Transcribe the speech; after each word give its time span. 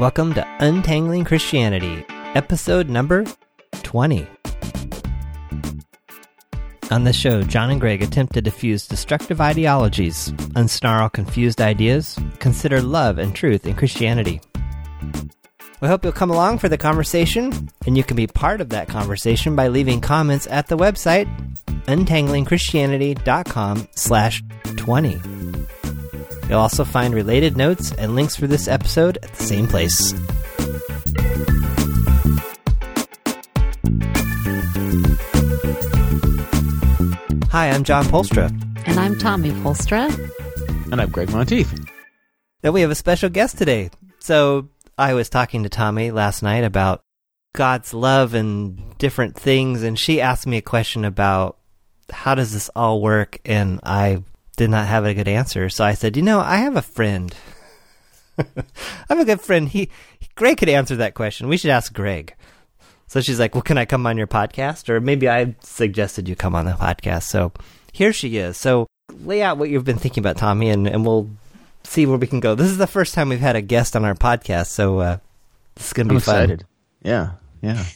Welcome 0.00 0.32
to 0.32 0.56
Untangling 0.60 1.26
Christianity, 1.26 2.06
episode 2.34 2.88
number 2.88 3.26
20. 3.82 4.26
On 6.90 7.04
this 7.04 7.16
show, 7.16 7.42
John 7.42 7.68
and 7.68 7.78
Gregg 7.78 8.02
attempt 8.02 8.32
to 8.32 8.40
diffuse 8.40 8.86
destructive 8.86 9.42
ideologies, 9.42 10.32
unsnarl 10.56 11.12
confused 11.12 11.60
ideas, 11.60 12.18
consider 12.38 12.80
love 12.80 13.18
and 13.18 13.36
truth 13.36 13.66
in 13.66 13.76
Christianity. 13.76 14.40
We 15.82 15.88
hope 15.88 16.02
you'll 16.02 16.14
come 16.14 16.30
along 16.30 16.60
for 16.60 16.70
the 16.70 16.78
conversation, 16.78 17.68
and 17.86 17.94
you 17.94 18.02
can 18.02 18.16
be 18.16 18.26
part 18.26 18.62
of 18.62 18.70
that 18.70 18.88
conversation 18.88 19.54
by 19.54 19.68
leaving 19.68 20.00
comments 20.00 20.46
at 20.46 20.68
the 20.68 20.78
website 20.78 21.28
untanglingchristianity.com 21.84 23.88
slash 23.94 24.42
20. 24.78 25.49
You'll 26.50 26.58
also 26.58 26.84
find 26.84 27.14
related 27.14 27.56
notes 27.56 27.92
and 27.92 28.16
links 28.16 28.34
for 28.34 28.48
this 28.48 28.66
episode 28.66 29.18
at 29.22 29.32
the 29.34 29.44
same 29.44 29.68
place. 29.68 30.12
Hi, 37.52 37.70
I'm 37.70 37.84
John 37.84 38.04
Polstra. 38.06 38.48
And 38.84 38.98
I'm 38.98 39.14
Tommi 39.14 39.52
Polstra. 39.62 40.10
And 40.90 41.00
I'm 41.00 41.10
Gregg 41.10 41.30
Monteith. 41.30 41.72
Then 42.62 42.72
we 42.72 42.80
have 42.80 42.90
a 42.90 42.96
special 42.96 43.30
guest 43.30 43.56
today. 43.56 43.90
So 44.18 44.70
I 44.98 45.14
was 45.14 45.28
talking 45.28 45.62
to 45.62 45.68
Tommi 45.68 46.12
last 46.12 46.42
night 46.42 46.64
about 46.64 47.04
God's 47.54 47.94
love 47.94 48.34
and 48.34 48.98
different 48.98 49.36
things, 49.36 49.84
and 49.84 49.96
she 49.96 50.20
asked 50.20 50.48
me 50.48 50.56
a 50.56 50.62
question 50.62 51.04
about 51.04 51.58
how 52.10 52.34
does 52.34 52.52
this 52.52 52.68
all 52.74 53.00
work, 53.00 53.38
and 53.44 53.78
I 53.84 54.24
did 54.60 54.68
not 54.68 54.88
have 54.88 55.06
a 55.06 55.14
good 55.14 55.26
answer. 55.26 55.70
So 55.70 55.84
I 55.84 55.94
said, 55.94 56.18
you 56.18 56.22
know, 56.22 56.38
I 56.38 56.56
have 56.56 56.76
a 56.76 56.82
friend. 56.82 57.34
I 58.38 58.44
have 59.08 59.18
a 59.18 59.24
good 59.24 59.40
friend. 59.40 59.66
He 59.66 59.88
Gregg 60.34 60.58
could 60.58 60.68
answer 60.68 60.96
that 60.96 61.14
question. 61.14 61.48
We 61.48 61.56
should 61.56 61.70
ask 61.70 61.94
Gregg. 61.94 62.34
So 63.06 63.22
she's 63.22 63.40
like, 63.40 63.54
"Well, 63.54 63.62
can 63.62 63.78
I 63.78 63.86
come 63.86 64.06
on 64.06 64.18
your 64.18 64.26
podcast?" 64.26 64.90
Or 64.90 65.00
maybe 65.00 65.30
I 65.30 65.56
suggested 65.62 66.28
you 66.28 66.36
come 66.36 66.54
on 66.54 66.66
the 66.66 66.72
podcast. 66.72 67.22
So 67.22 67.52
here 67.92 68.12
she 68.12 68.36
is. 68.36 68.58
So 68.58 68.86
lay 69.24 69.42
out 69.42 69.56
what 69.56 69.70
you've 69.70 69.86
been 69.86 69.96
thinking 69.98 70.20
about, 70.20 70.36
Tommi, 70.36 70.70
and, 70.70 70.86
and 70.86 71.06
we'll 71.06 71.30
see 71.84 72.04
where 72.04 72.18
we 72.18 72.26
can 72.26 72.40
go. 72.40 72.54
This 72.54 72.68
is 72.68 72.76
the 72.76 72.86
first 72.86 73.14
time 73.14 73.30
we've 73.30 73.40
had 73.40 73.56
a 73.56 73.62
guest 73.62 73.96
on 73.96 74.04
our 74.04 74.14
podcast, 74.14 74.66
so 74.66 74.98
uh, 74.98 75.16
this 75.74 75.86
is 75.86 75.92
going 75.94 76.08
to 76.08 76.12
be 76.12 76.16
I'm 76.16 76.20
fun. 76.20 76.34
excited. 76.36 76.66
Yeah, 77.02 77.30
yeah. 77.62 77.82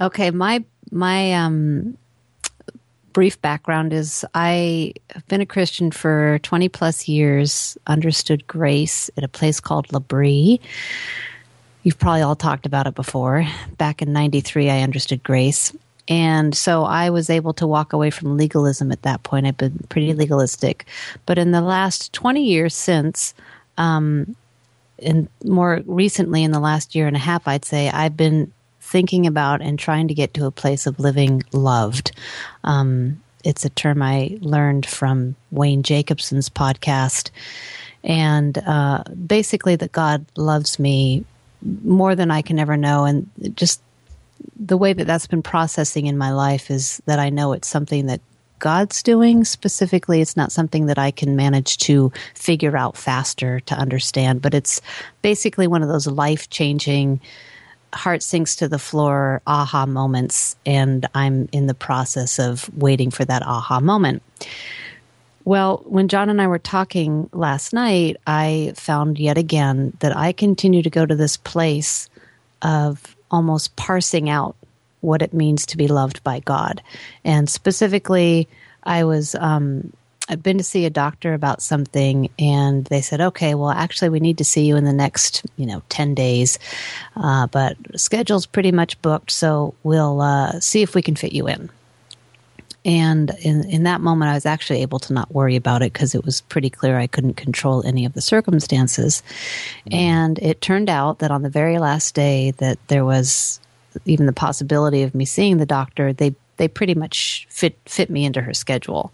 Okay, 0.00 0.30
my 0.32 0.64
my 0.90 1.34
um 1.34 1.96
brief 3.12 3.40
background 3.40 3.92
is 3.92 4.24
I 4.34 4.94
have 5.10 5.26
been 5.28 5.40
a 5.40 5.46
Christian 5.46 5.90
for 5.90 6.38
20 6.42 6.68
plus 6.68 7.08
years, 7.08 7.76
understood 7.86 8.46
grace 8.46 9.10
at 9.16 9.24
a 9.24 9.28
place 9.28 9.60
called 9.60 9.92
L'Abri. 9.92 10.60
You've 11.82 11.98
probably 11.98 12.22
all 12.22 12.36
talked 12.36 12.66
about 12.66 12.86
it 12.86 12.94
before. 12.94 13.46
Back 13.76 14.02
in 14.02 14.12
93, 14.12 14.70
I 14.70 14.80
understood 14.80 15.22
grace. 15.22 15.72
And 16.08 16.54
so 16.54 16.84
I 16.84 17.10
was 17.10 17.30
able 17.30 17.52
to 17.54 17.66
walk 17.66 17.92
away 17.92 18.10
from 18.10 18.36
legalism 18.36 18.90
at 18.92 19.02
that 19.02 19.22
point. 19.22 19.46
I've 19.46 19.56
been 19.56 19.78
pretty 19.88 20.14
legalistic. 20.14 20.86
But 21.26 21.38
in 21.38 21.52
the 21.52 21.60
last 21.60 22.12
20 22.12 22.44
years 22.44 22.74
since, 22.74 23.34
um, 23.78 24.36
and 24.98 25.28
more 25.44 25.80
recently 25.86 26.42
in 26.44 26.52
the 26.52 26.60
last 26.60 26.94
year 26.94 27.06
and 27.06 27.16
a 27.16 27.20
half, 27.20 27.46
I'd 27.46 27.64
say, 27.64 27.88
I've 27.88 28.16
been 28.16 28.52
thinking 28.92 29.26
about 29.26 29.62
and 29.62 29.78
trying 29.78 30.06
to 30.08 30.14
get 30.14 30.34
to 30.34 30.46
a 30.46 30.50
place 30.50 30.86
of 30.86 31.00
living 31.00 31.42
loved. 31.52 32.12
Um, 32.62 33.20
it's 33.42 33.64
a 33.64 33.70
term 33.70 34.02
I 34.02 34.38
learned 34.40 34.86
from 34.86 35.34
Wayne 35.50 35.82
Jacobsen's 35.82 36.48
podcast. 36.48 37.30
And 38.04 38.58
uh, 38.58 39.02
basically, 39.26 39.76
that 39.76 39.92
God 39.92 40.26
loves 40.36 40.78
me 40.78 41.24
more 41.84 42.14
than 42.14 42.30
I 42.30 42.42
can 42.42 42.58
ever 42.58 42.76
know. 42.76 43.04
And 43.04 43.30
just 43.54 43.80
the 44.58 44.76
way 44.76 44.92
that 44.92 45.06
that's 45.06 45.26
been 45.26 45.42
processing 45.42 46.06
in 46.06 46.18
my 46.18 46.32
life 46.32 46.70
is 46.70 47.00
that 47.06 47.18
I 47.18 47.30
know 47.30 47.52
it's 47.52 47.68
something 47.68 48.06
that 48.06 48.20
God's 48.58 49.02
doing 49.02 49.44
specifically. 49.44 50.20
It's 50.20 50.36
not 50.36 50.52
something 50.52 50.86
that 50.86 50.98
I 50.98 51.10
can 51.10 51.34
manage 51.34 51.78
to 51.78 52.12
figure 52.34 52.76
out 52.76 52.96
faster 52.96 53.58
to 53.60 53.74
understand, 53.74 54.40
but 54.42 54.54
it's 54.54 54.80
basically 55.20 55.66
one 55.66 55.82
of 55.82 55.88
those 55.88 56.06
life 56.06 56.48
changing, 56.48 57.20
heart 57.92 58.22
sinks 58.22 58.56
to 58.56 58.68
the 58.68 58.78
floor 58.78 59.42
aha 59.46 59.86
moments. 59.86 60.56
And 60.64 61.06
I'm 61.14 61.48
in 61.52 61.66
the 61.66 61.74
process 61.74 62.38
of 62.38 62.70
waiting 62.76 63.10
for 63.10 63.24
that 63.24 63.42
aha 63.42 63.80
moment. 63.80 64.22
Well, 65.44 65.82
when 65.86 66.08
John 66.08 66.30
and 66.30 66.40
I 66.40 66.46
were 66.46 66.58
talking 66.58 67.28
last 67.32 67.72
night, 67.72 68.16
I 68.26 68.72
found 68.76 69.18
yet 69.18 69.38
again 69.38 69.96
that 70.00 70.16
I 70.16 70.32
continue 70.32 70.82
to 70.82 70.90
go 70.90 71.04
to 71.04 71.16
this 71.16 71.36
place 71.36 72.08
of 72.62 73.16
almost 73.30 73.74
parsing 73.74 74.30
out 74.30 74.54
what 75.00 75.20
it 75.20 75.34
means 75.34 75.66
to 75.66 75.76
be 75.76 75.88
loved 75.88 76.22
by 76.22 76.40
God. 76.40 76.80
And 77.24 77.50
specifically, 77.50 78.48
I 78.84 79.02
was 79.04 79.34
um, 79.34 79.92
I've 80.32 80.42
been 80.42 80.56
to 80.56 80.64
see 80.64 80.86
a 80.86 80.90
doctor 80.90 81.34
about 81.34 81.60
something, 81.60 82.30
and 82.38 82.86
they 82.86 83.02
said, 83.02 83.20
"Okay, 83.20 83.54
well, 83.54 83.68
actually, 83.68 84.08
we 84.08 84.18
need 84.18 84.38
to 84.38 84.44
see 84.44 84.64
you 84.64 84.76
in 84.76 84.84
the 84.84 84.92
next, 84.92 85.44
you 85.56 85.66
know, 85.66 85.82
ten 85.90 86.14
days, 86.14 86.58
uh, 87.16 87.46
but 87.48 87.76
schedule's 87.96 88.46
pretty 88.46 88.72
much 88.72 89.00
booked, 89.02 89.30
so 89.30 89.74
we'll 89.82 90.22
uh, 90.22 90.58
see 90.58 90.80
if 90.80 90.94
we 90.94 91.02
can 91.02 91.16
fit 91.16 91.32
you 91.32 91.46
in." 91.46 91.68
And 92.84 93.30
in, 93.42 93.68
in 93.68 93.82
that 93.82 94.00
moment, 94.00 94.30
I 94.30 94.34
was 94.34 94.46
actually 94.46 94.80
able 94.80 94.98
to 95.00 95.12
not 95.12 95.32
worry 95.32 95.54
about 95.54 95.82
it 95.82 95.92
because 95.92 96.14
it 96.14 96.24
was 96.24 96.40
pretty 96.40 96.70
clear 96.70 96.98
I 96.98 97.06
couldn't 97.06 97.34
control 97.34 97.86
any 97.86 98.06
of 98.06 98.14
the 98.14 98.22
circumstances. 98.22 99.22
Mm-hmm. 99.86 99.94
And 99.94 100.38
it 100.38 100.62
turned 100.62 100.88
out 100.88 101.18
that 101.18 101.30
on 101.30 101.42
the 101.42 101.50
very 101.50 101.78
last 101.78 102.14
day 102.14 102.52
that 102.52 102.78
there 102.88 103.04
was 103.04 103.60
even 104.06 104.26
the 104.26 104.32
possibility 104.32 105.02
of 105.02 105.14
me 105.14 105.24
seeing 105.24 105.58
the 105.58 105.66
doctor, 105.66 106.12
they 106.12 106.34
they 106.62 106.68
pretty 106.68 106.94
much 106.94 107.44
fit 107.50 107.76
fit 107.86 108.08
me 108.08 108.24
into 108.24 108.40
her 108.40 108.54
schedule. 108.54 109.12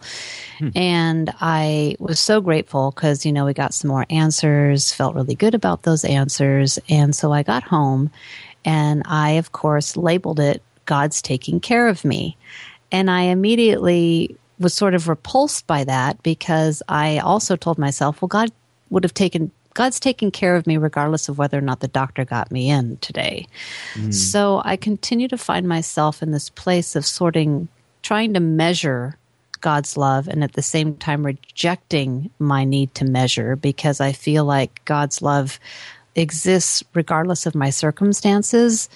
Hmm. 0.59 0.69
And 0.77 1.35
I 1.41 1.97
was 1.99 2.21
so 2.21 2.43
grateful 2.43 2.91
because 2.91 3.25
you 3.25 3.33
know 3.33 3.47
we 3.47 3.55
got 3.55 3.73
some 3.73 3.89
more 3.89 4.05
answers, 4.11 4.93
felt 4.93 5.15
really 5.15 5.35
good 5.35 5.55
about 5.55 5.85
those 5.85 6.05
answers, 6.05 6.79
and 6.91 7.17
so 7.17 7.33
I 7.33 7.43
got 7.43 7.63
home 7.63 8.11
and 8.67 9.03
I 9.07 9.31
of 9.31 9.53
course 9.53 9.97
labeled 9.97 10.41
it 10.41 10.63
God's 10.85 11.23
taking 11.23 11.59
care 11.59 11.89
of 11.89 12.05
me. 12.05 12.37
And 12.93 13.11
I 13.11 13.23
immediately 13.23 14.37
was 14.59 14.75
sort 14.75 14.95
of 14.95 15.09
repulsed 15.09 15.67
by 15.67 15.85
that 15.85 16.23
because 16.23 16.83
I 16.87 17.19
also 17.19 17.57
told 17.57 17.79
myself, 17.79 18.21
well, 18.21 18.29
God 18.29 18.51
would 18.91 19.05
have 19.05 19.15
taken 19.15 19.51
God's 19.78 20.00
taking 20.00 20.33
care 20.33 20.56
of 20.56 20.66
me 20.66 20.77
regardless 20.77 21.28
of 21.28 21.39
whether 21.39 21.56
or 21.56 21.61
not 21.61 21.78
the 21.78 21.87
doctor 21.87 22.25
got 22.25 22.50
me 22.50 22.69
in 22.69 22.97
today. 22.97 23.47
Mm. 23.94 24.12
So 24.12 24.61
I 24.65 24.75
continue 24.75 25.28
to 25.28 25.39
find 25.39 25.69
myself 25.69 26.21
in 26.21 26.33
this 26.33 26.50
place 26.50 26.97
of 26.97 27.06
sorting, 27.06 27.69
trying 28.03 28.34
to 28.34 28.41
measure 28.41 29.17
God's 29.61 29.97
love 29.97 30.27
and 30.27 30.43
at 30.43 30.55
the 30.55 30.62
same 30.62 30.97
time 30.97 31.25
rejecting 31.25 32.28
my 32.41 32.65
need 32.65 32.93
to 32.97 33.05
measure 33.05 33.55
because 33.55 34.00
I 34.00 34.11
feel 34.11 34.44
like 34.44 34.84
God's 34.84 35.22
love 35.22 35.61
exists 36.17 36.83
regardless 36.93 37.47
of 37.47 37.55
my 37.55 37.71
circumstances. 37.71 38.88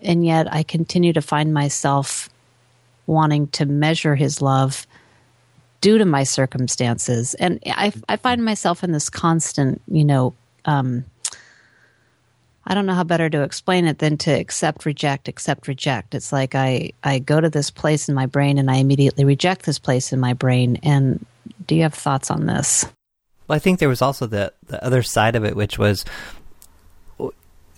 And 0.00 0.24
yet 0.24 0.46
I 0.54 0.62
continue 0.62 1.12
to 1.12 1.22
find 1.22 1.52
myself 1.52 2.30
wanting 3.08 3.48
to 3.48 3.66
measure 3.66 4.14
his 4.14 4.40
love 4.40 4.86
due 5.80 5.98
to 5.98 6.04
my 6.04 6.22
circumstances. 6.22 7.34
And 7.34 7.58
I, 7.66 7.92
I 8.08 8.16
find 8.16 8.44
myself 8.44 8.84
in 8.84 8.92
this 8.92 9.10
constant, 9.10 9.80
you 9.88 10.04
know, 10.04 10.34
um, 10.64 11.04
I 12.66 12.74
don't 12.74 12.86
know 12.86 12.94
how 12.94 13.04
better 13.04 13.30
to 13.30 13.42
explain 13.42 13.86
it 13.86 13.98
than 13.98 14.16
to 14.18 14.30
accept, 14.30 14.84
reject, 14.84 15.28
accept, 15.28 15.66
reject. 15.66 16.14
It's 16.14 16.32
like 16.32 16.54
I, 16.54 16.92
I 17.02 17.18
go 17.18 17.40
to 17.40 17.50
this 17.50 17.70
place 17.70 18.08
in 18.08 18.14
my 18.14 18.26
brain 18.26 18.58
and 18.58 18.70
I 18.70 18.76
immediately 18.76 19.24
reject 19.24 19.64
this 19.64 19.78
place 19.78 20.12
in 20.12 20.20
my 20.20 20.34
brain. 20.34 20.78
And 20.82 21.24
do 21.66 21.74
you 21.74 21.82
have 21.82 21.94
thoughts 21.94 22.30
on 22.30 22.46
this? 22.46 22.84
Well, 23.48 23.56
I 23.56 23.58
think 23.58 23.78
there 23.78 23.88
was 23.88 24.02
also 24.02 24.26
the, 24.26 24.52
the 24.66 24.84
other 24.84 25.02
side 25.02 25.34
of 25.34 25.44
it, 25.44 25.56
which 25.56 25.78
was 25.78 26.04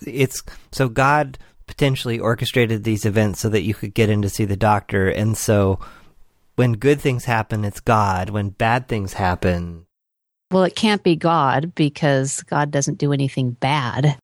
it's 0.05 0.43
so 0.71 0.89
God 0.89 1.37
potentially 1.65 2.19
orchestrated 2.19 2.83
these 2.83 3.05
events 3.05 3.39
so 3.39 3.49
that 3.49 3.63
you 3.63 3.73
could 3.73 3.93
get 3.93 4.09
in 4.09 4.21
to 4.21 4.29
see 4.29 4.45
the 4.45 4.57
doctor. 4.57 5.09
And 5.09 5.37
so 5.37 5.79
when 6.55 6.73
good 6.73 7.01
things 7.01 7.25
happen, 7.25 7.65
it's 7.65 7.79
God. 7.79 8.29
When 8.29 8.49
bad 8.49 8.87
things 8.87 9.13
happen, 9.13 9.85
well, 10.51 10.63
it 10.63 10.75
can't 10.75 11.03
be 11.03 11.15
God 11.15 11.73
because 11.73 12.43
God 12.43 12.69
doesn't 12.69 12.99
do 12.99 13.11
anything 13.11 13.51
bad. 13.51 14.17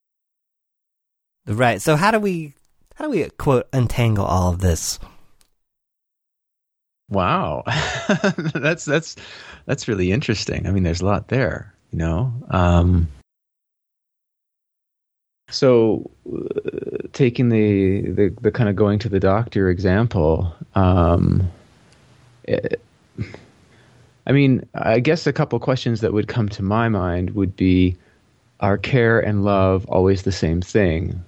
Right. 1.47 1.81
So 1.81 1.95
how 1.95 2.11
do 2.11 2.19
we 2.19 2.53
how 2.95 3.05
do 3.05 3.11
we 3.11 3.27
quote 3.31 3.67
untangle 3.73 4.25
all 4.25 4.53
of 4.53 4.59
this? 4.59 4.99
Wow. 7.09 7.63
that's 8.53 8.85
that's 8.85 9.15
that's 9.65 9.87
really 9.87 10.11
interesting. 10.11 10.67
I 10.67 10.71
mean, 10.71 10.83
there's 10.83 11.01
a 11.01 11.05
lot 11.05 11.29
there, 11.29 11.73
you 11.91 11.97
know. 11.97 12.31
Um 12.51 13.07
so, 15.51 16.11
uh, 16.31 17.07
taking 17.13 17.49
the, 17.49 18.01
the, 18.11 18.35
the 18.41 18.51
kind 18.51 18.69
of 18.69 18.75
going 18.75 18.99
to 18.99 19.09
the 19.09 19.19
doctor 19.19 19.69
example, 19.69 20.53
um, 20.75 21.49
I 24.27 24.31
mean, 24.31 24.65
I 24.75 24.99
guess 24.99 25.25
a 25.25 25.33
couple 25.33 25.59
questions 25.59 26.01
that 26.01 26.13
would 26.13 26.27
come 26.27 26.49
to 26.49 26.63
my 26.63 26.89
mind 26.89 27.31
would 27.31 27.55
be, 27.55 27.97
are 28.59 28.77
care 28.77 29.19
and 29.19 29.43
love 29.43 29.85
always 29.87 30.23
the 30.23 30.31
same 30.31 30.61
thing? 30.61 31.23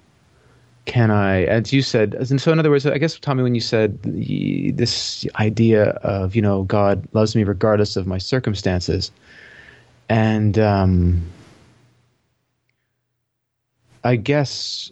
Can 0.85 1.11
I, 1.11 1.43
as 1.43 1.71
you 1.71 1.81
said, 1.81 2.15
as 2.15 2.31
and 2.31 2.41
so 2.41 2.51
in 2.51 2.59
other 2.59 2.69
words, 2.69 2.85
I 2.85 2.97
guess 2.97 3.17
Tommi, 3.17 3.43
when 3.43 3.55
you 3.55 3.61
said 3.61 4.01
this 4.03 5.25
idea 5.39 5.91
of 6.03 6.35
you 6.35 6.41
know 6.41 6.63
God 6.63 7.07
loves 7.13 7.35
me 7.35 7.43
regardless 7.43 7.95
of 7.95 8.07
my 8.07 8.17
circumstances, 8.17 9.11
and 10.09 10.57
um, 10.57 11.21
I 14.03 14.15
guess 14.15 14.91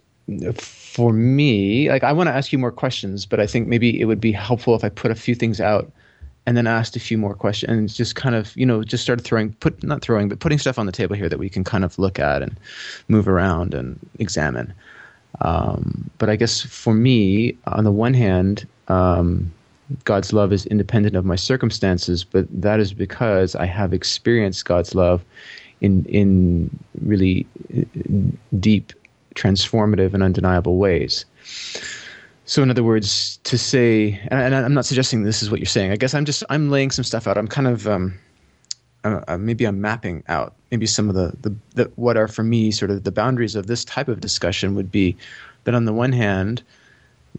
for 0.54 1.12
me, 1.12 1.90
like 1.90 2.04
I 2.04 2.14
want 2.14 2.28
to 2.28 2.34
ask 2.34 2.54
you 2.54 2.60
more 2.60 2.72
questions, 2.72 3.26
but 3.26 3.40
I 3.40 3.48
think 3.48 3.68
maybe 3.68 4.00
it 4.00 4.06
would 4.06 4.22
be 4.22 4.32
helpful 4.32 4.76
if 4.76 4.84
I 4.84 4.90
put 4.90 5.10
a 5.10 5.16
few 5.16 5.34
things 5.34 5.60
out 5.60 5.92
and 6.50 6.58
then 6.58 6.66
asked 6.66 6.96
a 6.96 7.00
few 7.00 7.16
more 7.16 7.36
questions 7.36 7.70
and 7.72 7.94
just 7.94 8.16
kind 8.16 8.34
of 8.34 8.58
you 8.58 8.66
know 8.66 8.84
just 8.84 9.04
started 9.04 9.24
throwing 9.24 9.54
put 9.60 9.84
not 9.84 10.02
throwing 10.02 10.28
but 10.28 10.40
putting 10.40 10.58
stuff 10.58 10.80
on 10.80 10.88
the 10.88 10.92
table 10.92 11.16
here 11.16 11.30
that 11.30 11.38
we 11.38 11.48
can 11.48 11.64
kind 11.64 11.86
of 11.86 12.00
look 12.00 12.18
at 12.18 12.42
and 12.42 12.60
move 13.08 13.28
around 13.28 13.76
and 13.76 14.00
examine. 14.18 14.74
Um, 15.42 16.10
but 16.18 16.28
i 16.28 16.36
guess 16.36 16.62
for 16.62 16.96
me 16.96 17.56
on 17.68 17.84
the 17.84 17.92
one 17.92 18.16
hand 18.16 18.68
um, 18.88 19.54
god's 20.06 20.34
love 20.34 20.52
is 20.52 20.66
independent 20.66 21.16
of 21.16 21.24
my 21.24 21.36
circumstances 21.36 22.24
but 22.24 22.48
that 22.50 22.80
is 22.80 22.94
because 22.94 23.56
i 23.56 23.68
have 23.68 23.94
experienced 23.94 24.66
god's 24.66 24.96
love 24.96 25.24
in 25.82 26.04
in 26.06 26.72
really 27.06 27.46
uh, 27.78 27.84
deep 28.60 28.92
transformative 29.36 30.16
and 30.16 30.24
undeniable 30.24 30.78
ways 30.78 31.26
so, 32.50 32.64
in 32.64 32.72
other 32.72 32.84
words, 32.84 33.38
to 33.44 33.60
say, 33.60 34.20
and, 34.32 34.56
I'm 34.56 34.74
not 34.74 34.84
suggesting 34.84 35.22
this 35.22 35.44
is 35.44 35.52
what 35.52 35.60
you're 35.60 35.68
saying. 35.68 35.92
I 35.92 35.98
guess 35.98 36.16
I'm 36.16 36.26
just 36.26 36.44
I'm 36.50 36.72
laying 36.72 36.90
some 36.90 37.04
stuff 37.04 37.28
out. 37.28 37.38
I'm 37.38 37.48
kind 37.48 37.68
of 37.68 37.88
um, 37.88 38.18
uh, 39.04 39.22
uh, 39.28 39.38
maybe 39.38 39.66
I'm 39.66 39.80
mapping 39.82 40.24
out 40.28 40.56
maybe 40.72 40.88
some 40.88 41.10
of 41.10 41.16
the, 41.16 41.32
the, 41.42 41.56
the 41.76 41.92
what 41.96 42.18
are 42.18 42.28
for 42.28 42.42
me 42.42 42.72
sort 42.72 42.90
of 42.90 43.04
the 43.04 43.12
boundaries 43.12 43.54
of 43.54 43.68
this 43.68 43.86
type 43.86 44.08
of 44.08 44.20
discussion 44.20 44.74
would 44.74 44.92
be 44.92 45.16
that 45.66 45.76
on 45.76 45.86
the 45.86 45.94
one 45.94 46.12
hand, 46.12 46.64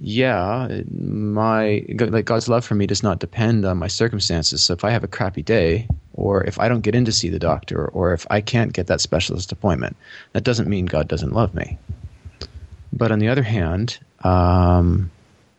yeah, 0.01 0.69
my 0.93 1.85
like 1.89 2.25
God's 2.25 2.49
love 2.49 2.65
for 2.65 2.77
me 2.77 2.87
does 2.87 3.03
not 3.03 3.19
depend 3.19 3.65
on 3.65 3.79
my 3.79 3.89
circumstances. 3.89 4.63
So 4.63 4.75
if 4.75 4.85
I 4.85 4.91
have 4.91 5.03
a 5.03 5.09
crappy 5.09 5.43
day, 5.43 5.89
or 6.15 6.45
if 6.45 6.61
I 6.61 6.69
don't 6.69 6.83
get 6.83 6.95
in 6.95 7.05
to 7.07 7.13
see 7.13 7.31
the 7.31 7.41
doctor, 7.41 7.87
or 7.89 8.13
if 8.13 8.29
I 8.31 8.41
can't 8.41 8.73
get 8.73 8.87
that 8.87 9.01
specialist 9.01 9.51
appointment, 9.51 9.97
that 10.35 10.45
doesn't 10.45 10.69
mean 10.69 10.87
God 10.87 11.09
doesn't 11.09 11.33
love 11.33 11.53
me. 11.53 11.79
But 12.93 13.13
on 13.13 13.19
the 13.19 13.29
other 13.29 13.43
hand, 13.43 13.99
um, 14.25 15.11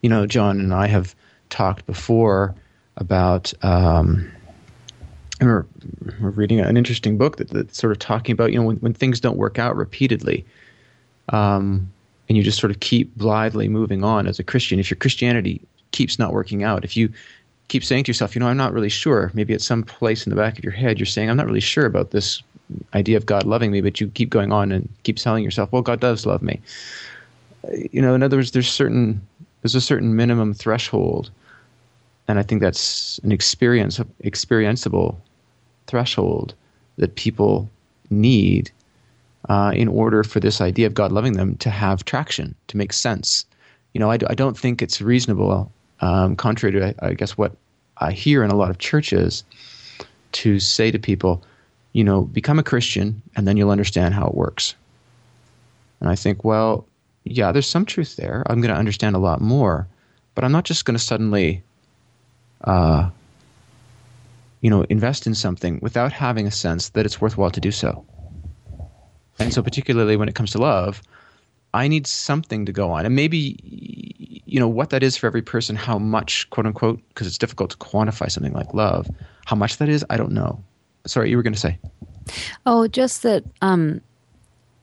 you 0.01 0.09
know, 0.09 0.25
John 0.25 0.59
and 0.59 0.73
I 0.73 0.87
have 0.87 1.15
talked 1.49 1.85
before 1.85 2.55
about. 2.97 3.53
Um, 3.63 4.31
we're, 5.41 5.65
we're 6.19 6.29
reading 6.29 6.59
an 6.59 6.77
interesting 6.77 7.17
book 7.17 7.37
that, 7.37 7.49
that's 7.49 7.77
sort 7.77 7.91
of 7.91 7.97
talking 7.97 8.33
about 8.33 8.51
you 8.51 8.59
know 8.59 8.65
when, 8.65 8.77
when 8.77 8.93
things 8.93 9.19
don't 9.19 9.37
work 9.37 9.57
out 9.57 9.75
repeatedly, 9.75 10.45
um, 11.29 11.91
and 12.29 12.37
you 12.37 12.43
just 12.43 12.59
sort 12.59 12.71
of 12.71 12.79
keep 12.79 13.15
blithely 13.15 13.67
moving 13.67 14.03
on 14.03 14.27
as 14.27 14.39
a 14.39 14.43
Christian. 14.43 14.79
If 14.79 14.91
your 14.91 14.97
Christianity 14.97 15.61
keeps 15.91 16.19
not 16.19 16.33
working 16.33 16.63
out, 16.63 16.83
if 16.83 16.95
you 16.95 17.11
keep 17.67 17.83
saying 17.83 18.03
to 18.03 18.09
yourself, 18.09 18.35
you 18.35 18.39
know, 18.39 18.47
I'm 18.47 18.57
not 18.57 18.73
really 18.73 18.89
sure. 18.89 19.31
Maybe 19.33 19.53
at 19.53 19.61
some 19.61 19.83
place 19.83 20.25
in 20.25 20.29
the 20.29 20.35
back 20.35 20.57
of 20.57 20.63
your 20.63 20.73
head, 20.73 20.99
you're 20.99 21.05
saying, 21.05 21.29
I'm 21.29 21.37
not 21.37 21.45
really 21.47 21.59
sure 21.59 21.85
about 21.85 22.11
this 22.11 22.43
idea 22.93 23.17
of 23.17 23.25
God 23.25 23.45
loving 23.45 23.71
me, 23.71 23.81
but 23.81 23.99
you 23.99 24.09
keep 24.09 24.29
going 24.29 24.51
on 24.51 24.71
and 24.71 24.87
keep 25.03 25.17
telling 25.17 25.43
yourself, 25.43 25.71
well, 25.71 25.81
God 25.81 25.99
does 25.99 26.25
love 26.25 26.41
me 26.41 26.59
you 27.91 28.01
know, 28.01 28.13
in 28.13 28.23
other 28.23 28.37
words, 28.37 28.51
there's 28.51 28.69
certain 28.69 29.25
there's 29.61 29.75
a 29.75 29.81
certain 29.81 30.15
minimum 30.15 30.53
threshold, 30.53 31.29
and 32.27 32.39
I 32.39 32.43
think 32.43 32.61
that's 32.61 33.19
an 33.19 33.31
experience 33.31 33.99
experienceable 34.23 35.15
threshold 35.87 36.53
that 36.97 37.15
people 37.15 37.69
need 38.09 38.71
uh, 39.49 39.71
in 39.75 39.87
order 39.87 40.23
for 40.23 40.39
this 40.39 40.61
idea 40.61 40.87
of 40.87 40.93
God 40.93 41.11
loving 41.11 41.33
them 41.33 41.55
to 41.57 41.69
have 41.69 42.05
traction, 42.05 42.55
to 42.67 42.77
make 42.77 42.93
sense. 42.93 43.45
You 43.93 43.99
know, 43.99 44.11
I, 44.11 44.17
I 44.27 44.35
don't 44.35 44.57
think 44.57 44.81
it's 44.81 45.01
reasonable, 45.01 45.71
um, 45.99 46.35
contrary 46.35 46.73
to 46.73 46.87
I, 47.03 47.09
I 47.09 47.13
guess 47.13 47.37
what 47.37 47.55
I 47.97 48.11
hear 48.11 48.43
in 48.43 48.51
a 48.51 48.55
lot 48.55 48.69
of 48.69 48.77
churches, 48.79 49.43
to 50.33 50.59
say 50.59 50.91
to 50.91 50.99
people, 50.99 51.43
you 51.93 52.03
know, 52.03 52.23
become 52.23 52.59
a 52.59 52.63
Christian 52.63 53.21
and 53.35 53.47
then 53.47 53.57
you'll 53.57 53.69
understand 53.71 54.13
how 54.13 54.27
it 54.27 54.35
works. 54.35 54.75
And 55.99 56.09
I 56.09 56.15
think, 56.15 56.43
well, 56.43 56.85
yeah, 57.23 57.51
there's 57.51 57.67
some 57.67 57.85
truth 57.85 58.15
there. 58.15 58.43
I'm 58.47 58.61
going 58.61 58.73
to 58.73 58.79
understand 58.79 59.15
a 59.15 59.19
lot 59.19 59.41
more, 59.41 59.87
but 60.35 60.43
I'm 60.43 60.51
not 60.51 60.65
just 60.65 60.85
going 60.85 60.97
to 60.97 61.03
suddenly, 61.03 61.63
uh, 62.63 63.09
you 64.61 64.69
know, 64.69 64.83
invest 64.89 65.27
in 65.27 65.35
something 65.35 65.79
without 65.81 66.11
having 66.11 66.47
a 66.47 66.51
sense 66.51 66.89
that 66.89 67.05
it's 67.05 67.21
worthwhile 67.21 67.51
to 67.51 67.61
do 67.61 67.71
so. 67.71 68.05
And 69.39 69.53
so, 69.53 69.63
particularly 69.63 70.17
when 70.17 70.29
it 70.29 70.35
comes 70.35 70.51
to 70.51 70.59
love, 70.59 71.01
I 71.73 71.87
need 71.87 72.05
something 72.05 72.65
to 72.65 72.71
go 72.71 72.91
on, 72.91 73.05
and 73.05 73.15
maybe, 73.15 73.57
you 74.45 74.59
know, 74.59 74.67
what 74.67 74.89
that 74.89 75.03
is 75.03 75.15
for 75.15 75.27
every 75.27 75.41
person, 75.41 75.75
how 75.75 75.97
much, 75.97 76.49
quote 76.49 76.65
unquote, 76.65 77.01
because 77.09 77.27
it's 77.27 77.37
difficult 77.37 77.71
to 77.71 77.77
quantify 77.77 78.29
something 78.29 78.53
like 78.53 78.73
love, 78.73 79.07
how 79.45 79.55
much 79.55 79.77
that 79.77 79.89
is, 79.89 80.05
I 80.09 80.17
don't 80.17 80.33
know. 80.33 80.61
Sorry, 81.07 81.29
you 81.29 81.37
were 81.37 81.43
going 81.43 81.53
to 81.53 81.59
say. 81.59 81.79
Oh, 82.65 82.87
just 82.87 83.23
that. 83.23 83.43
Um, 83.61 84.01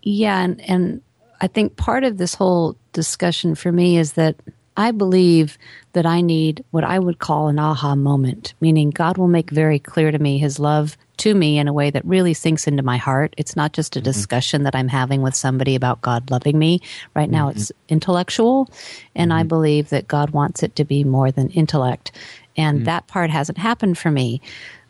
yeah, 0.03 0.41
and 0.41 0.61
and 0.63 1.03
I 1.41 1.47
think 1.47 1.77
part 1.77 2.05
of 2.05 2.19
this 2.19 2.35
whole 2.35 2.77
discussion 2.93 3.55
for 3.55 3.71
me 3.73 3.99
is 3.99 4.15
that 4.15 4.37
I 4.77 4.93
believe 4.93 5.59
that 5.93 6.07
I 6.07 6.21
need 6.21 6.65
what 6.71 6.85
I 6.85 7.01
would 7.01 7.19
call 7.19 7.49
an 7.49 7.59
aha 7.59 7.97
moment, 7.97 8.55
meaning 8.61 8.91
God 8.91 9.19
will 9.19 9.27
make 9.27 9.51
very 9.51 9.81
clear 9.81 10.13
to 10.13 10.19
me 10.19 10.39
his 10.39 10.61
love 10.61 10.97
to 11.19 11.35
me 11.35 11.59
in 11.59 11.67
a 11.67 11.73
way 11.73 11.91
that 11.91 12.05
really 12.05 12.33
sinks 12.33 12.69
into 12.69 12.85
my 12.85 12.97
heart. 12.97 13.35
It's 13.37 13.57
not 13.57 13.73
just 13.73 13.97
a 13.97 13.99
mm-hmm. 13.99 14.05
discussion 14.05 14.63
that 14.63 14.77
I'm 14.77 14.87
having 14.87 15.21
with 15.21 15.35
somebody 15.35 15.75
about 15.75 16.01
God 16.01 16.31
loving 16.31 16.57
me. 16.59 16.81
Right 17.15 17.29
now 17.29 17.49
mm-hmm. 17.49 17.59
it's 17.59 17.73
intellectual, 17.89 18.71
and 19.17 19.33
mm-hmm. 19.33 19.41
I 19.41 19.43
believe 19.43 19.89
that 19.89 20.07
God 20.07 20.31
wants 20.31 20.63
it 20.63 20.77
to 20.77 20.85
be 20.85 21.03
more 21.03 21.33
than 21.33 21.51
intellect. 21.51 22.13
And 22.57 22.79
mm-hmm. 22.79 22.85
that 22.85 23.09
part 23.09 23.31
hasn't 23.31 23.59
happened 23.59 23.99
for 23.99 24.13
me. 24.13 24.41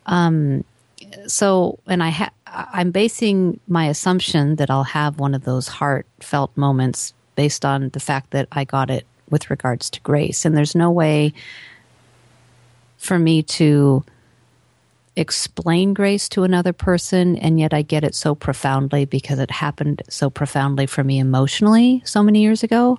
Um, 0.05 0.65
so, 1.27 1.79
and 1.87 2.03
I 2.03 2.11
ha- 2.11 2.31
I'm 2.47 2.91
basing 2.91 3.61
my 3.69 3.87
assumption 3.87 4.57
that 4.57 4.71
I'll 4.71 4.85
have 4.85 5.19
one 5.19 5.35
of 5.35 5.45
those 5.45 5.69
heartfelt 5.69 6.57
moments 6.57 7.13
based 7.37 7.65
on 7.65 7.91
the 7.91 8.01
fact 8.01 8.31
that 8.31 8.49
I 8.53 8.65
got 8.65 8.91
it 8.91 9.07
with 9.31 9.51
regards 9.51 9.91
to 9.91 10.01
grace. 10.01 10.45
And 10.45 10.57
there's 10.57 10.75
no 10.75 10.91
way 10.91 11.33
for 12.97 13.19
me 13.19 13.43
to 13.43 14.05
explain 15.17 15.95
grace 15.95 16.29
to 16.31 16.45
another 16.45 16.73
person, 16.73 17.37
and 17.37 17.59
yet 17.59 17.75
I 17.75 17.83
get 17.83 18.05
it 18.05 18.15
so 18.15 18.35
profoundly 18.35 19.05
because 19.05 19.39
it 19.39 19.51
happened 19.51 20.03
so 20.09 20.31
profoundly 20.31 20.87
for 20.87 21.03
me 21.03 21.19
emotionally 21.19 22.03
so 22.05 22.23
many 22.23 22.41
years 22.41 22.63
ago. 22.63 22.99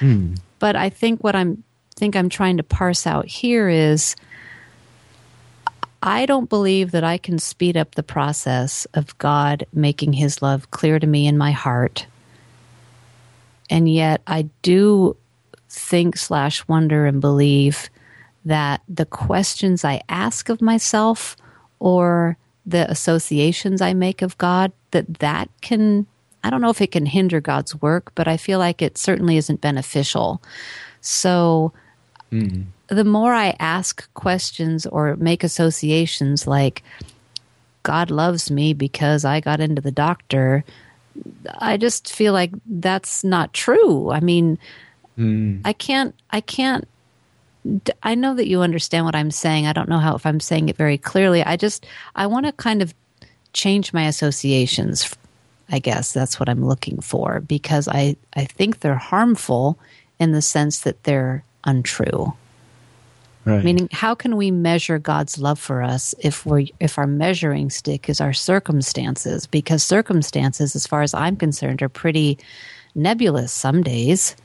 Mm. 0.00 0.38
But 0.58 0.76
I 0.76 0.88
think 0.88 1.22
what 1.22 1.36
I'm 1.36 1.62
think 1.94 2.14
I'm 2.14 2.28
trying 2.28 2.56
to 2.56 2.62
parse 2.62 3.06
out 3.06 3.26
here 3.26 3.68
is 3.68 4.14
I 6.02 6.26
don't 6.26 6.48
believe 6.48 6.92
that 6.92 7.04
I 7.04 7.18
can 7.18 7.38
speed 7.38 7.76
up 7.76 7.94
the 7.94 8.02
process 8.02 8.86
of 8.94 9.16
God 9.18 9.66
making 9.72 10.12
his 10.12 10.40
love 10.40 10.70
clear 10.70 10.98
to 10.98 11.06
me 11.06 11.26
in 11.26 11.36
my 11.36 11.50
heart. 11.50 12.06
And 13.68 13.92
yet 13.92 14.22
I 14.26 14.48
do 14.62 15.16
think 15.68 16.16
slash 16.16 16.66
wonder 16.68 17.06
and 17.06 17.20
believe 17.20 17.90
that 18.44 18.80
the 18.88 19.06
questions 19.06 19.84
I 19.84 20.00
ask 20.08 20.48
of 20.48 20.62
myself 20.62 21.36
or 21.80 22.36
the 22.64 22.90
associations 22.90 23.80
I 23.80 23.92
make 23.94 24.22
of 24.22 24.38
God, 24.38 24.72
that 24.92 25.18
that 25.18 25.48
can, 25.60 26.06
I 26.44 26.50
don't 26.50 26.60
know 26.60 26.70
if 26.70 26.80
it 26.80 26.92
can 26.92 27.06
hinder 27.06 27.40
God's 27.40 27.80
work, 27.80 28.12
but 28.14 28.28
I 28.28 28.36
feel 28.36 28.58
like 28.58 28.80
it 28.82 28.96
certainly 28.96 29.36
isn't 29.36 29.60
beneficial. 29.60 30.42
So, 31.00 31.72
mm 32.32 32.66
the 32.88 33.04
more 33.04 33.34
I 33.34 33.54
ask 33.58 34.12
questions 34.14 34.86
or 34.86 35.16
make 35.16 35.44
associations 35.44 36.46
like, 36.46 36.82
God 37.82 38.10
loves 38.10 38.50
me 38.50 38.72
because 38.72 39.24
I 39.24 39.40
got 39.40 39.60
into 39.60 39.80
the 39.80 39.92
doctor, 39.92 40.64
I 41.58 41.76
just 41.76 42.12
feel 42.12 42.32
like 42.32 42.50
that's 42.66 43.24
not 43.24 43.52
true. 43.52 44.10
I 44.10 44.20
mean, 44.20 44.58
mm. 45.18 45.60
I 45.64 45.72
can't, 45.72 46.14
I 46.30 46.40
can't, 46.40 46.88
I 48.02 48.14
know 48.14 48.34
that 48.34 48.48
you 48.48 48.62
understand 48.62 49.04
what 49.04 49.14
I'm 49.14 49.30
saying. 49.30 49.66
I 49.66 49.72
don't 49.72 49.88
know 49.88 49.98
how, 49.98 50.14
if 50.14 50.24
I'm 50.24 50.40
saying 50.40 50.68
it 50.68 50.76
very 50.76 50.98
clearly. 50.98 51.42
I 51.42 51.56
just, 51.56 51.86
I 52.16 52.26
want 52.26 52.46
to 52.46 52.52
kind 52.52 52.80
of 52.80 52.94
change 53.52 53.92
my 53.92 54.06
associations. 54.06 55.14
I 55.70 55.78
guess 55.78 56.12
that's 56.12 56.40
what 56.40 56.48
I'm 56.48 56.64
looking 56.64 57.00
for 57.00 57.40
because 57.40 57.86
I, 57.88 58.16
I 58.34 58.46
think 58.46 58.80
they're 58.80 58.94
harmful 58.94 59.78
in 60.18 60.32
the 60.32 60.42
sense 60.42 60.80
that 60.80 61.04
they're 61.04 61.44
untrue. 61.68 62.32
Right. 63.44 63.64
Meaning, 63.64 63.88
how 63.92 64.14
can 64.14 64.36
we 64.36 64.50
measure 64.50 64.98
God's 64.98 65.38
love 65.38 65.58
for 65.58 65.82
us 65.82 66.14
if 66.18 66.44
we 66.44 66.74
if 66.80 66.98
our 66.98 67.06
measuring 67.06 67.70
stick 67.70 68.08
is 68.08 68.20
our 68.20 68.34
circumstances? 68.34 69.46
Because 69.46 69.82
circumstances, 69.82 70.76
as 70.76 70.86
far 70.86 71.02
as 71.02 71.14
I'm 71.14 71.36
concerned, 71.36 71.82
are 71.82 71.88
pretty 71.88 72.38
nebulous 72.94 73.52
some 73.52 73.82
days. 73.82 74.36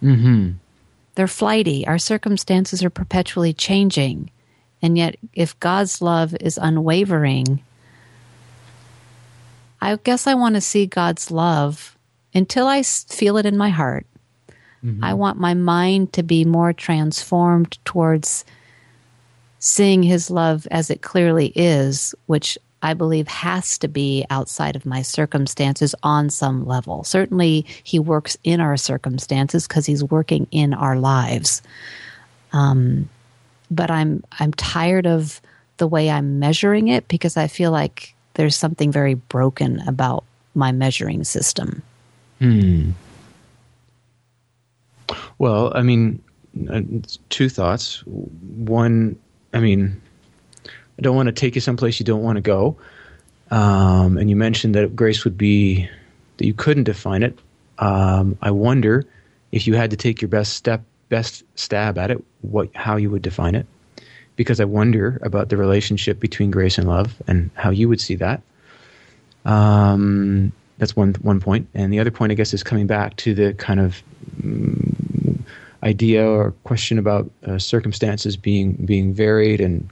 Hmm. 0.00 0.52
They're 1.14 1.28
flighty. 1.28 1.86
Our 1.86 1.98
circumstances 1.98 2.82
are 2.84 2.90
perpetually 2.90 3.52
changing, 3.52 4.30
and 4.80 4.96
yet, 4.96 5.16
if 5.34 5.58
God's 5.60 6.00
love 6.00 6.34
is 6.40 6.58
unwavering, 6.58 7.62
I 9.80 9.96
guess 9.96 10.26
I 10.26 10.34
want 10.34 10.54
to 10.54 10.60
see 10.60 10.86
God's 10.86 11.30
love 11.30 11.96
until 12.32 12.66
I 12.66 12.82
feel 12.82 13.36
it 13.36 13.46
in 13.46 13.58
my 13.58 13.68
heart. 13.68 14.06
Mm-hmm. 14.84 15.04
I 15.04 15.14
want 15.14 15.38
my 15.38 15.54
mind 15.54 16.12
to 16.14 16.22
be 16.22 16.44
more 16.44 16.72
transformed 16.72 17.78
towards 17.84 18.44
seeing 19.58 20.02
His 20.02 20.30
love 20.30 20.66
as 20.70 20.90
it 20.90 21.02
clearly 21.02 21.52
is, 21.54 22.14
which 22.26 22.58
I 22.82 22.94
believe 22.94 23.26
has 23.28 23.78
to 23.78 23.88
be 23.88 24.24
outside 24.30 24.76
of 24.76 24.86
my 24.86 25.02
circumstances 25.02 25.94
on 26.02 26.30
some 26.30 26.66
level. 26.66 27.04
Certainly, 27.04 27.66
He 27.82 27.98
works 27.98 28.36
in 28.44 28.60
our 28.60 28.76
circumstances 28.76 29.66
because 29.66 29.86
He's 29.86 30.04
working 30.04 30.46
in 30.50 30.74
our 30.74 30.98
lives. 30.98 31.62
Um, 32.52 33.08
but 33.70 33.90
I'm 33.90 34.22
I'm 34.38 34.52
tired 34.52 35.06
of 35.06 35.40
the 35.78 35.86
way 35.86 36.10
I'm 36.10 36.38
measuring 36.38 36.88
it 36.88 37.08
because 37.08 37.36
I 37.36 37.48
feel 37.48 37.70
like 37.70 38.14
there's 38.34 38.56
something 38.56 38.92
very 38.92 39.14
broken 39.14 39.80
about 39.88 40.24
my 40.54 40.72
measuring 40.72 41.24
system. 41.24 41.82
Hmm. 42.38 42.90
Well, 45.38 45.72
I 45.74 45.82
mean, 45.82 46.22
uh, 46.70 46.82
two 47.28 47.48
thoughts. 47.48 48.02
One, 48.06 49.18
I 49.52 49.60
mean, 49.60 50.00
I 50.66 51.02
don't 51.02 51.16
want 51.16 51.26
to 51.26 51.32
take 51.32 51.54
you 51.54 51.60
someplace 51.60 52.00
you 52.00 52.06
don't 52.06 52.22
want 52.22 52.36
to 52.36 52.42
go. 52.42 52.76
Um, 53.50 54.18
and 54.18 54.28
you 54.28 54.36
mentioned 54.36 54.74
that 54.74 54.96
grace 54.96 55.24
would 55.24 55.38
be 55.38 55.88
that 56.38 56.46
you 56.46 56.54
couldn't 56.54 56.84
define 56.84 57.22
it. 57.22 57.38
Um, 57.78 58.36
I 58.42 58.50
wonder 58.50 59.04
if 59.52 59.66
you 59.66 59.74
had 59.74 59.90
to 59.90 59.96
take 59.96 60.20
your 60.20 60.28
best 60.28 60.54
step, 60.54 60.82
best 61.08 61.44
stab 61.54 61.98
at 61.98 62.10
it, 62.10 62.22
what 62.40 62.74
how 62.74 62.96
you 62.96 63.10
would 63.10 63.22
define 63.22 63.54
it 63.54 63.66
because 64.36 64.60
I 64.60 64.64
wonder 64.64 65.18
about 65.22 65.48
the 65.48 65.56
relationship 65.56 66.20
between 66.20 66.50
grace 66.50 66.78
and 66.78 66.86
love 66.86 67.20
and 67.26 67.50
how 67.54 67.70
you 67.70 67.88
would 67.88 68.00
see 68.00 68.14
that. 68.16 68.42
Um, 69.44 70.52
that's 70.78 70.94
one 70.94 71.14
one 71.22 71.40
point, 71.40 71.68
and 71.74 71.92
the 71.92 72.00
other 72.00 72.10
point, 72.10 72.32
I 72.32 72.34
guess, 72.34 72.52
is 72.52 72.62
coming 72.62 72.86
back 72.86 73.16
to 73.16 73.34
the 73.34 73.54
kind 73.54 73.80
of 73.80 74.02
um, 74.44 74.85
idea 75.86 76.26
or 76.26 76.52
question 76.64 76.98
about 76.98 77.30
uh, 77.46 77.58
circumstances 77.58 78.36
being 78.36 78.72
being 78.84 79.14
varied. 79.14 79.60
And 79.60 79.88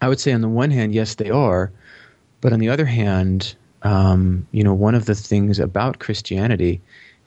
I 0.00 0.08
would 0.08 0.20
say, 0.20 0.32
on 0.32 0.40
the 0.40 0.48
one 0.48 0.70
hand, 0.70 0.94
yes, 0.94 1.16
they 1.16 1.30
are, 1.30 1.70
but 2.40 2.52
on 2.52 2.58
the 2.58 2.70
other 2.70 2.86
hand, 2.86 3.54
um, 3.82 4.46
you 4.52 4.64
know, 4.64 4.74
one 4.74 4.94
of 4.94 5.04
the 5.04 5.14
things 5.14 5.58
about 5.58 5.98
Christianity 5.98 6.80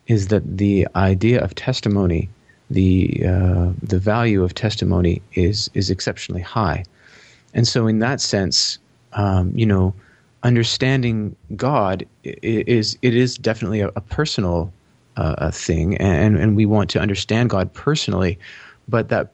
is 0.08 0.28
that 0.28 0.58
the 0.58 0.88
idea 0.96 1.42
of 1.44 1.54
testimony 1.56 2.30
the 2.72 3.22
uh, 3.26 3.72
the 3.84 4.00
value 4.00 4.44
of 4.44 4.54
testimony 4.56 5.22
is 5.34 5.70
is 5.74 5.90
exceptionally 5.90 6.42
high, 6.42 6.86
and 7.54 7.68
so 7.68 7.86
in 7.86 8.00
that 8.00 8.22
sense, 8.22 8.80
um, 9.14 9.52
you 9.54 9.66
know, 9.66 9.94
understanding 10.44 11.36
God 11.56 12.06
is 12.24 12.98
it 13.02 13.14
is 13.14 13.38
definitely 13.38 13.82
a, 13.82 13.90
a 13.90 14.02
personal 14.02 14.72
uh, 15.18 15.36
a 15.38 15.52
thing, 15.52 15.98
and 15.98 16.38
and 16.38 16.56
we 16.56 16.66
want 16.66 16.90
to 16.92 17.00
understand 17.00 17.50
God 17.50 17.74
personally, 17.74 18.40
but 18.88 19.10
that 19.10 19.32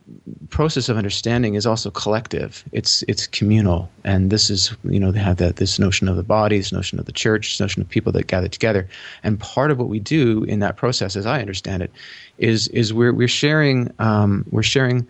process 0.49 0.87
of 0.87 0.97
understanding 0.97 1.55
is 1.55 1.65
also 1.65 1.89
collective. 1.89 2.63
It's 2.71 3.03
it's 3.07 3.27
communal, 3.27 3.89
and 4.03 4.29
this 4.29 4.49
is 4.49 4.75
you 4.83 4.99
know 4.99 5.11
they 5.11 5.19
have 5.19 5.37
that 5.37 5.55
this 5.55 5.79
notion 5.79 6.07
of 6.07 6.15
the 6.15 6.23
body, 6.23 6.57
this 6.57 6.71
notion 6.71 6.99
of 6.99 7.05
the 7.05 7.11
church, 7.11 7.49
this 7.49 7.59
notion 7.59 7.81
of 7.81 7.89
people 7.89 8.11
that 8.13 8.27
gather 8.27 8.47
together, 8.47 8.87
and 9.23 9.39
part 9.39 9.71
of 9.71 9.79
what 9.79 9.89
we 9.89 9.99
do 9.99 10.43
in 10.43 10.59
that 10.59 10.77
process, 10.77 11.15
as 11.15 11.25
I 11.25 11.41
understand 11.41 11.81
it, 11.81 11.91
is 12.37 12.67
is 12.69 12.93
we're 12.93 13.13
we're 13.13 13.27
sharing 13.27 13.91
um, 13.99 14.45
we're 14.51 14.63
sharing 14.63 15.07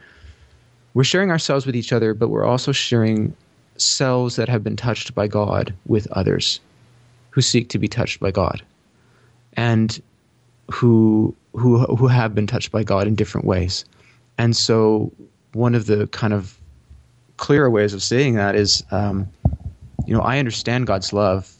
we're 0.94 1.04
sharing 1.04 1.30
ourselves 1.30 1.66
with 1.66 1.76
each 1.76 1.92
other, 1.92 2.14
but 2.14 2.30
we're 2.30 2.46
also 2.46 2.72
sharing 2.72 3.36
selves 3.76 4.38
that 4.38 4.50
have 4.50 4.64
been 4.64 4.76
touched 4.76 5.14
by 5.14 5.28
God 5.28 5.74
with 5.86 6.08
others 6.12 6.60
who 7.32 7.42
seek 7.42 7.70
to 7.70 7.78
be 7.78 7.88
touched 7.88 8.20
by 8.20 8.32
God, 8.32 8.64
and 9.54 10.02
who 10.72 11.36
who 11.54 11.80
who 11.96 12.08
have 12.08 12.36
been 12.36 12.48
touched 12.48 12.72
by 12.72 12.84
God 12.84 13.08
in 13.08 13.16
different 13.16 13.48
ways. 13.48 13.86
And 14.38 14.56
so, 14.56 15.12
one 15.54 15.76
of 15.76 15.88
the 15.88 16.08
kind 16.08 16.34
of 16.34 16.58
clearer 17.38 17.70
ways 17.70 17.94
of 17.94 18.04
saying 18.04 18.36
that 18.36 18.56
is, 18.56 18.84
um, 18.92 19.28
you 20.06 20.14
know, 20.14 20.22
I 20.22 20.40
understand 20.40 20.88
God's 20.88 21.14
love 21.14 21.52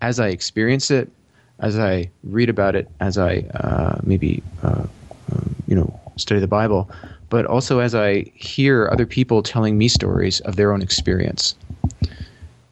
as 0.00 0.20
I 0.20 0.28
experience 0.28 0.90
it, 0.90 1.10
as 1.58 1.78
I 1.78 2.10
read 2.24 2.48
about 2.48 2.74
it, 2.74 2.88
as 3.00 3.18
I 3.18 3.38
uh, 3.54 3.98
maybe, 4.02 4.42
uh, 4.62 4.86
uh, 5.32 5.40
you 5.66 5.74
know, 5.74 6.00
study 6.16 6.40
the 6.40 6.46
Bible, 6.46 6.90
but 7.28 7.46
also 7.46 7.78
as 7.80 7.94
I 7.94 8.22
hear 8.34 8.88
other 8.92 9.06
people 9.06 9.42
telling 9.42 9.76
me 9.76 9.88
stories 9.88 10.40
of 10.40 10.56
their 10.56 10.72
own 10.72 10.82
experience. 10.82 11.54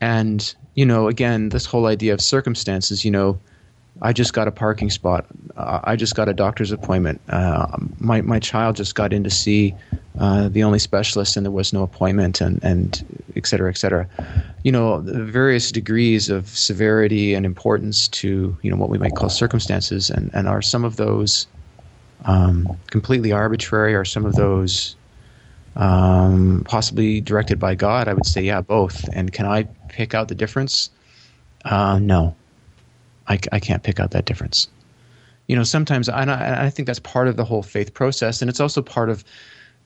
And, 0.01 0.55
you 0.75 0.87
know, 0.87 1.09
again, 1.09 1.51
this 1.51 1.67
whole 1.67 1.87
idea 1.87 2.15
of 2.15 2.21
circumstances, 2.21 3.05
you 3.05 3.11
know, 3.11 3.39
I 4.01 4.13
just 4.13 4.33
got 4.33 4.47
a 4.47 4.53
parking 4.53 4.91
spot. 4.91 5.27
Uh, 5.57 5.81
I 5.85 5.97
just 5.97 6.15
got 6.15 6.29
a 6.29 6.35
doctor's 6.35 6.71
appointment. 6.71 7.21
Uh, 7.29 7.67
my 7.99 8.21
my 8.23 8.39
child 8.39 8.77
just 8.77 8.95
got 8.95 9.13
in 9.13 9.25
to 9.25 9.31
see 9.31 9.75
uh, 10.19 10.49
the 10.49 10.63
only 10.63 10.79
specialist, 10.79 11.37
and 11.37 11.45
there 11.45 11.51
was 11.51 11.73
no 11.73 11.83
appointment, 11.83 12.41
and 12.41 12.63
and 12.63 13.05
et 13.37 13.47
cetera, 13.47 13.71
et 13.71 13.77
cetera. 13.77 14.09
You 14.63 14.73
know, 14.73 15.01
various 15.05 15.73
degrees 15.73 16.29
of 16.29 16.49
severity 16.49 17.35
and 17.35 17.45
importance 17.45 18.09
to 18.09 18.57
you 18.63 18.71
know 18.71 18.77
what 18.77 18.91
we 18.91 18.99
might 18.99 19.15
call 19.17 19.29
circumstances, 19.29 20.11
and 20.11 20.31
and 20.33 20.47
are 20.47 20.63
some 20.63 20.85
of 20.85 20.97
those 20.97 21.47
um, 22.25 22.69
completely 22.89 23.33
arbitrary? 23.33 23.95
Are 23.95 24.05
some 24.05 24.25
of 24.25 24.35
those 24.35 24.97
um, 25.77 26.63
possibly 26.67 27.21
directed 27.21 27.59
by 27.59 27.75
God? 27.75 28.09
I 28.09 28.15
would 28.15 28.27
say, 28.27 28.43
yeah, 28.43 28.61
both. 28.61 29.09
And 29.13 29.33
can 29.33 29.47
I 29.47 29.65
pick 29.89 30.15
out 30.15 30.29
the 30.29 30.35
difference? 30.35 30.91
Uh, 31.65 31.99
no. 31.99 32.37
I, 33.29 33.39
I 33.53 33.61
can't 33.61 33.83
pick 33.83 34.01
out 34.01 34.11
that 34.13 34.25
difference. 34.25 34.69
You 35.47 35.57
know, 35.57 35.63
sometimes 35.63 36.09
I, 36.09 36.67
I 36.67 36.71
think 36.71 36.87
that's 36.87 36.99
part 36.99 37.29
of 37.29 37.37
the 37.37 37.45
whole 37.45 37.63
faith 37.63 37.95
process, 37.95 38.43
and 38.43 38.49
it's 38.49 38.61
also 38.61 38.83
part 38.83 39.09
of 39.09 39.25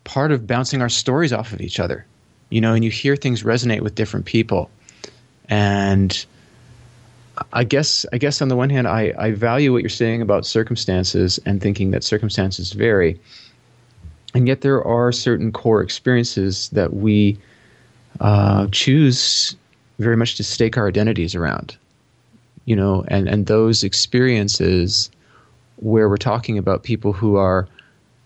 part 0.04 0.32
of 0.32 0.46
bouncing 0.46 0.82
our 0.82 0.88
stories 0.88 1.32
off 1.32 1.52
of 1.52 1.60
each 1.60 1.78
other. 1.78 2.04
You 2.50 2.60
know, 2.60 2.74
and 2.74 2.84
you 2.84 2.90
hear 2.90 3.16
things 3.16 3.44
resonate 3.44 3.80
with 3.80 3.94
different 3.94 4.26
people, 4.26 4.70
and 5.48 6.24
I 7.52 7.64
guess 7.64 8.04
I 8.12 8.18
guess 8.18 8.42
on 8.42 8.48
the 8.48 8.56
one 8.56 8.70
hand, 8.70 8.88
I, 8.88 9.14
I 9.16 9.32
value 9.32 9.72
what 9.72 9.82
you're 9.82 9.88
saying 9.88 10.20
about 10.20 10.44
circumstances 10.46 11.38
and 11.46 11.60
thinking 11.60 11.92
that 11.92 12.02
circumstances 12.02 12.72
vary, 12.72 13.20
and 14.34 14.48
yet 14.48 14.62
there 14.62 14.84
are 14.84 15.12
certain 15.12 15.52
core 15.52 15.80
experiences 15.80 16.68
that 16.70 16.94
we 16.94 17.38
uh, 18.20 18.66
choose 18.72 19.56
very 20.00 20.16
much 20.16 20.34
to 20.36 20.44
stake 20.44 20.76
our 20.76 20.88
identities 20.88 21.36
around 21.36 21.76
you 22.64 22.76
know, 22.76 23.04
and, 23.08 23.28
and 23.28 23.46
those 23.46 23.82
experiences 23.84 25.10
where 25.76 26.08
we're 26.08 26.16
talking 26.16 26.58
about 26.58 26.82
people 26.82 27.12
who 27.12 27.36
are 27.36 27.68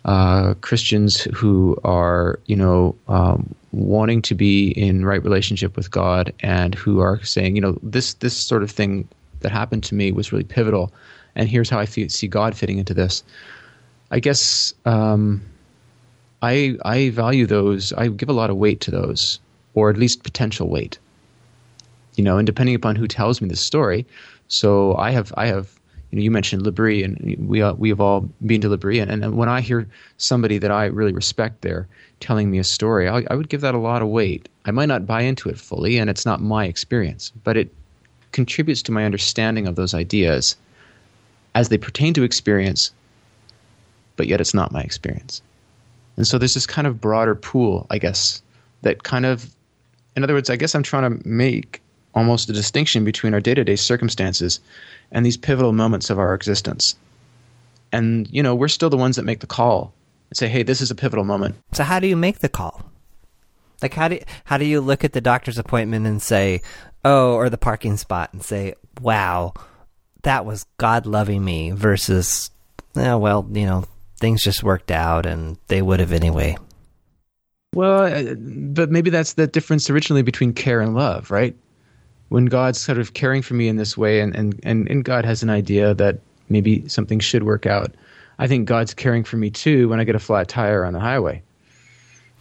uh, 0.04 0.54
Christians 0.60 1.22
who 1.34 1.76
are, 1.82 2.38
you 2.46 2.54
know, 2.54 2.94
um, 3.08 3.52
wanting 3.72 4.22
to 4.22 4.34
be 4.34 4.68
in 4.70 5.04
right 5.04 5.22
relationship 5.22 5.76
with 5.76 5.90
God 5.90 6.32
and 6.40 6.76
who 6.76 7.00
are 7.00 7.22
saying, 7.24 7.56
you 7.56 7.60
know, 7.60 7.76
this 7.82 8.14
this 8.14 8.36
sort 8.36 8.62
of 8.62 8.70
thing 8.70 9.08
that 9.40 9.50
happened 9.50 9.82
to 9.84 9.94
me 9.94 10.12
was 10.12 10.32
really 10.32 10.44
pivotal, 10.44 10.92
and 11.34 11.48
here's 11.48 11.68
how 11.68 11.80
I 11.80 11.86
see 11.86 12.28
God 12.28 12.56
fitting 12.56 12.78
into 12.78 12.94
this. 12.94 13.24
I 14.12 14.20
guess 14.20 14.72
um, 14.84 15.42
I 16.40 16.76
I 16.84 17.10
value 17.10 17.46
those. 17.46 17.92
I 17.94 18.06
give 18.06 18.28
a 18.28 18.32
lot 18.32 18.50
of 18.50 18.56
weight 18.56 18.80
to 18.82 18.92
those, 18.92 19.40
or 19.74 19.90
at 19.90 19.96
least 19.96 20.22
potential 20.22 20.68
weight 20.68 21.00
you 22.16 22.24
know, 22.24 22.38
and 22.38 22.46
depending 22.46 22.74
upon 22.74 22.96
who 22.96 23.06
tells 23.06 23.40
me 23.40 23.48
the 23.48 23.56
story. 23.56 24.04
So 24.48 24.96
I 24.96 25.10
have, 25.10 25.32
I 25.36 25.46
have, 25.46 25.78
you 26.10 26.16
know, 26.16 26.22
you 26.22 26.30
mentioned 26.30 26.62
L'Abri, 26.62 27.02
and 27.02 27.36
we 27.48 27.62
uh, 27.62 27.74
we 27.74 27.88
have 27.88 28.00
all 28.00 28.28
been 28.44 28.60
to 28.62 28.68
L'Abri, 28.68 28.98
and, 28.98 29.10
and 29.10 29.36
when 29.36 29.48
I 29.48 29.60
hear 29.60 29.86
somebody 30.18 30.58
that 30.58 30.70
I 30.70 30.86
really 30.86 31.12
respect 31.12 31.62
there 31.62 31.86
telling 32.20 32.50
me 32.50 32.58
a 32.58 32.64
story, 32.64 33.08
I, 33.08 33.24
I 33.30 33.34
would 33.34 33.48
give 33.48 33.60
that 33.60 33.74
a 33.74 33.78
lot 33.78 34.02
of 34.02 34.08
weight. 34.08 34.48
I 34.64 34.70
might 34.70 34.86
not 34.86 35.06
buy 35.06 35.22
into 35.22 35.48
it 35.48 35.58
fully, 35.58 35.98
and 35.98 36.08
it's 36.08 36.24
not 36.24 36.40
my 36.40 36.64
experience, 36.64 37.32
but 37.44 37.56
it 37.56 37.72
contributes 38.32 38.82
to 38.82 38.92
my 38.92 39.04
understanding 39.04 39.66
of 39.66 39.76
those 39.76 39.94
ideas 39.94 40.56
as 41.54 41.68
they 41.68 41.78
pertain 41.78 42.14
to 42.14 42.22
experience, 42.22 42.92
but 44.16 44.26
yet 44.26 44.40
it's 44.40 44.54
not 44.54 44.72
my 44.72 44.82
experience. 44.82 45.42
And 46.16 46.26
so 46.26 46.38
there's 46.38 46.54
this 46.54 46.66
kind 46.66 46.86
of 46.86 47.00
broader 47.00 47.34
pool, 47.34 47.86
I 47.90 47.98
guess, 47.98 48.42
that 48.82 49.02
kind 49.02 49.26
of, 49.26 49.54
in 50.16 50.22
other 50.22 50.34
words, 50.34 50.50
I 50.50 50.56
guess 50.56 50.74
I'm 50.74 50.82
trying 50.82 51.18
to 51.18 51.28
make 51.28 51.80
almost 52.16 52.48
a 52.50 52.52
distinction 52.52 53.04
between 53.04 53.34
our 53.34 53.40
day-to-day 53.40 53.76
circumstances 53.76 54.58
and 55.12 55.24
these 55.24 55.36
pivotal 55.36 55.72
moments 55.72 56.10
of 56.10 56.18
our 56.18 56.34
existence. 56.34 56.96
And 57.92 58.26
you 58.32 58.42
know, 58.42 58.54
we're 58.54 58.68
still 58.68 58.90
the 58.90 58.96
ones 58.96 59.14
that 59.14 59.24
make 59.24 59.40
the 59.40 59.46
call 59.46 59.92
and 60.30 60.36
say, 60.36 60.48
"Hey, 60.48 60.64
this 60.64 60.80
is 60.80 60.90
a 60.90 60.96
pivotal 60.96 61.24
moment." 61.24 61.54
So 61.72 61.84
how 61.84 62.00
do 62.00 62.08
you 62.08 62.16
make 62.16 62.40
the 62.40 62.48
call? 62.48 62.90
Like 63.82 63.94
how 63.94 64.08
do 64.08 64.16
you, 64.16 64.22
how 64.44 64.58
do 64.58 64.64
you 64.64 64.80
look 64.80 65.04
at 65.04 65.12
the 65.12 65.20
doctor's 65.20 65.58
appointment 65.58 66.06
and 66.06 66.20
say, 66.20 66.62
"Oh," 67.04 67.34
or 67.34 67.48
the 67.48 67.58
parking 67.58 67.96
spot 67.96 68.30
and 68.32 68.42
say, 68.42 68.74
"Wow, 69.00 69.52
that 70.22 70.44
was 70.44 70.66
God 70.78 71.06
loving 71.06 71.44
me," 71.44 71.70
versus, 71.70 72.50
oh, 72.96 73.18
well, 73.18 73.46
you 73.52 73.66
know, 73.66 73.84
things 74.18 74.42
just 74.42 74.64
worked 74.64 74.90
out 74.90 75.26
and 75.26 75.58
they 75.68 75.82
would 75.82 76.00
have 76.00 76.12
anyway. 76.12 76.56
Well, 77.74 78.04
uh, 78.04 78.34
but 78.34 78.90
maybe 78.90 79.10
that's 79.10 79.34
the 79.34 79.46
difference 79.46 79.90
originally 79.90 80.22
between 80.22 80.54
care 80.54 80.80
and 80.80 80.94
love, 80.94 81.30
right? 81.30 81.54
When 82.28 82.46
God's 82.46 82.80
sort 82.80 82.98
of 82.98 83.14
caring 83.14 83.42
for 83.42 83.54
me 83.54 83.68
in 83.68 83.76
this 83.76 83.96
way, 83.96 84.20
and 84.20 84.34
and 84.34 84.58
and, 84.62 84.88
and 84.88 85.04
God 85.04 85.24
has 85.24 85.42
an 85.42 85.50
idea 85.50 85.94
that 85.94 86.18
maybe 86.48 86.88
something 86.88 87.20
should 87.20 87.44
work 87.44 87.66
out. 87.66 87.94
I 88.38 88.46
think 88.46 88.68
God's 88.68 88.94
caring 88.94 89.24
for 89.24 89.36
me 89.36 89.50
too 89.50 89.88
when 89.88 90.00
I 90.00 90.04
get 90.04 90.14
a 90.14 90.20
flat 90.20 90.48
tire 90.48 90.84
on 90.84 90.92
the 90.92 91.00
highway. 91.00 91.42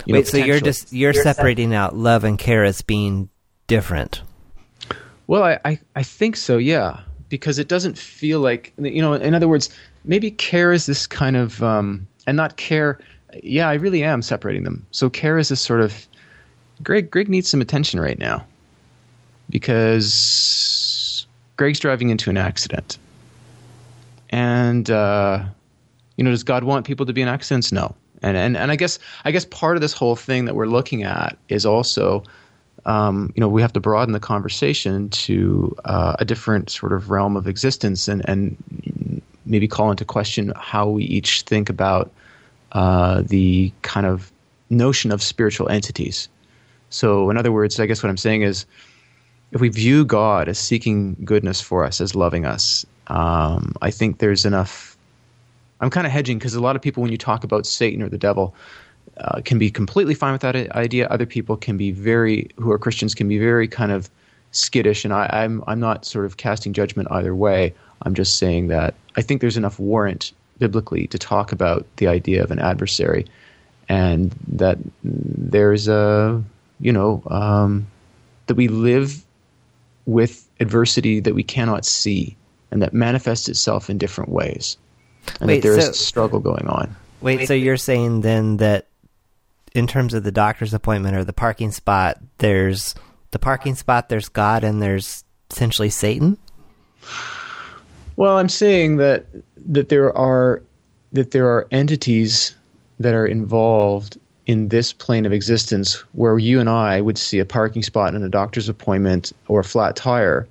You 0.06 0.14
Wait, 0.14 0.20
know, 0.20 0.24
so 0.26 0.38
you're 0.38 0.60
just 0.60 0.92
you're, 0.92 1.14
you're 1.14 1.24
separating 1.24 1.74
out 1.74 1.96
love 1.96 2.24
and 2.24 2.38
care 2.38 2.64
as 2.64 2.82
being 2.82 3.30
different. 3.68 4.22
Well, 5.28 5.44
I, 5.44 5.60
I, 5.66 5.80
I 5.96 6.04
think 6.04 6.36
so, 6.36 6.58
yeah, 6.58 7.00
because 7.30 7.58
it 7.58 7.68
doesn't 7.68 7.98
feel 7.98 8.40
like 8.40 8.74
you 8.78 9.02
know. 9.02 9.14
In 9.14 9.34
other 9.34 9.48
words, 9.48 9.70
maybe 10.04 10.32
care 10.32 10.72
is 10.72 10.86
this 10.86 11.08
kind 11.08 11.36
of 11.36 11.64
um, 11.64 12.08
and 12.28 12.38
not 12.38 12.58
care. 12.58 13.00
Yeah, 13.42 13.70
I 13.70 13.74
really 13.76 14.04
am 14.04 14.22
separating 14.22 14.64
them. 14.64 14.86
So 14.92 15.10
care 15.10 15.38
is 15.38 15.50
this 15.50 15.62
sort 15.62 15.82
of 15.82 16.08
Gregg. 16.84 17.10
Gregg 17.10 17.30
needs 17.30 17.50
some 17.50 17.62
attention 17.62 18.00
right 18.00 18.20
now 18.20 18.46
because 19.50 21.26
Gregg's 21.58 21.80
driving 21.80 22.10
into 22.10 22.30
an 22.30 22.38
accident, 22.38 22.98
and 24.30 24.90
uh, 24.90 25.44
you 26.18 26.24
know, 26.24 26.32
does 26.32 26.44
God 26.44 26.64
want 26.64 26.86
people 26.86 27.06
to 27.06 27.14
be 27.14 27.22
in 27.22 27.28
accidents? 27.28 27.72
No. 27.72 27.96
And, 28.22 28.38
and 28.38 28.58
and 28.58 28.72
I 28.72 28.76
guess 28.76 28.98
I 29.26 29.32
guess 29.32 29.46
part 29.46 29.76
of 29.78 29.82
this 29.82 29.94
whole 29.94 30.16
thing 30.16 30.46
that 30.46 30.56
we're 30.56 30.68
looking 30.68 31.04
at 31.04 31.38
is 31.50 31.66
also 31.66 32.24
um, 32.86 33.34
you 33.36 33.42
know, 33.42 33.48
we 33.48 33.62
have 33.62 33.74
to 33.74 33.80
broaden 33.80 34.14
the 34.14 34.20
conversation 34.20 35.10
to 35.10 35.76
uh, 35.86 36.16
a 36.20 36.26
different 36.26 36.70
sort 36.70 36.94
of 36.94 37.10
realm 37.10 37.36
of 37.36 37.48
existence 37.48 38.08
and, 38.08 38.28
and 38.30 39.22
maybe 39.46 39.68
call 39.68 39.90
into 39.90 40.06
question 40.06 40.54
how 40.56 40.88
we 40.88 41.04
each 41.04 41.42
think 41.44 41.70
about 41.70 42.12
uh, 42.74 43.24
the 43.26 43.72
kind 43.82 44.06
of 44.06 44.32
notion 44.70 45.12
of 45.12 45.24
spiritual 45.24 45.68
entities. 45.70 46.30
So, 46.90 47.30
in 47.30 47.38
other 47.38 47.52
words, 47.52 47.80
I 47.80 47.88
guess 47.88 48.04
what 48.04 48.10
I'm 48.10 48.18
saying 48.18 48.44
is 48.44 48.66
if 49.56 49.62
we 49.62 49.70
view 49.70 50.04
God 50.04 50.50
as 50.50 50.60
seeking 50.60 51.16
goodness 51.24 51.62
for 51.62 51.86
us, 51.86 52.02
as 52.02 52.14
loving 52.14 52.46
us, 52.46 52.86
um, 53.08 53.74
I 53.82 53.90
think 53.90 54.20
there's 54.20 54.46
enough. 54.46 54.98
I'm 55.80 55.90
kind 55.90 56.06
of 56.06 56.12
hedging 56.12 56.38
because 56.38 56.56
a 56.56 56.60
lot 56.60 56.76
of 56.76 56.82
people, 56.82 57.02
when 57.02 57.12
you 57.12 57.18
talk 57.18 57.46
about 57.46 57.66
Satan 57.66 58.04
or 58.04 58.10
the 58.10 58.18
devil, 58.18 58.54
uh, 59.18 59.42
can 59.46 59.58
be 59.58 59.72
completely 59.72 60.14
fine 60.14 60.34
with 60.34 60.42
that 60.42 60.58
idea. 60.72 61.08
Other 61.08 61.26
people 61.26 61.56
can 61.56 61.78
be 61.78 61.92
very, 61.92 62.50
who 62.58 62.70
are 62.70 62.78
Christians, 62.78 63.16
can 63.16 63.30
be 63.30 63.40
very 63.40 63.66
kind 63.66 63.94
of 63.94 64.10
skittish. 64.52 65.06
And 65.06 65.14
I, 65.14 65.30
I'm 65.32 65.64
I'm 65.68 65.80
not 65.80 66.04
sort 66.04 66.26
of 66.26 66.36
casting 66.36 66.74
judgment 66.74 67.08
either 67.10 67.34
way. 67.34 67.74
I'm 68.02 68.14
just 68.14 68.38
saying 68.38 68.68
that 68.68 68.94
I 69.16 69.22
think 69.22 69.40
there's 69.40 69.58
enough 69.58 69.80
warrant 69.80 70.34
biblically 70.60 71.08
to 71.08 71.18
talk 71.18 71.54
about 71.54 71.86
the 71.96 72.08
idea 72.08 72.44
of 72.44 72.52
an 72.52 72.60
adversary, 72.60 73.26
and 73.88 74.36
that 74.50 74.80
there's 75.02 75.88
a 75.88 76.44
you 76.82 76.92
know 76.92 77.24
um, 77.28 77.88
that 78.48 78.56
we 78.56 78.68
live 78.68 79.26
with 80.06 80.48
adversity 80.60 81.20
that 81.20 81.36
we 81.36 81.44
cannot 81.44 81.86
see 81.86 82.38
and 82.72 82.82
that 82.82 82.94
manifests 82.94 83.50
itself 83.50 83.90
in 83.90 83.98
different 83.98 84.30
ways, 84.32 84.78
and 85.40 85.48
Wait, 85.48 85.62
that 85.62 85.68
there 85.68 85.82
so, 85.82 85.90
is 85.90 85.90
a 85.90 85.94
struggle 85.94 86.40
going 86.40 86.68
on. 86.68 86.96
Wait, 87.22 87.48
so 87.48 87.54
you're 87.54 87.78
saying 87.78 88.22
then 88.22 88.58
that 88.58 88.88
in 89.74 89.88
terms 89.88 90.14
of 90.14 90.24
the 90.24 90.32
doctor's 90.32 90.74
appointment 90.74 91.16
or 91.16 91.24
the 91.24 91.34
parking 91.34 91.72
spot, 91.72 92.18
there's 92.38 92.96
the 93.32 93.40
parking 93.40 93.76
spot, 93.76 94.10
there's 94.10 94.30
God, 94.30 94.64
and 94.64 94.82
there's 94.82 95.24
essentially 95.52 95.90
Satan. 95.90 96.38
Well, 98.16 98.38
I'm 98.38 98.50
saying 98.50 98.98
that 98.98 99.26
that 99.58 99.90
there 99.90 100.16
are 100.18 100.64
that 101.12 101.32
there 101.32 101.48
are 101.48 101.68
entities 101.72 102.56
that 103.00 103.14
are 103.14 103.26
involved 103.26 104.18
in 104.46 104.70
this 104.70 104.94
plane 104.94 105.26
of 105.26 105.34
existence 105.34 106.04
where 106.14 106.38
you 106.38 106.60
and 106.60 106.70
I 106.70 107.02
would 107.02 107.18
see 107.18 107.40
a 107.40 107.46
parking 107.46 107.84
spot 107.84 108.14
and 108.14 108.24
a 108.24 108.30
doctor's 108.30 108.70
appointment 108.70 109.32
or 109.48 109.62
a 109.62 109.64
flat 109.64 109.96
tire, 109.96 110.48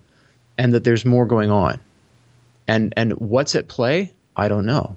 and 0.58 0.72
that 0.72 0.84
there's 0.84 1.04
more 1.04 1.26
going 1.26 1.50
on. 1.50 1.80
And 2.66 2.92
and 2.96 3.12
what's 3.14 3.54
at 3.54 3.68
play? 3.68 4.12
I 4.36 4.48
don't 4.48 4.66
know. 4.66 4.96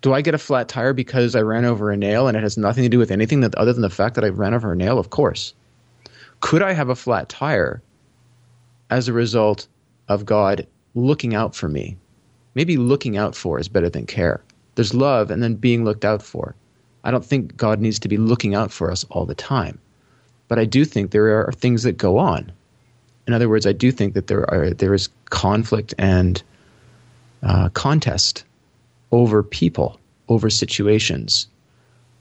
Do 0.00 0.12
I 0.12 0.20
get 0.20 0.34
a 0.34 0.38
flat 0.38 0.68
tire 0.68 0.92
because 0.92 1.34
I 1.34 1.40
ran 1.40 1.64
over 1.64 1.90
a 1.90 1.96
nail 1.96 2.28
and 2.28 2.36
it 2.36 2.42
has 2.42 2.58
nothing 2.58 2.82
to 2.82 2.90
do 2.90 2.98
with 2.98 3.10
anything 3.10 3.40
that, 3.40 3.54
other 3.54 3.72
than 3.72 3.82
the 3.82 3.90
fact 3.90 4.14
that 4.16 4.24
I 4.24 4.28
ran 4.28 4.52
over 4.52 4.72
a 4.72 4.76
nail? 4.76 4.98
Of 4.98 5.10
course. 5.10 5.54
Could 6.40 6.60
I 6.60 6.72
have 6.72 6.90
a 6.90 6.94
flat 6.94 7.30
tire 7.30 7.82
as 8.90 9.08
a 9.08 9.14
result 9.14 9.66
of 10.08 10.26
God 10.26 10.66
looking 10.94 11.34
out 11.34 11.56
for 11.56 11.70
me? 11.70 11.96
Maybe 12.54 12.76
looking 12.76 13.16
out 13.16 13.34
for 13.34 13.58
is 13.58 13.66
better 13.66 13.88
than 13.88 14.04
care. 14.04 14.42
There's 14.74 14.92
love 14.92 15.30
and 15.30 15.42
then 15.42 15.54
being 15.54 15.84
looked 15.84 16.04
out 16.04 16.22
for. 16.22 16.54
I 17.04 17.10
don't 17.10 17.24
think 17.24 17.56
God 17.56 17.80
needs 17.80 17.98
to 18.00 18.08
be 18.08 18.16
looking 18.16 18.54
out 18.54 18.72
for 18.72 18.90
us 18.90 19.04
all 19.10 19.26
the 19.26 19.34
time. 19.34 19.78
But 20.48 20.58
I 20.58 20.64
do 20.64 20.84
think 20.84 21.10
there 21.10 21.46
are 21.46 21.52
things 21.52 21.82
that 21.84 21.92
go 21.92 22.18
on. 22.18 22.50
In 23.26 23.32
other 23.32 23.48
words, 23.48 23.66
I 23.66 23.72
do 23.72 23.92
think 23.92 24.14
that 24.14 24.26
there 24.26 24.50
are 24.50 24.70
there 24.70 24.94
is 24.94 25.08
conflict 25.30 25.94
and 25.98 26.42
uh, 27.42 27.68
contest 27.70 28.44
over 29.12 29.42
people, 29.42 29.98
over 30.28 30.50
situations. 30.50 31.46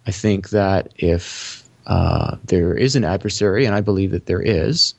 I 0.05 0.11
think 0.11 0.49
that 0.49 0.93
if 0.97 1.67
uh, 1.87 2.37
there 2.45 2.73
is 2.75 2.95
an 2.95 3.03
adversary, 3.03 3.65
and 3.65 3.75
I 3.75 3.81
believe 3.81 4.11
that 4.11 4.25
there 4.25 4.41
is, 4.41 4.93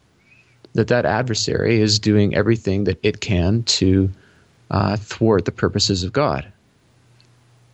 that 0.75 0.89
that 0.89 1.07
adversary 1.07 1.81
is 1.81 1.99
doing 1.99 2.35
everything 2.35 2.85
that 2.85 2.99
it 3.03 3.21
can 3.21 3.63
to 3.65 4.11
uh, 4.71 4.97
thwart 4.97 5.45
the 5.45 5.53
purposes 5.53 6.05
of 6.05 6.13
God. 6.13 6.51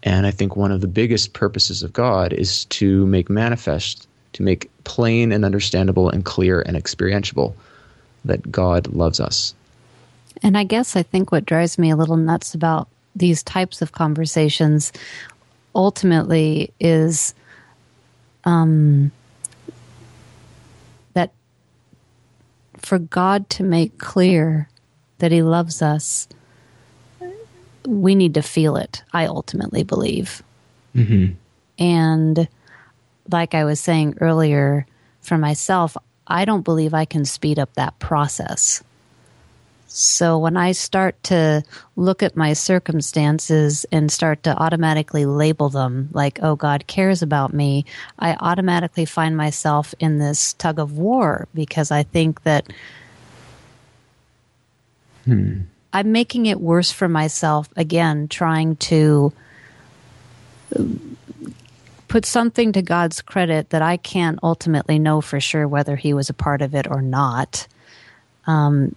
And 0.02 0.26
I 0.26 0.30
think 0.30 0.56
one 0.56 0.72
of 0.72 0.80
the 0.80 0.88
biggest 0.88 1.34
purposes 1.34 1.82
of 1.82 1.92
God 1.92 2.32
is 2.32 2.64
to 2.66 3.06
make 3.06 3.28
manifest, 3.28 4.08
to 4.34 4.42
make 4.42 4.70
plain 4.84 5.32
and 5.32 5.44
understandable 5.44 6.08
and 6.08 6.24
clear 6.24 6.62
and 6.62 6.76
experientiable 6.76 7.54
that 8.24 8.50
God 8.50 8.86
loves 8.88 9.20
us. 9.20 9.54
And 10.42 10.56
I 10.56 10.64
guess 10.64 10.96
I 10.96 11.02
think 11.02 11.32
what 11.32 11.44
drives 11.44 11.78
me 11.78 11.90
a 11.90 11.96
little 11.96 12.16
nuts 12.16 12.54
about 12.54 12.88
these 13.14 13.42
types 13.42 13.82
of 13.82 13.92
conversations 13.92 14.92
ultimately 15.74 16.72
is 16.80 17.34
um, 18.44 19.12
that 21.14 21.32
for 22.78 22.98
God 22.98 23.48
to 23.50 23.62
make 23.62 23.98
clear 23.98 24.68
that 25.18 25.32
He 25.32 25.42
loves 25.42 25.82
us, 25.82 26.28
we 27.86 28.14
need 28.14 28.34
to 28.34 28.42
feel 28.42 28.76
it. 28.76 29.02
I 29.12 29.26
ultimately 29.26 29.82
believe. 29.82 30.42
Mm-hmm. 30.94 31.34
And 31.78 32.48
like 33.30 33.54
I 33.54 33.64
was 33.64 33.80
saying 33.80 34.18
earlier, 34.20 34.86
for 35.20 35.38
myself, 35.38 35.96
I 36.26 36.44
don't 36.44 36.64
believe 36.64 36.94
I 36.94 37.04
can 37.04 37.24
speed 37.24 37.58
up 37.58 37.74
that 37.74 37.98
process. 37.98 38.82
So 39.92 40.38
when 40.38 40.56
I 40.56 40.70
start 40.70 41.20
to 41.24 41.64
look 41.96 42.22
at 42.22 42.36
my 42.36 42.52
circumstances 42.52 43.84
and 43.90 44.10
start 44.10 44.44
to 44.44 44.56
automatically 44.56 45.26
label 45.26 45.68
them 45.68 46.08
like, 46.12 46.38
oh, 46.42 46.54
God 46.54 46.86
cares 46.86 47.22
about 47.22 47.52
me, 47.52 47.84
I 48.20 48.36
automatically 48.38 49.04
find 49.04 49.36
myself 49.36 49.92
in 49.98 50.18
this 50.18 50.52
tug 50.54 50.78
of 50.78 50.96
war 50.96 51.48
because 51.54 51.90
I 51.90 52.04
think 52.04 52.44
that 52.44 52.72
hmm. 55.24 55.62
I'm 55.92 56.12
making 56.12 56.46
it 56.46 56.60
worse 56.60 56.90
for 56.90 57.08
myself 57.08 57.68
again, 57.76 58.28
trying 58.28 58.76
to 58.76 59.32
put 62.08 62.24
something 62.24 62.72
to 62.72 62.82
God's 62.82 63.22
credit 63.22 63.70
that 63.70 63.82
I 63.82 63.96
can't 63.96 64.38
ultimately 64.42 64.98
know 64.98 65.20
for 65.20 65.40
sure 65.40 65.66
whether 65.66 65.96
He 65.96 66.12
was 66.12 66.28
a 66.28 66.34
part 66.34 66.62
of 66.62 66.74
it 66.74 66.88
or 66.88 67.02
not. 67.02 67.66
Um, 68.46 68.94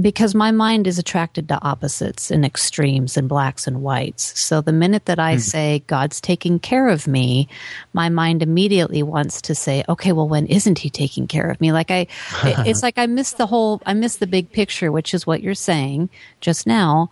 because 0.00 0.34
my 0.34 0.50
mind 0.50 0.86
is 0.86 0.98
attracted 0.98 1.48
to 1.48 1.62
opposites 1.62 2.30
and 2.30 2.44
extremes 2.44 3.16
and 3.16 3.28
blacks 3.28 3.66
and 3.66 3.82
whites. 3.82 4.38
So 4.38 4.60
the 4.60 4.72
minute 4.72 5.06
that 5.06 5.18
I 5.18 5.36
mm. 5.36 5.40
say 5.40 5.82
God's 5.86 6.20
taking 6.20 6.58
care 6.58 6.88
of 6.88 7.06
me, 7.06 7.48
my 7.94 8.10
mind 8.10 8.42
immediately 8.42 9.02
wants 9.02 9.40
to 9.42 9.54
say, 9.54 9.84
okay, 9.88 10.12
well, 10.12 10.28
when 10.28 10.46
isn't 10.46 10.80
he 10.80 10.90
taking 10.90 11.26
care 11.26 11.50
of 11.50 11.60
me? 11.60 11.72
Like 11.72 11.90
I, 11.90 12.06
it's 12.44 12.82
like 12.82 12.98
I 12.98 13.06
miss 13.06 13.32
the 13.32 13.46
whole, 13.46 13.80
I 13.86 13.94
miss 13.94 14.16
the 14.16 14.26
big 14.26 14.52
picture, 14.52 14.92
which 14.92 15.14
is 15.14 15.26
what 15.26 15.42
you're 15.42 15.54
saying 15.54 16.10
just 16.40 16.66
now. 16.66 17.10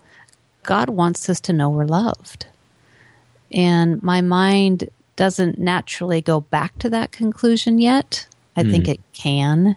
God 0.63 0.91
wants 0.91 1.29
us 1.29 1.41
to 1.41 1.53
know 1.53 1.71
we're 1.71 1.87
loved. 1.87 2.47
And 3.51 4.03
my 4.03 4.21
mind 4.21 4.91
doesn't 5.17 5.59
naturally 5.59 6.21
go 6.21 6.41
back 6.41 6.79
to 6.81 6.91
that 6.91 7.13
conclusion 7.13 7.79
yet. 7.79 8.27
I 8.57 8.63
mm. 8.63 8.71
think 8.71 8.85
hmm. 8.87 8.93
it 8.93 9.01
can 9.13 9.77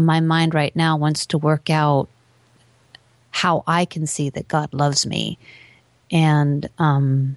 my 0.00 0.20
mind 0.20 0.54
right 0.54 0.74
now 0.74 0.96
wants 0.96 1.26
to 1.26 1.38
work 1.38 1.70
out 1.70 2.08
how 3.30 3.62
I 3.66 3.84
can 3.84 4.06
see 4.06 4.30
that 4.30 4.48
God 4.48 4.72
loves 4.72 5.06
me. 5.06 5.38
And 6.10 6.68
um, 6.78 7.36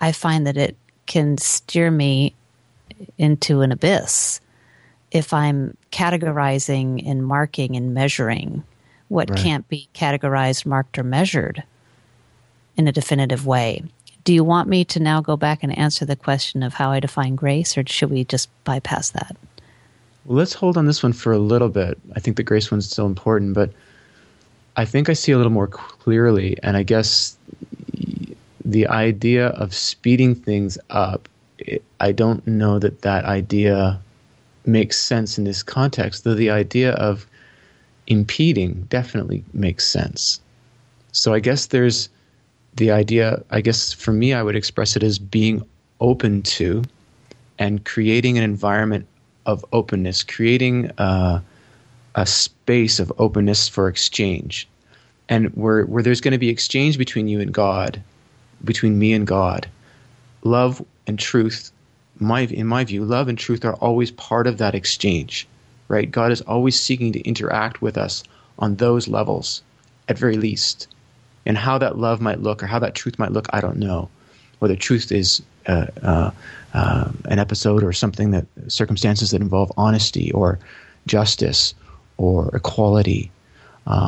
I 0.00 0.12
find 0.12 0.46
that 0.46 0.56
it 0.56 0.76
can 1.06 1.38
steer 1.38 1.90
me 1.90 2.34
into 3.16 3.60
an 3.60 3.72
abyss 3.72 4.40
if 5.10 5.32
I'm 5.32 5.76
categorizing 5.90 7.06
and 7.06 7.24
marking 7.24 7.76
and 7.76 7.94
measuring 7.94 8.62
what 9.08 9.30
right. 9.30 9.38
can't 9.38 9.68
be 9.68 9.88
categorized, 9.94 10.66
marked, 10.66 10.98
or 10.98 11.02
measured 11.02 11.62
in 12.76 12.86
a 12.86 12.92
definitive 12.92 13.46
way. 13.46 13.82
Do 14.24 14.34
you 14.34 14.44
want 14.44 14.68
me 14.68 14.84
to 14.86 15.00
now 15.00 15.22
go 15.22 15.36
back 15.36 15.62
and 15.62 15.76
answer 15.76 16.04
the 16.04 16.16
question 16.16 16.62
of 16.62 16.74
how 16.74 16.90
I 16.90 17.00
define 17.00 17.34
grace, 17.34 17.78
or 17.78 17.84
should 17.86 18.10
we 18.10 18.24
just 18.24 18.50
bypass 18.64 19.10
that? 19.10 19.36
Well, 20.28 20.36
let's 20.36 20.52
hold 20.52 20.76
on 20.76 20.84
this 20.84 21.02
one 21.02 21.14
for 21.14 21.32
a 21.32 21.38
little 21.38 21.70
bit. 21.70 21.98
I 22.14 22.20
think 22.20 22.36
the 22.36 22.42
grace 22.42 22.70
one's 22.70 22.84
still 22.84 23.06
important, 23.06 23.54
but 23.54 23.72
I 24.76 24.84
think 24.84 25.08
I 25.08 25.14
see 25.14 25.32
a 25.32 25.38
little 25.38 25.50
more 25.50 25.66
clearly, 25.66 26.54
and 26.62 26.76
I 26.76 26.82
guess 26.82 27.38
the 28.62 28.86
idea 28.88 29.46
of 29.48 29.72
speeding 29.72 30.34
things 30.34 30.76
up, 30.90 31.30
I 32.00 32.12
don't 32.12 32.46
know 32.46 32.78
that 32.78 33.00
that 33.00 33.24
idea 33.24 33.98
makes 34.66 34.98
sense 34.98 35.38
in 35.38 35.44
this 35.44 35.62
context, 35.62 36.24
though 36.24 36.34
the 36.34 36.50
idea 36.50 36.92
of 36.92 37.26
impeding 38.06 38.82
definitely 38.90 39.42
makes 39.54 39.86
sense. 39.86 40.42
So 41.12 41.32
I 41.32 41.40
guess 41.40 41.68
there's 41.68 42.10
the 42.76 42.90
idea, 42.90 43.42
I 43.48 43.62
guess 43.62 43.94
for 43.94 44.12
me, 44.12 44.34
I 44.34 44.42
would 44.42 44.56
express 44.56 44.94
it 44.94 45.02
as 45.02 45.18
being 45.18 45.64
open 46.02 46.42
to 46.42 46.84
and 47.58 47.82
creating 47.86 48.36
an 48.36 48.44
environment 48.44 49.06
of 49.48 49.64
openness, 49.72 50.22
creating 50.22 50.92
a 50.98 51.42
space 52.24 53.00
of 53.00 53.12
openness 53.18 53.66
for 53.66 53.88
exchange. 53.88 54.68
And 55.28 55.48
where, 55.56 55.84
where 55.84 56.02
there's 56.02 56.20
going 56.20 56.32
to 56.32 56.38
be 56.38 56.48
exchange 56.48 56.96
between 56.96 57.28
you 57.28 57.40
and 57.40 57.52
God, 57.52 58.02
between 58.64 58.98
me 58.98 59.12
and 59.12 59.26
God, 59.26 59.68
love 60.42 60.84
and 61.06 61.18
truth, 61.18 61.70
my, 62.18 62.42
in 62.42 62.66
my 62.66 62.84
view, 62.84 63.04
love 63.04 63.28
and 63.28 63.38
truth 63.38 63.64
are 63.64 63.74
always 63.74 64.10
part 64.10 64.46
of 64.46 64.58
that 64.58 64.74
exchange, 64.74 65.46
right? 65.88 66.10
God 66.10 66.32
is 66.32 66.40
always 66.42 66.80
seeking 66.80 67.12
to 67.12 67.20
interact 67.20 67.82
with 67.82 67.98
us 67.98 68.22
on 68.58 68.76
those 68.76 69.08
levels, 69.08 69.62
at 70.08 70.18
very 70.18 70.36
least. 70.36 70.88
And 71.46 71.56
how 71.56 71.78
that 71.78 71.98
love 71.98 72.20
might 72.20 72.40
look 72.40 72.62
or 72.62 72.66
how 72.66 72.78
that 72.80 72.94
truth 72.94 73.18
might 73.18 73.32
look, 73.32 73.46
I 73.50 73.60
don't 73.60 73.78
know. 73.78 74.10
Whether 74.58 74.76
truth 74.76 75.12
is 75.12 75.42
uh, 75.68 75.86
uh, 76.02 76.30
uh, 76.74 77.10
an 77.26 77.38
episode 77.38 77.84
or 77.84 77.92
something 77.92 78.30
that 78.30 78.46
circumstances 78.68 79.30
that 79.30 79.40
involve 79.40 79.70
honesty 79.76 80.32
or 80.32 80.58
justice 81.06 81.74
or 82.16 82.54
equality, 82.54 83.30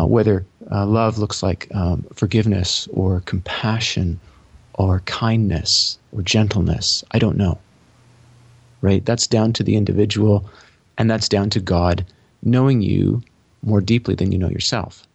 whether 0.02 0.44
love 0.70 1.18
looks 1.18 1.42
like 1.42 1.68
um, 1.74 2.04
forgiveness 2.14 2.88
or 2.92 3.20
compassion 3.20 4.18
or 4.74 5.00
kindness 5.00 5.98
or 6.12 6.22
gentleness. 6.22 7.04
I 7.12 7.18
don't 7.18 7.36
know. 7.36 7.58
Right? 8.82 9.04
That's 9.04 9.26
down 9.26 9.52
to 9.54 9.62
the 9.62 9.76
individual 9.76 10.48
and 10.96 11.10
that's 11.10 11.28
down 11.28 11.50
to 11.50 11.60
God 11.60 12.04
knowing 12.42 12.82
you 12.82 13.22
more 13.62 13.80
deeply 13.80 14.14
than 14.14 14.32
you 14.32 14.38
know 14.38 14.50
yourself. 14.50 15.06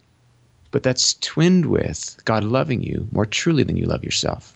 But 0.71 0.83
that's 0.83 1.13
twinned 1.15 1.67
with 1.67 2.19
God 2.25 2.43
loving 2.43 2.83
you 2.83 3.07
more 3.11 3.25
truly 3.25 3.63
than 3.63 3.77
you 3.77 3.85
love 3.85 4.03
yourself. 4.03 4.54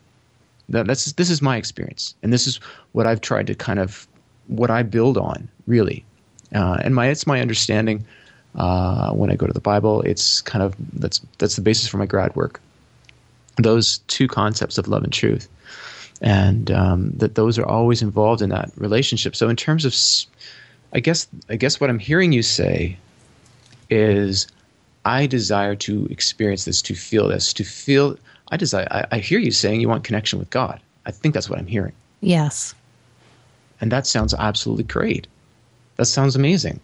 That, 0.69 0.88
that's 0.88 1.12
this 1.13 1.29
is 1.29 1.41
my 1.41 1.58
experience, 1.58 2.15
and 2.21 2.32
this 2.32 2.47
is 2.47 2.60
what 2.91 3.08
I've 3.08 3.21
tried 3.21 3.47
to 3.47 3.55
kind 3.55 3.79
of 3.79 4.08
what 4.47 4.69
I 4.69 4.84
build 4.84 5.17
on 5.17 5.49
really, 5.65 6.05
uh, 6.53 6.77
and 6.84 6.93
my 6.93 7.08
it's 7.08 7.25
my 7.25 7.41
understanding 7.41 8.05
uh, 8.55 9.12
when 9.12 9.32
I 9.32 9.36
go 9.36 9.47
to 9.47 9.53
the 9.53 9.60
Bible. 9.60 10.01
It's 10.03 10.41
kind 10.41 10.63
of 10.63 10.75
that's 10.93 11.21
that's 11.39 11.55
the 11.55 11.63
basis 11.63 11.88
for 11.88 11.97
my 11.97 12.05
grad 12.05 12.36
work. 12.36 12.62
Those 13.58 13.97
two 14.08 14.27
concepts 14.27 14.77
of 14.77 14.88
love 14.88 15.03
and 15.03 15.12
truth, 15.12 15.49
and 16.21 16.69
um, 16.71 17.12
that 17.17 17.34
those 17.34 17.58
are 17.58 17.65
always 17.65 18.01
involved 18.01 18.41
in 18.41 18.49
that 18.49 18.71
relationship. 18.75 19.36
So 19.36 19.49
in 19.49 19.55
terms 19.55 19.86
of, 19.86 19.93
I 20.93 20.99
guess 20.99 21.27
I 21.49 21.55
guess 21.55 21.82
what 21.82 21.89
I'm 21.89 21.99
hearing 21.99 22.32
you 22.32 22.43
say 22.43 22.97
is, 23.89 24.47
I 25.03 25.25
desire 25.25 25.75
to 25.75 26.05
experience 26.12 26.65
this, 26.65 26.82
to 26.84 26.93
feel 26.93 27.27
this, 27.27 27.53
to 27.53 27.63
feel. 27.63 28.17
I 28.52 28.58
just 28.58 28.74
I, 28.74 29.08
I 29.12 29.20
hear 29.20 29.40
you 29.40 29.52
saying 29.52 29.82
you 29.82 29.90
want 29.90 30.04
connection 30.04 30.40
with 30.40 30.50
God. 30.50 30.80
I 31.06 31.12
think 31.12 31.34
that's 31.34 31.50
what 31.50 31.60
I'm 31.60 31.68
hearing. 31.68 31.94
Yes. 32.22 32.74
And 33.82 33.92
that 33.92 34.08
sounds 34.08 34.34
absolutely 34.34 34.84
great. 34.84 35.28
That 35.96 36.06
sounds 36.06 36.36
amazing 36.36 36.80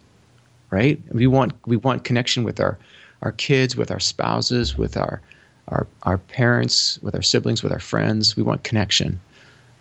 right? 0.70 1.00
We 1.12 1.26
want 1.26 1.52
we 1.66 1.76
want 1.76 2.04
connection 2.04 2.44
with 2.44 2.60
our 2.60 2.78
our 3.22 3.32
kids, 3.32 3.76
with 3.76 3.90
our 3.90 4.00
spouses, 4.00 4.76
with 4.76 4.96
our 4.96 5.20
our 5.68 5.86
our 6.02 6.18
parents, 6.18 6.98
with 7.02 7.14
our 7.14 7.22
siblings, 7.22 7.62
with 7.62 7.72
our 7.72 7.80
friends. 7.80 8.36
We 8.36 8.42
want 8.42 8.64
connection, 8.64 9.20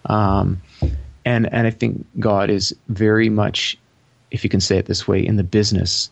um, 0.05 0.61
and 1.25 1.51
and 1.53 1.67
I 1.67 1.71
think 1.71 2.05
God 2.19 2.49
is 2.49 2.75
very 2.89 3.29
much, 3.29 3.77
if 4.31 4.43
you 4.43 4.49
can 4.49 4.61
say 4.61 4.77
it 4.77 4.85
this 4.85 5.07
way, 5.07 5.25
in 5.25 5.35
the 5.35 5.43
business 5.43 6.09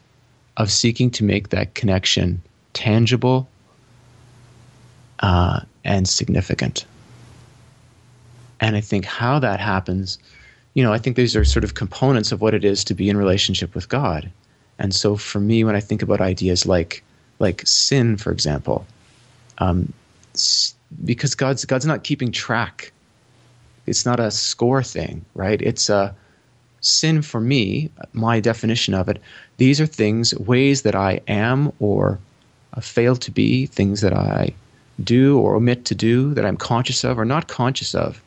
of 0.57 0.71
seeking 0.71 1.09
to 1.11 1.23
make 1.23 1.49
that 1.49 1.73
connection 1.73 2.41
tangible 2.73 3.47
uh, 5.23 5.61
and 5.85 6.07
significant. 6.07 6.85
And 8.59 8.75
I 8.75 8.81
think 8.81 9.05
how 9.05 9.39
that 9.39 9.59
happens, 9.59 10.19
you 10.73 10.83
know, 10.83 10.93
I 10.93 10.97
think 10.97 11.15
these 11.15 11.35
are 11.35 11.45
sort 11.45 11.63
of 11.63 11.73
components 11.73 12.31
of 12.31 12.41
what 12.41 12.53
it 12.53 12.63
is 12.63 12.83
to 12.83 12.93
be 12.93 13.09
in 13.09 13.17
relationship 13.17 13.73
with 13.73 13.89
God. 13.89 14.29
And 14.77 14.93
so 14.93 15.15
for 15.15 15.39
me, 15.39 15.63
when 15.63 15.75
I 15.75 15.79
think 15.79 16.01
about 16.01 16.21
ideas 16.21 16.65
like 16.65 17.03
like 17.39 17.65
sin, 17.65 18.17
for 18.17 18.31
example, 18.31 18.85
um, 19.57 19.91
because 21.03 21.35
God's 21.35 21.65
God's 21.65 21.85
not 21.85 22.03
keeping 22.03 22.31
track. 22.31 22.91
It's 23.85 24.05
not 24.05 24.19
a 24.19 24.31
score 24.31 24.83
thing, 24.83 25.25
right? 25.35 25.61
It's 25.61 25.89
a 25.89 26.15
sin 26.81 27.21
for 27.21 27.39
me. 27.39 27.89
My 28.13 28.39
definition 28.39 28.93
of 28.93 29.09
it. 29.09 29.21
These 29.57 29.79
are 29.81 29.85
things, 29.85 30.33
ways 30.35 30.81
that 30.83 30.95
I 30.95 31.21
am 31.27 31.71
or 31.79 32.19
fail 32.81 33.15
to 33.17 33.31
be, 33.31 33.65
things 33.65 34.01
that 34.01 34.13
I 34.13 34.53
do 35.01 35.39
or 35.39 35.55
omit 35.55 35.85
to 35.85 35.95
do, 35.95 36.33
that 36.33 36.45
I'm 36.45 36.57
conscious 36.57 37.03
of 37.03 37.17
or 37.17 37.25
not 37.25 37.47
conscious 37.47 37.95
of, 37.95 38.21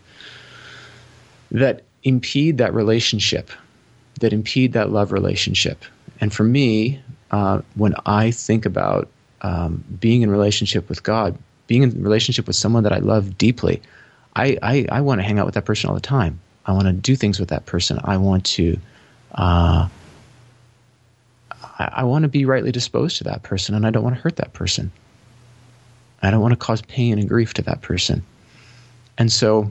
that 1.50 1.82
impede 2.02 2.58
that 2.58 2.74
relationship, 2.74 3.50
that 4.20 4.32
impede 4.32 4.72
that 4.72 4.90
love 4.90 5.12
relationship. 5.12 5.84
And 6.20 6.32
for 6.32 6.44
me, 6.44 7.00
uh, 7.30 7.60
when 7.74 7.94
I 8.06 8.30
think 8.30 8.66
about 8.66 9.08
um, 9.42 9.84
being 10.00 10.22
in 10.22 10.30
relationship 10.30 10.88
with 10.88 11.02
God, 11.02 11.36
being 11.66 11.82
in 11.82 12.02
relationship 12.02 12.46
with 12.46 12.56
someone 12.56 12.84
that 12.84 12.92
I 12.92 12.98
love 12.98 13.36
deeply, 13.36 13.82
I, 14.34 14.56
I, 14.62 14.86
I 14.90 15.00
want 15.00 15.20
to 15.20 15.24
hang 15.24 15.38
out 15.38 15.46
with 15.46 15.54
that 15.54 15.64
person 15.64 15.88
all 15.88 15.94
the 15.94 16.00
time. 16.00 16.40
I 16.64 16.72
want 16.72 16.86
to 16.86 16.92
do 16.92 17.16
things 17.16 17.38
with 17.38 17.48
that 17.50 17.66
person. 17.66 18.00
I 18.04 18.16
want 18.16 18.44
to, 18.46 18.78
uh, 19.34 19.88
I, 21.52 21.88
I 21.92 22.04
want 22.04 22.22
to 22.24 22.28
be 22.28 22.44
rightly 22.44 22.72
disposed 22.72 23.18
to 23.18 23.24
that 23.24 23.42
person, 23.42 23.74
and 23.74 23.86
I 23.86 23.90
don't 23.90 24.02
want 24.02 24.16
to 24.16 24.20
hurt 24.20 24.36
that 24.36 24.52
person. 24.52 24.90
I 26.26 26.30
don't 26.30 26.40
want 26.40 26.52
to 26.52 26.56
cause 26.56 26.82
pain 26.82 27.18
and 27.18 27.28
grief 27.28 27.54
to 27.54 27.62
that 27.62 27.82
person. 27.82 28.24
And 29.18 29.30
so, 29.32 29.70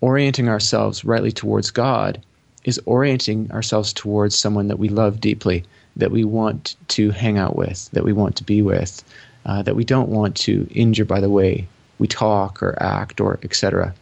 orienting 0.00 0.48
ourselves 0.48 1.04
rightly 1.04 1.32
towards 1.32 1.70
God 1.70 2.22
is 2.64 2.80
orienting 2.86 3.50
ourselves 3.52 3.92
towards 3.92 4.36
someone 4.36 4.68
that 4.68 4.78
we 4.78 4.88
love 4.88 5.20
deeply, 5.20 5.64
that 5.96 6.10
we 6.10 6.24
want 6.24 6.76
to 6.88 7.10
hang 7.10 7.38
out 7.38 7.56
with, 7.56 7.90
that 7.92 8.04
we 8.04 8.12
want 8.12 8.36
to 8.36 8.44
be 8.44 8.62
with, 8.62 9.02
uh, 9.46 9.62
that 9.62 9.76
we 9.76 9.84
don't 9.84 10.08
want 10.08 10.36
to 10.36 10.66
injure 10.70 11.04
by 11.04 11.20
the 11.20 11.30
way 11.30 11.66
we 11.98 12.06
talk 12.06 12.62
or 12.62 12.80
act 12.82 13.20
or 13.20 13.38
etc. 13.42 13.94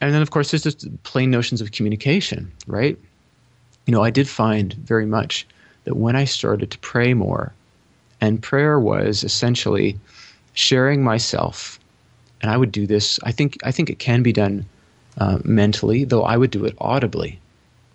And 0.00 0.14
then, 0.14 0.22
of 0.22 0.30
course, 0.30 0.50
there's 0.50 0.62
just 0.62 1.02
plain 1.04 1.30
notions 1.30 1.60
of 1.60 1.72
communication, 1.72 2.50
right? 2.66 2.98
You 3.86 3.92
know, 3.92 4.02
I 4.02 4.10
did 4.10 4.28
find 4.28 4.72
very 4.74 5.06
much 5.06 5.46
that 5.84 5.96
when 5.96 6.16
I 6.16 6.24
started 6.24 6.70
to 6.70 6.78
pray 6.78 7.14
more, 7.14 7.52
and 8.20 8.42
prayer 8.42 8.78
was 8.78 9.24
essentially 9.24 9.98
sharing 10.54 11.02
myself, 11.02 11.78
and 12.40 12.50
I 12.50 12.56
would 12.56 12.72
do 12.72 12.86
this. 12.86 13.18
I 13.22 13.32
think 13.32 13.58
I 13.64 13.72
think 13.72 13.90
it 13.90 13.98
can 13.98 14.22
be 14.22 14.32
done 14.32 14.66
uh, 15.18 15.38
mentally, 15.44 16.04
though 16.04 16.24
I 16.24 16.36
would 16.36 16.50
do 16.50 16.64
it 16.64 16.74
audibly. 16.78 17.38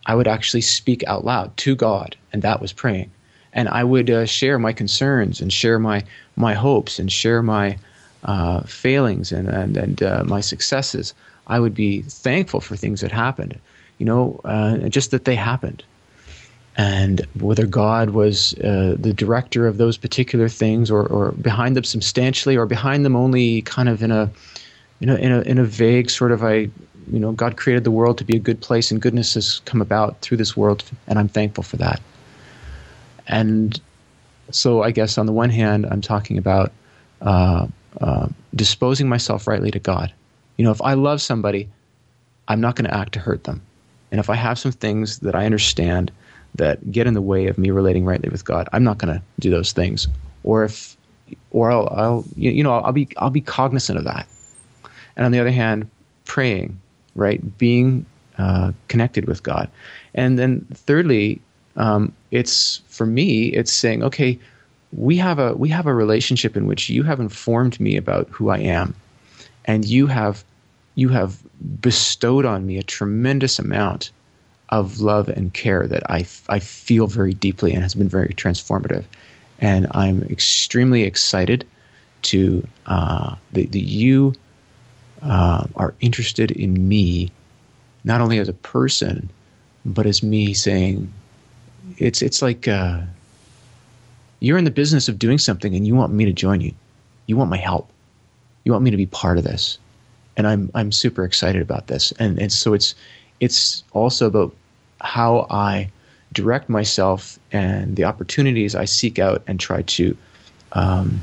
I 0.05 0.15
would 0.15 0.27
actually 0.27 0.61
speak 0.61 1.03
out 1.05 1.25
loud 1.25 1.55
to 1.57 1.75
God, 1.75 2.15
and 2.31 2.41
that 2.41 2.61
was 2.61 2.73
praying. 2.73 3.11
And 3.53 3.67
I 3.69 3.83
would 3.83 4.09
uh, 4.09 4.25
share 4.25 4.59
my 4.59 4.73
concerns 4.73 5.41
and 5.41 5.51
share 5.51 5.79
my 5.79 6.03
my 6.35 6.53
hopes 6.53 6.99
and 6.99 7.11
share 7.11 7.41
my 7.41 7.77
uh, 8.23 8.61
failings 8.61 9.31
and 9.31 9.47
and, 9.47 9.77
and 9.77 10.03
uh, 10.03 10.23
my 10.25 10.41
successes. 10.41 11.13
I 11.47 11.59
would 11.59 11.73
be 11.73 12.01
thankful 12.01 12.59
for 12.59 12.75
things 12.75 13.01
that 13.01 13.11
happened, 13.11 13.57
you 13.99 14.05
know, 14.05 14.41
uh, 14.43 14.89
just 14.89 15.11
that 15.11 15.25
they 15.25 15.35
happened. 15.35 15.83
And 16.77 17.25
whether 17.39 17.65
God 17.65 18.11
was 18.11 18.53
uh, 18.59 18.95
the 18.99 19.11
director 19.11 19.65
of 19.65 19.77
those 19.77 19.97
particular 19.97 20.47
things, 20.47 20.91
or, 20.91 21.07
or 21.07 21.31
behind 21.31 21.75
them 21.75 21.83
substantially, 21.83 22.55
or 22.55 22.67
behind 22.67 23.03
them 23.03 23.15
only 23.15 23.63
kind 23.63 23.89
of 23.89 24.03
in 24.03 24.11
a, 24.11 24.29
in 25.01 25.09
a 25.09 25.15
in 25.15 25.31
a 25.31 25.41
in 25.41 25.57
a 25.57 25.63
vague 25.63 26.09
sort 26.11 26.31
of 26.31 26.43
I 26.43 26.69
you 27.11 27.19
know, 27.19 27.31
God 27.31 27.57
created 27.57 27.83
the 27.83 27.91
world 27.91 28.17
to 28.17 28.23
be 28.23 28.35
a 28.35 28.39
good 28.39 28.61
place, 28.61 28.91
and 28.91 29.01
goodness 29.01 29.33
has 29.35 29.59
come 29.65 29.81
about 29.81 30.19
through 30.21 30.37
this 30.37 30.57
world, 30.57 30.83
and 31.07 31.17
I'm 31.17 31.27
thankful 31.27 31.63
for 31.63 31.77
that. 31.77 32.01
And 33.27 33.79
so, 34.51 34.83
I 34.83 34.91
guess 34.91 35.17
on 35.17 35.25
the 35.25 35.31
one 35.31 35.49
hand, 35.49 35.85
I'm 35.89 36.01
talking 36.01 36.37
about 36.37 36.71
uh, 37.21 37.67
uh, 38.01 38.27
disposing 38.55 39.07
myself 39.07 39.47
rightly 39.47 39.71
to 39.71 39.79
God. 39.79 40.13
You 40.57 40.65
know, 40.65 40.71
if 40.71 40.81
I 40.81 40.93
love 40.93 41.21
somebody, 41.21 41.69
I'm 42.47 42.61
not 42.61 42.75
going 42.75 42.89
to 42.89 42.95
act 42.95 43.13
to 43.13 43.19
hurt 43.19 43.43
them. 43.43 43.61
And 44.11 44.19
if 44.19 44.29
I 44.29 44.35
have 44.35 44.57
some 44.57 44.71
things 44.71 45.19
that 45.19 45.35
I 45.35 45.45
understand 45.45 46.11
that 46.57 46.91
get 46.91 47.07
in 47.07 47.13
the 47.13 47.21
way 47.21 47.47
of 47.47 47.57
me 47.57 47.71
relating 47.71 48.05
rightly 48.05 48.29
with 48.29 48.45
God, 48.45 48.67
I'm 48.73 48.83
not 48.83 48.97
going 48.97 49.13
to 49.13 49.21
do 49.39 49.49
those 49.49 49.71
things. 49.71 50.07
Or 50.43 50.63
if, 50.65 50.97
or 51.51 51.71
I'll, 51.71 51.87
I'll 51.91 52.25
you 52.35 52.63
know, 52.63 52.73
I'll 52.73 52.91
be, 52.91 53.07
I'll 53.17 53.29
be 53.29 53.41
cognizant 53.41 53.97
of 53.97 54.05
that. 54.05 54.27
And 55.15 55.25
on 55.25 55.31
the 55.31 55.39
other 55.39 55.51
hand, 55.51 55.89
praying 56.25 56.79
right? 57.15 57.57
Being 57.57 58.05
uh, 58.37 58.71
connected 58.87 59.25
with 59.25 59.41
God. 59.41 59.69
And 60.13 60.37
then, 60.37 60.65
thirdly, 60.73 61.41
Um, 61.77 62.11
it's 62.31 62.81
for 62.89 63.05
me, 63.05 63.53
it's 63.53 63.71
saying, 63.71 64.03
okay, 64.03 64.39
we 64.91 65.15
have 65.17 65.37
a 65.37 65.53
we 65.53 65.69
have 65.69 65.89
a 65.89 65.93
relationship 65.93 66.57
in 66.57 66.65
which 66.65 66.89
you 66.89 67.03
have 67.03 67.21
informed 67.21 67.79
me 67.79 67.97
about 67.97 68.27
who 68.31 68.49
I 68.49 68.57
am, 68.57 68.95
and 69.65 69.85
you 69.85 70.07
have 70.07 70.43
you 70.95 71.09
have 71.09 71.37
bestowed 71.81 72.45
on 72.45 72.65
me 72.65 72.79
a 72.79 72.83
tremendous 72.83 73.59
amount 73.59 74.11
of 74.69 74.99
love 74.99 75.29
and 75.29 75.53
care 75.53 75.87
that 75.87 76.09
I, 76.09 76.25
I 76.49 76.59
feel 76.59 77.07
very 77.07 77.33
deeply 77.33 77.73
and 77.73 77.81
has 77.81 77.95
been 77.95 78.09
very 78.09 78.29
transformative. 78.29 79.05
And 79.59 79.87
I'm 79.91 80.23
extremely 80.23 81.03
excited 81.03 81.65
to 82.23 82.67
uh, 82.85 83.35
that, 83.53 83.71
that 83.71 83.79
you 83.79 84.33
uh, 85.21 85.65
are 85.75 85.93
interested 86.01 86.51
in 86.51 86.87
me, 86.87 87.31
not 88.03 88.21
only 88.21 88.39
as 88.39 88.49
a 88.49 88.53
person, 88.53 89.29
but 89.85 90.05
as 90.05 90.21
me 90.21 90.53
saying, 90.53 91.11
it's 91.97 92.21
it's 92.21 92.41
like 92.41 92.67
uh, 92.67 93.01
you're 94.39 94.57
in 94.57 94.65
the 94.65 94.71
business 94.71 95.07
of 95.07 95.17
doing 95.17 95.37
something 95.37 95.75
and 95.75 95.87
you 95.87 95.95
want 95.95 96.11
me 96.11 96.25
to 96.25 96.33
join 96.33 96.61
you. 96.61 96.73
You 97.27 97.37
want 97.37 97.49
my 97.49 97.57
help. 97.57 97.89
You 98.63 98.71
want 98.73 98.83
me 98.83 98.91
to 98.91 98.97
be 98.97 99.05
part 99.05 99.37
of 99.37 99.43
this, 99.43 99.79
and 100.35 100.45
I'm 100.45 100.69
I'm 100.75 100.91
super 100.91 101.23
excited 101.23 101.61
about 101.61 101.87
this. 101.87 102.11
And 102.19 102.37
and 102.39 102.51
so 102.51 102.73
it's 102.73 102.93
it's 103.39 103.83
also 103.93 104.27
about 104.27 104.55
how 105.01 105.47
I 105.49 105.89
direct 106.33 106.69
myself 106.69 107.39
and 107.51 107.95
the 107.95 108.03
opportunities 108.03 108.75
I 108.75 108.85
seek 108.85 109.19
out 109.19 109.43
and 109.47 109.59
try 109.59 109.81
to 109.83 110.17
um, 110.73 111.21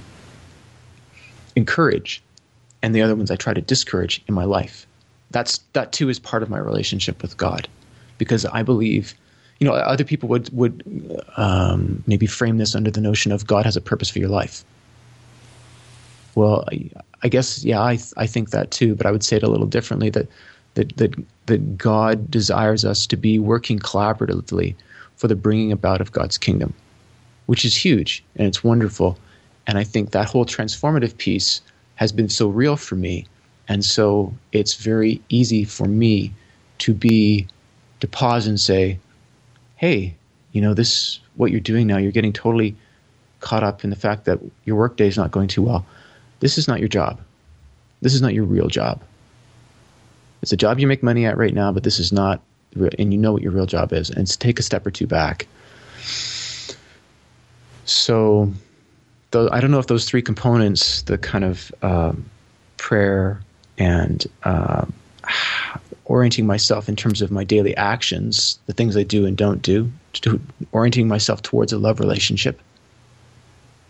encourage, 1.57 2.23
and 2.83 2.95
the 2.95 3.03
other 3.03 3.15
ones 3.15 3.31
I 3.31 3.37
try 3.37 3.55
to 3.55 3.61
discourage 3.61 4.23
in 4.27 4.35
my 4.35 4.45
life. 4.45 4.87
That's 5.31 5.59
that 5.73 5.93
too 5.93 6.09
is 6.09 6.19
part 6.19 6.43
of 6.43 6.51
my 6.51 6.59
relationship 6.59 7.21
with 7.21 7.37
God, 7.37 7.69
because 8.19 8.47
I 8.47 8.63
believe, 8.63 9.15
you 9.59 9.67
know, 9.67 9.75
other 9.75 10.05
people 10.05 10.29
would 10.29 10.49
would 10.57 10.83
um, 11.37 12.03
maybe 12.07 12.27
frame 12.27 12.59
this 12.59 12.75
under 12.75 12.91
the 12.91 13.01
notion 13.01 13.33
of 13.33 13.47
God 13.47 13.65
has 13.65 13.77
a 13.77 13.81
purpose 13.81 14.09
for 14.09 14.21
your 14.21 14.29
life. 14.29 14.65
Well, 16.35 16.65
I, 16.71 16.91
I 17.23 17.29
guess 17.29 17.65
yeah, 17.65 17.81
I 17.81 17.99
I 18.17 18.27
think 18.27 18.51
that 18.51 18.71
too, 18.71 18.95
but 18.95 19.07
I 19.07 19.11
would 19.11 19.23
say 19.23 19.37
it 19.37 19.43
a 19.43 19.49
little 19.49 19.67
differently 19.67 20.11
that 20.11 20.29
that 20.75 20.97
that 20.97 21.15
that 21.47 21.77
God 21.79 22.31
desires 22.31 22.85
us 22.85 23.07
to 23.07 23.17
be 23.17 23.39
working 23.39 23.79
collaboratively 23.79 24.75
for 25.17 25.29
the 25.29 25.37
bringing 25.37 25.73
about 25.73 26.01
of 26.01 26.13
God's 26.13 26.39
kingdom, 26.39 26.75
which 27.47 27.65
is 27.65 27.77
huge 27.77 28.25
and 28.37 28.47
it's 28.47 28.65
wonderful. 28.65 29.19
And 29.67 29.79
I 29.79 29.85
think 29.85 30.11
that 30.11 30.29
whole 30.29 30.45
transformative 30.45 31.17
piece 31.17 31.61
has 31.97 32.13
been 32.13 32.29
so 32.29 32.49
real 32.49 32.77
for 32.77 32.97
me. 32.97 33.27
And 33.69 33.85
so 33.85 34.35
it's 34.53 34.75
very 34.75 35.21
easy 35.29 35.65
for 35.65 35.87
me 35.87 36.33
to 36.79 36.93
be, 36.93 37.47
to 38.01 38.09
pause 38.09 38.47
and 38.47 38.61
say, 38.61 38.99
hey, 39.77 40.15
you 40.53 40.61
know, 40.61 40.75
this, 40.75 41.21
what 41.37 41.51
you're 41.51 41.61
doing 41.61 41.87
now, 41.87 41.97
you're 41.97 42.13
getting 42.13 42.33
totally 42.33 42.77
caught 43.41 43.63
up 43.63 43.85
in 43.85 43.91
the 43.91 43.97
fact 43.97 44.25
that 44.25 44.39
your 44.65 44.77
workday 44.77 45.07
is 45.07 45.17
not 45.17 45.31
going 45.31 45.49
too 45.49 45.63
well. 45.63 45.87
This 46.41 46.59
is 46.59 46.69
not 46.69 46.81
your 46.81 46.89
job. 46.89 47.21
This 48.03 48.15
is 48.15 48.21
not 48.21 48.35
your 48.35 48.45
real 48.45 48.69
job. 48.69 49.03
It's 50.45 50.53
a 50.53 50.59
job 50.59 50.79
you 50.79 50.87
make 50.87 51.03
money 51.03 51.25
at 51.25 51.39
right 51.39 51.55
now, 51.55 51.73
but 51.73 51.85
this 51.85 51.99
is 51.99 52.13
not, 52.13 52.43
and 52.99 53.15
you 53.15 53.19
know 53.19 53.33
what 53.33 53.41
your 53.41 53.51
real 53.51 53.65
job 53.65 53.95
is, 53.95 54.11
and 54.11 54.29
take 54.39 54.59
a 54.59 54.63
step 54.63 54.87
or 54.87 54.91
two 54.91 55.07
back. 55.07 55.47
So 57.87 58.53
I 59.33 59.61
don't 59.63 59.71
know 59.71 59.79
if 59.79 59.87
those 59.87 60.05
three 60.05 60.21
components, 60.21 61.01
the 61.01 61.17
kind 61.17 61.47
of 61.47 61.73
um, 61.81 62.29
prayer 62.77 63.41
and 63.79 64.27
uh, 64.43 64.85
orienting 66.05 66.47
myself 66.47 66.91
in 66.91 66.97
terms 66.97 67.23
of 67.23 67.31
my 67.31 67.43
daily 67.43 67.75
actions, 67.79 68.59
the 68.67 68.75
things 68.75 68.99
I 68.99 69.03
do 69.03 69.25
and 69.25 69.39
don't 69.39 69.63
do, 69.63 69.91
to 70.13 70.39
orienting 70.73 71.09
myself 71.09 71.41
towards 71.41 71.73
a 71.73 71.79
love 71.79 72.01
relationship, 72.01 72.61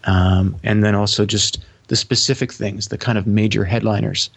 um, 0.05 0.55
and 0.63 0.85
then 0.85 0.95
also 0.95 1.27
just 1.27 1.65
the 1.89 1.97
specific 1.97 2.53
things, 2.53 2.91
the 2.91 2.99
kind 2.99 3.19
of 3.19 3.27
major 3.27 3.65
headliners 3.65 4.31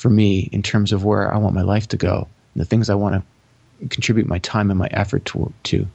for 0.00 0.08
me 0.08 0.48
in 0.50 0.62
terms 0.62 0.92
of 0.92 1.04
where 1.04 1.32
I 1.32 1.36
want 1.36 1.54
my 1.54 1.60
life 1.60 1.86
to 1.88 1.98
go, 1.98 2.26
and 2.54 2.60
the 2.60 2.64
things 2.64 2.88
I 2.88 2.94
want 2.94 3.16
to 3.16 3.88
contribute 3.88 4.26
my 4.26 4.38
time 4.38 4.70
and 4.70 4.78
my 4.78 4.88
effort 4.92 5.26
to, 5.26 5.52
to 5.64 5.86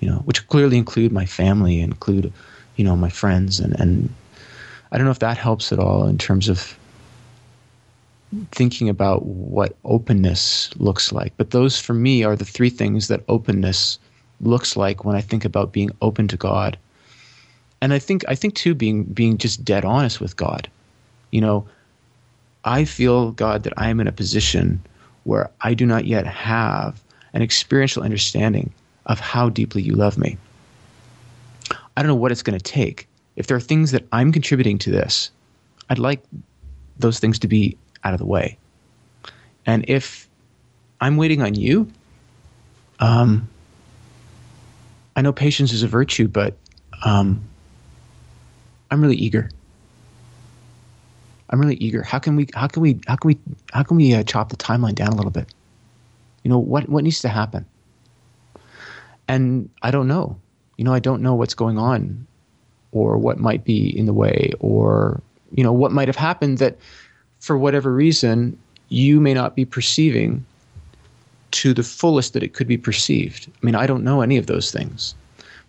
you 0.00 0.08
know, 0.10 0.18
which 0.26 0.46
clearly 0.48 0.76
include 0.76 1.12
my 1.12 1.24
family, 1.24 1.80
include 1.80 2.30
you 2.76 2.84
know 2.84 2.94
my 2.94 3.08
friends 3.08 3.58
and 3.58 3.78
and 3.80 4.12
I 4.90 4.98
don't 4.98 5.06
know 5.06 5.12
if 5.12 5.20
that 5.20 5.38
helps 5.38 5.72
at 5.72 5.78
all 5.78 6.06
in 6.06 6.18
terms 6.18 6.50
of 6.50 6.76
thinking 8.50 8.90
about 8.90 9.24
what 9.24 9.76
openness 9.84 10.70
looks 10.76 11.10
like. 11.10 11.32
But 11.38 11.52
those 11.52 11.80
for 11.80 11.94
me 11.94 12.24
are 12.24 12.36
the 12.36 12.44
three 12.44 12.70
things 12.70 13.08
that 13.08 13.24
openness 13.28 13.98
looks 14.42 14.76
like 14.76 15.06
when 15.06 15.16
I 15.16 15.22
think 15.22 15.46
about 15.46 15.72
being 15.72 15.90
open 16.02 16.28
to 16.28 16.36
God. 16.36 16.76
And 17.80 17.94
I 17.94 17.98
think 17.98 18.24
I 18.28 18.34
think 18.34 18.54
too 18.54 18.74
being 18.74 19.04
being 19.04 19.38
just 19.38 19.64
dead 19.64 19.86
honest 19.86 20.20
with 20.20 20.36
God. 20.36 20.68
You 21.30 21.40
know, 21.40 21.66
I 22.64 22.84
feel 22.84 23.32
God 23.32 23.64
that 23.64 23.72
I 23.76 23.88
am 23.88 24.00
in 24.00 24.06
a 24.06 24.12
position 24.12 24.82
where 25.24 25.50
I 25.60 25.74
do 25.74 25.86
not 25.86 26.06
yet 26.06 26.26
have 26.26 27.02
an 27.32 27.42
experiential 27.42 28.02
understanding 28.02 28.72
of 29.06 29.20
how 29.20 29.48
deeply 29.48 29.82
you 29.82 29.94
love 29.94 30.18
me. 30.18 30.38
I 31.96 32.02
don't 32.02 32.08
know 32.08 32.14
what 32.14 32.32
it's 32.32 32.42
going 32.42 32.58
to 32.58 32.62
take. 32.64 33.08
If 33.36 33.46
there 33.46 33.56
are 33.56 33.60
things 33.60 33.90
that 33.92 34.06
I'm 34.12 34.32
contributing 34.32 34.78
to 34.78 34.90
this, 34.90 35.30
I'd 35.88 35.98
like 35.98 36.22
those 36.98 37.18
things 37.18 37.38
to 37.40 37.48
be 37.48 37.76
out 38.04 38.14
of 38.14 38.18
the 38.18 38.26
way. 38.26 38.58
And 39.66 39.84
if 39.88 40.28
I'm 41.00 41.16
waiting 41.16 41.42
on 41.42 41.54
you, 41.54 41.90
um, 43.00 43.48
I 45.16 45.22
know 45.22 45.32
patience 45.32 45.72
is 45.72 45.82
a 45.82 45.88
virtue, 45.88 46.28
but 46.28 46.56
um, 47.04 47.42
I'm 48.90 49.00
really 49.00 49.16
eager. 49.16 49.50
I'm 51.52 51.60
really 51.60 51.76
eager. 51.76 52.02
How 52.02 52.18
can 52.18 52.34
we? 52.34 52.48
How 52.54 52.66
can 52.66 52.82
we? 52.82 52.98
How 53.06 53.14
can 53.14 53.28
we? 53.28 53.38
How 53.72 53.82
can 53.84 53.96
we 53.96 54.14
uh, 54.14 54.24
chop 54.24 54.48
the 54.48 54.56
timeline 54.56 54.94
down 54.94 55.08
a 55.08 55.14
little 55.14 55.30
bit? 55.30 55.52
You 56.42 56.50
know 56.50 56.58
what? 56.58 56.88
What 56.88 57.04
needs 57.04 57.20
to 57.20 57.28
happen? 57.28 57.66
And 59.28 59.70
I 59.82 59.90
don't 59.90 60.08
know 60.08 60.36
you 60.82 60.84
know, 60.84 60.92
I 60.92 60.98
don't 60.98 61.22
know 61.22 61.34
what's 61.34 61.54
going 61.54 61.78
on 61.78 62.26
or 62.90 63.16
what 63.16 63.38
might 63.38 63.64
be 63.64 63.96
in 63.96 64.06
the 64.06 64.12
way 64.12 64.52
or, 64.58 65.20
you 65.54 65.62
know, 65.62 65.72
what 65.72 65.92
might 65.92 66.08
have 66.08 66.16
happened 66.16 66.58
that 66.58 66.76
for 67.38 67.56
whatever 67.56 67.92
reason 67.92 68.58
you 68.88 69.20
may 69.20 69.32
not 69.32 69.54
be 69.54 69.64
perceiving 69.64 70.44
to 71.52 71.72
the 71.72 71.82
fullest 71.82 72.32
that 72.32 72.42
it 72.42 72.54
could 72.54 72.66
be 72.66 72.78
perceived. 72.78 73.48
I 73.48 73.64
mean, 73.64 73.76
I 73.76 73.86
don't 73.86 74.02
know 74.02 74.22
any 74.22 74.36
of 74.38 74.46
those 74.46 74.72
things. 74.72 75.14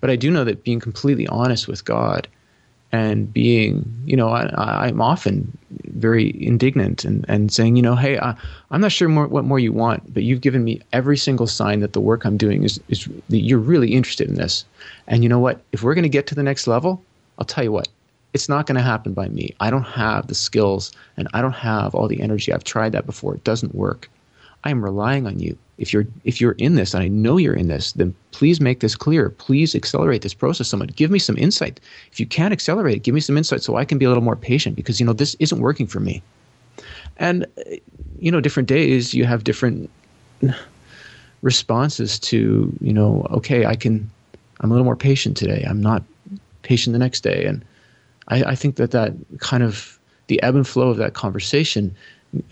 But 0.02 0.10
I 0.10 0.16
do 0.16 0.32
know 0.32 0.44
that 0.44 0.64
being 0.64 0.80
completely 0.80 1.28
honest 1.28 1.68
with 1.68 1.86
God 1.86 2.28
and 2.94 3.34
being, 3.34 3.84
you 4.06 4.16
know, 4.16 4.30
I, 4.30 4.88
am 4.88 5.02
often 5.02 5.58
very 5.88 6.32
indignant 6.42 7.04
and, 7.04 7.26
and 7.28 7.52
saying, 7.52 7.76
you 7.76 7.82
know, 7.82 7.96
hey, 7.96 8.20
I, 8.20 8.36
am 8.72 8.82
not 8.82 8.92
sure 8.92 9.10
more, 9.10 9.26
what 9.26 9.46
more 9.46 9.58
you 9.58 9.74
want, 9.74 10.14
but 10.14 10.22
you've 10.22 10.42
given 10.42 10.64
me 10.64 10.80
every 10.94 11.18
single 11.18 11.48
sign 11.48 11.80
that 11.80 11.94
the 11.94 12.00
work 12.00 12.24
I'm 12.24 12.38
doing 12.38 12.64
is, 12.64 12.80
is 12.90 13.10
that 13.30 13.40
you're 13.40 13.58
really 13.58 13.96
interested 13.96 14.30
in 14.30 14.36
this. 14.36 14.64
And 15.08 15.24
you 15.24 15.30
know 15.30 15.40
what? 15.40 15.60
If 15.72 15.82
we're 15.82 15.96
going 15.96 16.04
to 16.04 16.10
get 16.10 16.28
to 16.28 16.36
the 16.36 16.44
next 16.44 16.68
level, 16.68 17.02
I'll 17.40 17.46
tell 17.46 17.64
you 17.64 17.72
what, 17.72 17.88
it's 18.34 18.48
not 18.48 18.68
going 18.68 18.78
to 18.78 18.84
happen 18.84 19.14
by 19.14 19.28
me. 19.28 19.56
I 19.60 19.72
don't 19.72 19.84
have 19.84 20.28
the 20.28 20.36
skills 20.36 20.92
and 21.18 21.28
I 21.34 21.42
don't 21.42 21.52
have 21.52 21.96
all 21.96 22.08
the 22.08 22.22
energy. 22.22 22.54
I've 22.54 22.64
tried 22.64 22.92
that 22.92 23.08
before. 23.08 23.34
It 23.34 23.44
doesn't 23.44 23.74
work. 23.74 24.08
I 24.64 24.72
am 24.72 24.84
relying 24.84 25.28
on 25.28 25.40
you 25.40 25.58
if 25.78 25.92
you're 25.92 26.06
if 26.24 26.40
you're 26.40 26.54
in 26.54 26.76
this 26.76 26.94
and 26.94 27.04
I 27.04 27.08
know 27.08 27.38
you're 27.38 27.54
in 27.54 27.68
this, 27.68 27.94
then 27.94 28.14
please 28.32 28.62
make 28.62 28.80
this 28.80 28.96
clear. 28.96 29.30
Please 29.30 29.76
accelerate 29.76 30.22
this 30.22 30.34
process 30.34 30.68
somewhat. 30.68 30.96
Give 30.96 31.10
me 31.12 31.20
some 31.20 31.38
insight. 31.38 31.80
If 32.12 32.20
you 32.20 32.26
can't 32.26 32.54
accelerate 32.54 33.04
give 33.04 33.16
me 33.16 33.22
some 33.22 33.38
insight 33.38 33.64
so 33.64 33.76
I 33.76 33.86
can 33.86 33.98
be 33.98 34.06
a 34.06 34.08
little 34.08 34.24
more 34.24 34.36
patient 34.36 34.76
because 34.76 35.00
you 35.00 35.06
know 35.06 35.14
this 35.14 35.36
isn't 35.40 35.60
working 35.60 35.88
for 35.88 36.00
me. 36.00 36.22
And 37.18 37.46
you 38.20 38.32
know, 38.32 38.40
different 38.40 38.70
days 38.70 39.14
you 39.14 39.26
have 39.26 39.44
different 39.44 39.90
responses 41.42 42.20
to, 42.20 42.74
you 42.80 42.94
know, 42.94 43.28
okay, 43.32 43.66
I 43.66 43.76
can 43.76 44.10
I'm 44.62 44.72
a 44.72 44.74
little 44.74 44.86
more 44.86 44.96
patient 44.96 45.36
today. 45.36 45.66
I'm 45.68 45.82
not 45.82 46.04
patient 46.62 46.94
the 46.94 47.00
next 47.00 47.22
day. 47.22 47.46
And 47.46 47.66
I, 48.30 48.44
I 48.44 48.56
think 48.56 48.78
that 48.78 48.92
that 48.92 49.14
kind 49.40 49.64
of 49.64 50.00
the 50.28 50.42
ebb 50.42 50.56
and 50.56 50.68
flow 50.68 50.90
of 50.90 50.98
that 50.98 51.14
conversation, 51.14 51.94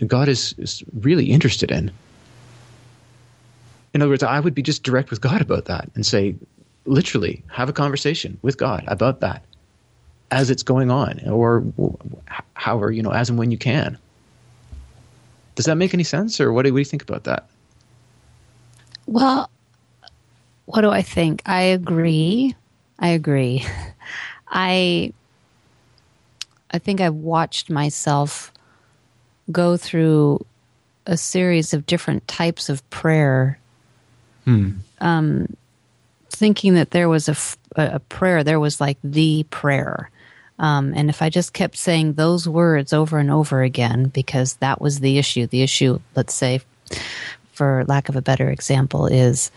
God 0.06 0.28
is, 0.28 0.54
is 0.58 0.82
really 0.92 1.26
interested 1.26 1.70
in 1.70 1.90
in 3.94 4.00
other 4.00 4.10
words, 4.10 4.22
I 4.22 4.40
would 4.40 4.54
be 4.54 4.62
just 4.62 4.82
direct 4.82 5.10
with 5.10 5.20
God 5.20 5.40
about 5.40 5.66
that 5.66 5.90
and 5.94 6.04
say, 6.06 6.34
literally, 6.86 7.42
have 7.48 7.68
a 7.68 7.72
conversation 7.72 8.38
with 8.42 8.56
God 8.56 8.84
about 8.86 9.20
that 9.20 9.44
as 10.30 10.48
it's 10.48 10.62
going 10.62 10.90
on, 10.90 11.20
or 11.28 11.62
however, 12.54 12.90
you 12.90 13.02
know, 13.02 13.12
as 13.12 13.28
and 13.28 13.38
when 13.38 13.50
you 13.50 13.58
can. 13.58 13.98
Does 15.56 15.66
that 15.66 15.76
make 15.76 15.92
any 15.92 16.04
sense, 16.04 16.40
or 16.40 16.52
what 16.52 16.62
do, 16.62 16.72
what 16.72 16.78
do 16.78 16.80
you 16.80 16.86
think 16.86 17.02
about 17.02 17.24
that? 17.24 17.48
Well, 19.06 19.50
what 20.64 20.80
do 20.80 20.90
I 20.90 21.02
think? 21.02 21.42
I 21.44 21.62
agree. 21.62 22.56
I 22.98 23.08
agree. 23.08 23.66
I 24.48 25.12
I 26.70 26.78
think 26.78 27.02
I've 27.02 27.14
watched 27.14 27.68
myself 27.68 28.50
go 29.52 29.76
through 29.76 30.44
a 31.06 31.16
series 31.16 31.74
of 31.74 31.86
different 31.86 32.26
types 32.28 32.68
of 32.68 32.88
prayer 32.90 33.58
Hmm. 34.44 34.70
Um, 35.00 35.56
thinking 36.30 36.74
that 36.74 36.90
there 36.90 37.08
was 37.08 37.28
a, 37.28 37.32
f- 37.32 37.58
a 37.76 38.00
prayer, 38.00 38.42
there 38.42 38.60
was 38.60 38.80
like 38.80 38.98
the 39.04 39.44
prayer. 39.50 40.10
Um, 40.58 40.92
and 40.94 41.08
if 41.08 41.22
I 41.22 41.30
just 41.30 41.52
kept 41.52 41.76
saying 41.76 42.14
those 42.14 42.48
words 42.48 42.92
over 42.92 43.18
and 43.18 43.30
over 43.30 43.62
again, 43.62 44.06
because 44.06 44.54
that 44.56 44.80
was 44.80 45.00
the 45.00 45.18
issue, 45.18 45.46
the 45.46 45.62
issue, 45.62 46.00
let's 46.14 46.34
say, 46.34 46.60
for 47.52 47.84
lack 47.88 48.08
of 48.08 48.16
a 48.16 48.22
better 48.22 48.50
example, 48.50 49.06
is 49.06 49.50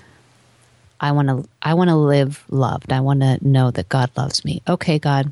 I 0.99 1.11
want 1.11 1.27
to 1.27 1.47
I 1.61 1.73
want 1.73 1.89
to 1.89 1.95
live 1.95 2.43
loved. 2.49 2.91
I 2.91 3.01
want 3.01 3.21
to 3.21 3.37
know 3.47 3.71
that 3.71 3.89
God 3.89 4.09
loves 4.15 4.45
me. 4.45 4.61
Okay, 4.67 4.97
God. 4.97 5.31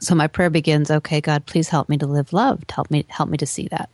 So 0.00 0.14
my 0.14 0.26
prayer 0.26 0.50
begins. 0.50 0.90
Okay, 0.90 1.20
God, 1.20 1.46
please 1.46 1.68
help 1.68 1.88
me 1.88 1.96
to 1.98 2.06
live 2.06 2.32
loved. 2.32 2.70
Help 2.70 2.90
me 2.90 3.04
help 3.08 3.28
me 3.28 3.38
to 3.38 3.46
see 3.46 3.68
that. 3.68 3.90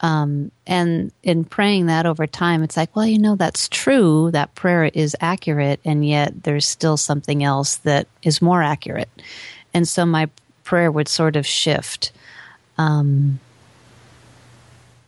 Um, 0.00 0.50
and 0.66 1.12
in 1.22 1.44
praying 1.44 1.86
that 1.86 2.04
over 2.04 2.26
time, 2.26 2.62
it's 2.62 2.76
like, 2.76 2.94
well, 2.94 3.06
you 3.06 3.18
know, 3.18 3.36
that's 3.36 3.68
true. 3.68 4.30
That 4.32 4.54
prayer 4.54 4.84
is 4.84 5.16
accurate, 5.20 5.80
and 5.84 6.06
yet 6.06 6.42
there's 6.42 6.66
still 6.66 6.96
something 6.96 7.42
else 7.42 7.76
that 7.76 8.06
is 8.22 8.42
more 8.42 8.62
accurate. 8.62 9.08
And 9.72 9.88
so 9.88 10.04
my 10.04 10.28
prayer 10.64 10.90
would 10.90 11.08
sort 11.08 11.36
of 11.36 11.46
shift. 11.46 12.12
Um, 12.76 13.40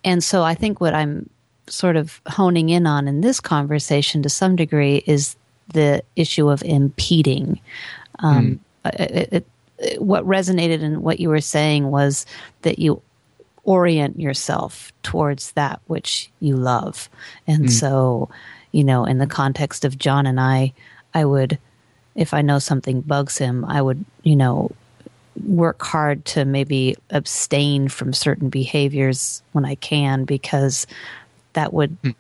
and 0.05 0.23
so 0.23 0.43
I 0.43 0.55
think 0.55 0.81
what 0.81 0.95
I'm 0.95 1.29
sort 1.69 1.97
of 1.97 2.21
honing 2.29 2.69
in 2.69 2.87
on 2.87 3.09
in 3.09 3.21
this 3.21 3.41
conversation 3.41 4.23
to 4.23 4.29
some 4.29 4.55
degree 4.55 5.03
is 5.07 5.37
the 5.73 6.03
issue 6.15 6.49
of 6.49 6.63
impeding. 6.63 7.61
Um, 8.21 8.61
mm. 8.85 9.01
it, 9.01 9.29
it, 9.33 9.47
what 9.99 10.25
resonated 10.25 10.81
in 10.81 11.03
what 11.03 11.21
you 11.21 11.29
were 11.29 11.41
saying 11.41 11.91
was 11.91 12.27
that 12.63 12.79
you 12.79 13.03
orient 13.65 14.19
yourself 14.19 14.93
towards 15.03 15.53
that 15.53 15.81
which 15.87 16.31
you 16.41 16.57
love. 16.57 17.11
And 17.47 17.67
mm. 17.67 17.71
so, 17.71 18.31
you 18.73 18.85
know, 18.85 19.05
in 19.05 19.19
the 19.19 19.27
context 19.27 19.85
of 19.85 19.99
John 19.99 20.27
and 20.27 20.41
I, 20.41 20.73
I 21.13 21.25
would, 21.25 21.59
if 22.15 22.33
I 22.33 22.43
know 22.43 22.59
something 22.59 23.01
bugs 23.01 23.37
him, 23.37 23.65
I 23.65 23.83
would, 23.83 24.05
you 24.23 24.37
know, 24.37 24.71
work 25.45 25.83
hard 25.83 26.25
to 26.25 26.45
maybe 26.45 26.97
abstain 27.11 27.89
from 27.89 28.13
certain 28.13 28.49
behaviors 28.49 29.43
when 29.53 29.65
I 29.65 29.75
can 29.75 30.25
because 30.25 30.87
that 31.53 31.73
would 31.73 32.01
mm. 32.03 32.15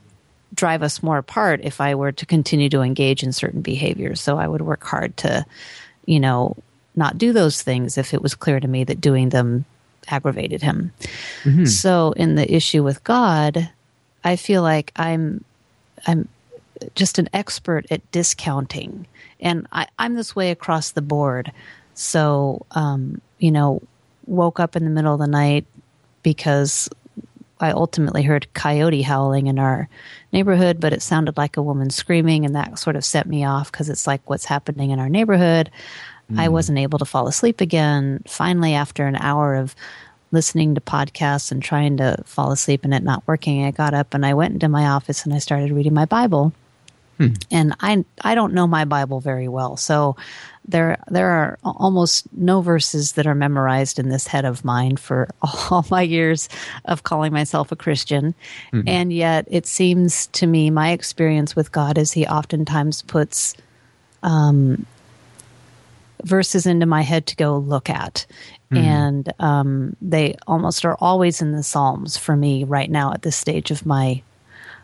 drive 0.54 0.82
us 0.82 1.02
more 1.02 1.18
apart 1.18 1.60
if 1.62 1.80
I 1.80 1.94
were 1.94 2.12
to 2.12 2.26
continue 2.26 2.68
to 2.70 2.82
engage 2.82 3.22
in 3.22 3.32
certain 3.32 3.62
behaviors. 3.62 4.20
So 4.20 4.36
I 4.36 4.48
would 4.48 4.62
work 4.62 4.84
hard 4.84 5.16
to, 5.18 5.46
you 6.06 6.20
know, 6.20 6.56
not 6.96 7.18
do 7.18 7.32
those 7.32 7.62
things 7.62 7.98
if 7.98 8.14
it 8.14 8.22
was 8.22 8.34
clear 8.34 8.60
to 8.60 8.68
me 8.68 8.84
that 8.84 9.00
doing 9.00 9.28
them 9.28 9.64
aggravated 10.08 10.62
him. 10.62 10.92
Mm-hmm. 11.44 11.66
So 11.66 12.12
in 12.12 12.34
the 12.34 12.54
issue 12.54 12.82
with 12.82 13.04
God, 13.04 13.70
I 14.24 14.36
feel 14.36 14.62
like 14.62 14.92
I'm 14.96 15.44
I'm 16.06 16.28
just 16.94 17.18
an 17.18 17.28
expert 17.32 17.86
at 17.90 18.10
discounting, 18.10 19.06
and 19.40 19.66
I, 19.72 19.86
am 19.98 20.14
this 20.14 20.36
way 20.36 20.50
across 20.50 20.90
the 20.90 21.02
board. 21.02 21.52
So 21.94 22.66
um, 22.72 23.20
you 23.38 23.50
know, 23.50 23.82
woke 24.26 24.60
up 24.60 24.76
in 24.76 24.84
the 24.84 24.90
middle 24.90 25.14
of 25.14 25.20
the 25.20 25.26
night 25.26 25.66
because 26.22 26.88
I 27.60 27.70
ultimately 27.70 28.22
heard 28.22 28.52
coyote 28.52 29.02
howling 29.02 29.46
in 29.46 29.58
our 29.58 29.88
neighborhood, 30.32 30.80
but 30.80 30.92
it 30.92 31.02
sounded 31.02 31.36
like 31.36 31.56
a 31.56 31.62
woman 31.62 31.90
screaming, 31.90 32.44
and 32.44 32.54
that 32.54 32.78
sort 32.78 32.96
of 32.96 33.04
set 33.04 33.26
me 33.26 33.44
off 33.44 33.72
because 33.72 33.88
it's 33.88 34.06
like 34.06 34.28
what's 34.28 34.44
happening 34.44 34.90
in 34.90 34.98
our 34.98 35.08
neighborhood. 35.08 35.70
Mm. 36.32 36.40
I 36.40 36.48
wasn't 36.48 36.78
able 36.78 36.98
to 36.98 37.04
fall 37.04 37.28
asleep 37.28 37.60
again. 37.60 38.22
Finally, 38.26 38.74
after 38.74 39.06
an 39.06 39.16
hour 39.16 39.54
of 39.54 39.74
listening 40.32 40.74
to 40.74 40.80
podcasts 40.80 41.52
and 41.52 41.62
trying 41.62 41.96
to 41.98 42.16
fall 42.24 42.50
asleep 42.50 42.84
and 42.84 42.92
it 42.92 43.02
not 43.02 43.22
working, 43.26 43.64
I 43.64 43.70
got 43.70 43.94
up 43.94 44.12
and 44.12 44.26
I 44.26 44.34
went 44.34 44.54
into 44.54 44.68
my 44.68 44.86
office 44.86 45.24
and 45.24 45.32
I 45.32 45.38
started 45.38 45.70
reading 45.70 45.94
my 45.94 46.04
Bible. 46.04 46.52
Hmm. 47.18 47.28
And 47.50 47.74
I 47.80 48.04
I 48.20 48.34
don't 48.34 48.52
know 48.52 48.66
my 48.66 48.84
Bible 48.84 49.20
very 49.20 49.48
well, 49.48 49.78
so 49.78 50.16
there 50.68 50.98
there 51.08 51.30
are 51.30 51.58
almost 51.64 52.26
no 52.32 52.60
verses 52.60 53.12
that 53.12 53.26
are 53.26 53.34
memorized 53.34 53.98
in 53.98 54.10
this 54.10 54.26
head 54.26 54.44
of 54.44 54.64
mine 54.64 54.96
for 54.96 55.28
all 55.70 55.86
my 55.90 56.02
years 56.02 56.48
of 56.84 57.04
calling 57.04 57.32
myself 57.32 57.72
a 57.72 57.76
Christian. 57.76 58.34
Mm-hmm. 58.72 58.88
And 58.88 59.12
yet 59.12 59.46
it 59.50 59.66
seems 59.66 60.26
to 60.28 60.46
me 60.46 60.68
my 60.68 60.90
experience 60.90 61.56
with 61.56 61.72
God 61.72 61.96
is 61.96 62.12
he 62.12 62.26
oftentimes 62.26 63.00
puts 63.02 63.54
um, 64.22 64.84
verses 66.26 66.66
into 66.66 66.86
my 66.86 67.02
head 67.02 67.26
to 67.26 67.36
go 67.36 67.56
look 67.58 67.88
at. 67.88 68.26
Mm-hmm. 68.70 68.84
And 68.84 69.32
um, 69.38 69.96
they 70.02 70.36
almost 70.46 70.84
are 70.84 70.96
always 71.00 71.40
in 71.40 71.52
the 71.52 71.62
Psalms 71.62 72.16
for 72.16 72.36
me 72.36 72.64
right 72.64 72.90
now 72.90 73.12
at 73.12 73.22
this 73.22 73.36
stage 73.36 73.70
of 73.70 73.86
my 73.86 74.22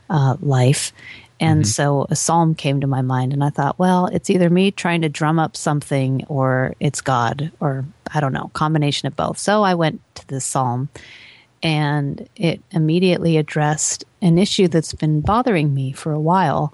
uh, 0.09 0.37
life. 0.41 0.93
And 1.41 1.63
mm-hmm. 1.63 1.69
so 1.69 2.07
a 2.09 2.15
psalm 2.15 2.55
came 2.55 2.81
to 2.81 2.87
my 2.87 3.03
mind, 3.03 3.33
and 3.33 3.43
I 3.43 3.51
thought, 3.51 3.77
well, 3.77 4.07
it's 4.07 4.31
either 4.31 4.49
me 4.49 4.71
trying 4.71 5.03
to 5.03 5.09
drum 5.09 5.41
up 5.41 5.57
something 5.57 6.25
or 6.29 6.75
it's 6.79 7.01
God, 7.01 7.51
or 7.59 7.85
I 8.15 8.21
don't 8.21 8.33
know, 8.33 8.51
combination 8.53 9.09
of 9.09 9.17
both. 9.17 9.39
So 9.39 9.65
I 9.65 9.75
went 9.75 10.01
to 10.15 10.29
this 10.29 10.45
psalm, 10.45 10.89
and 11.61 12.29
it 12.37 12.63
immediately 12.71 13.39
addressed 13.39 14.05
an 14.21 14.39
issue 14.39 14.69
that's 14.69 14.95
been 14.95 15.21
bothering 15.21 15.75
me 15.75 15.91
for 15.91 16.13
a 16.13 16.21
while 16.21 16.73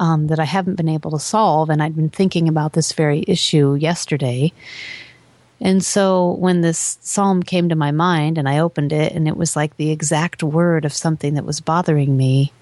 um, 0.00 0.28
that 0.28 0.38
I 0.38 0.44
haven't 0.44 0.76
been 0.76 0.88
able 0.88 1.10
to 1.12 1.18
solve. 1.18 1.70
And 1.70 1.82
I'd 1.82 1.96
been 1.96 2.10
thinking 2.10 2.48
about 2.48 2.72
this 2.72 2.92
very 2.92 3.24
issue 3.26 3.74
yesterday. 3.74 4.52
And 5.60 5.84
so 5.84 6.32
when 6.32 6.60
this 6.60 6.98
psalm 7.00 7.42
came 7.42 7.68
to 7.68 7.76
my 7.76 7.90
mind 7.90 8.38
and 8.38 8.48
I 8.48 8.58
opened 8.58 8.92
it, 8.92 9.12
and 9.12 9.28
it 9.28 9.36
was 9.36 9.56
like 9.56 9.76
the 9.76 9.90
exact 9.90 10.42
word 10.42 10.84
of 10.84 10.92
something 10.92 11.34
that 11.34 11.44
was 11.44 11.60
bothering 11.60 12.16
me, 12.16 12.52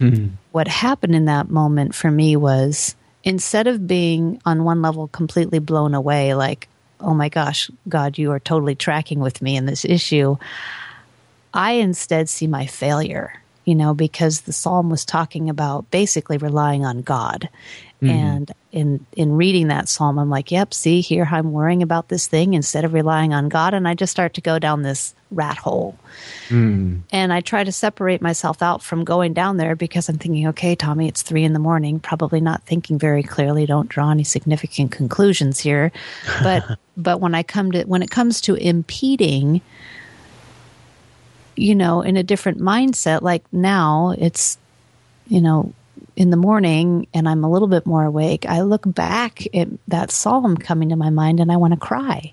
mm-hmm. 0.00 0.34
what 0.52 0.68
happened 0.68 1.14
in 1.14 1.26
that 1.26 1.48
moment 1.48 1.94
for 1.94 2.10
me 2.10 2.36
was 2.36 2.96
instead 3.22 3.66
of 3.66 3.86
being 3.86 4.40
on 4.44 4.64
one 4.64 4.82
level 4.82 5.08
completely 5.08 5.58
blown 5.58 5.94
away, 5.94 6.34
like, 6.34 6.68
oh 7.00 7.14
my 7.14 7.28
gosh, 7.28 7.70
God, 7.88 8.18
you 8.18 8.30
are 8.32 8.40
totally 8.40 8.74
tracking 8.74 9.20
with 9.20 9.40
me 9.40 9.56
in 9.56 9.66
this 9.66 9.84
issue, 9.84 10.36
I 11.54 11.72
instead 11.72 12.28
see 12.28 12.46
my 12.46 12.66
failure 12.66 13.39
you 13.64 13.74
know, 13.74 13.94
because 13.94 14.42
the 14.42 14.52
psalm 14.52 14.90
was 14.90 15.04
talking 15.04 15.50
about 15.50 15.90
basically 15.90 16.38
relying 16.38 16.84
on 16.84 17.02
God. 17.02 17.48
Mm-hmm. 18.02 18.10
And 18.10 18.52
in 18.72 19.06
in 19.12 19.32
reading 19.36 19.68
that 19.68 19.88
psalm, 19.88 20.18
I'm 20.18 20.30
like, 20.30 20.50
yep, 20.50 20.72
see 20.72 21.02
here 21.02 21.28
I'm 21.30 21.52
worrying 21.52 21.82
about 21.82 22.08
this 22.08 22.26
thing 22.26 22.54
instead 22.54 22.84
of 22.84 22.94
relying 22.94 23.34
on 23.34 23.50
God, 23.50 23.74
and 23.74 23.86
I 23.86 23.94
just 23.94 24.10
start 24.10 24.34
to 24.34 24.40
go 24.40 24.58
down 24.58 24.82
this 24.82 25.14
rat 25.30 25.58
hole. 25.58 25.98
Mm. 26.48 27.02
And 27.12 27.32
I 27.32 27.42
try 27.42 27.62
to 27.62 27.72
separate 27.72 28.22
myself 28.22 28.62
out 28.62 28.82
from 28.82 29.04
going 29.04 29.34
down 29.34 29.58
there 29.58 29.76
because 29.76 30.08
I'm 30.08 30.16
thinking, 30.16 30.48
okay, 30.48 30.74
Tommi, 30.74 31.08
it's 31.08 31.22
three 31.22 31.44
in 31.44 31.52
the 31.52 31.58
morning, 31.58 32.00
probably 32.00 32.40
not 32.40 32.62
thinking 32.62 32.98
very 32.98 33.22
clearly. 33.22 33.66
Don't 33.66 33.88
draw 33.88 34.10
any 34.10 34.24
significant 34.24 34.92
conclusions 34.92 35.58
here. 35.58 35.92
But 36.42 36.78
but 36.96 37.20
when 37.20 37.34
I 37.34 37.42
come 37.42 37.70
to 37.72 37.84
when 37.84 38.02
it 38.02 38.10
comes 38.10 38.40
to 38.42 38.54
impeding 38.54 39.60
you 41.56 41.74
know, 41.74 42.02
in 42.02 42.16
a 42.16 42.22
different 42.22 42.58
mindset. 42.58 43.22
Like 43.22 43.44
now 43.52 44.14
it's, 44.18 44.58
you 45.28 45.40
know, 45.40 45.72
in 46.16 46.30
the 46.30 46.36
morning 46.36 47.06
and 47.14 47.28
I'm 47.28 47.44
a 47.44 47.50
little 47.50 47.68
bit 47.68 47.86
more 47.86 48.04
awake, 48.04 48.46
I 48.46 48.62
look 48.62 48.82
back 48.84 49.42
at 49.54 49.68
that 49.88 50.10
psalm 50.10 50.56
coming 50.56 50.90
to 50.90 50.96
my 50.96 51.10
mind 51.10 51.40
and 51.40 51.50
I 51.50 51.56
want 51.56 51.74
to 51.74 51.80
cry 51.80 52.32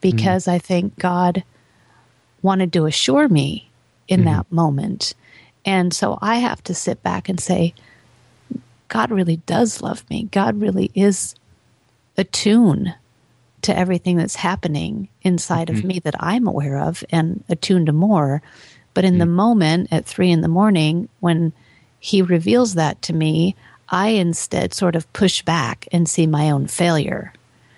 because 0.00 0.44
mm. 0.44 0.52
I 0.52 0.58
think 0.58 0.98
God 0.98 1.42
wanted 2.42 2.72
to 2.74 2.86
assure 2.86 3.28
me 3.28 3.70
in 4.08 4.22
mm. 4.22 4.24
that 4.24 4.52
moment. 4.52 5.14
And 5.64 5.92
so 5.94 6.18
I 6.20 6.36
have 6.36 6.62
to 6.64 6.74
sit 6.74 7.02
back 7.02 7.28
and 7.28 7.40
say, 7.40 7.74
God 8.88 9.10
really 9.10 9.38
does 9.38 9.82
love 9.82 10.08
me. 10.10 10.28
God 10.30 10.60
really 10.60 10.90
is 10.94 11.34
attuned 12.16 12.94
to 13.64 13.76
everything 13.76 14.16
that's 14.16 14.36
happening 14.36 15.08
inside 15.22 15.68
mm-hmm. 15.68 15.78
of 15.78 15.84
me 15.84 15.98
that 16.00 16.14
I'm 16.20 16.46
aware 16.46 16.78
of 16.78 17.04
and 17.10 17.42
attuned 17.48 17.86
to 17.86 17.92
more. 17.92 18.42
But 18.94 19.04
in 19.04 19.14
mm-hmm. 19.14 19.20
the 19.20 19.26
moment 19.26 19.88
at 19.90 20.06
three 20.06 20.30
in 20.30 20.40
the 20.40 20.48
morning, 20.48 21.08
when 21.20 21.52
he 21.98 22.22
reveals 22.22 22.74
that 22.74 23.00
to 23.02 23.12
me, 23.12 23.56
I 23.88 24.08
instead 24.08 24.74
sort 24.74 24.96
of 24.96 25.10
push 25.12 25.42
back 25.42 25.88
and 25.92 26.08
see 26.08 26.26
my 26.26 26.50
own 26.50 26.66
failure. 26.66 27.32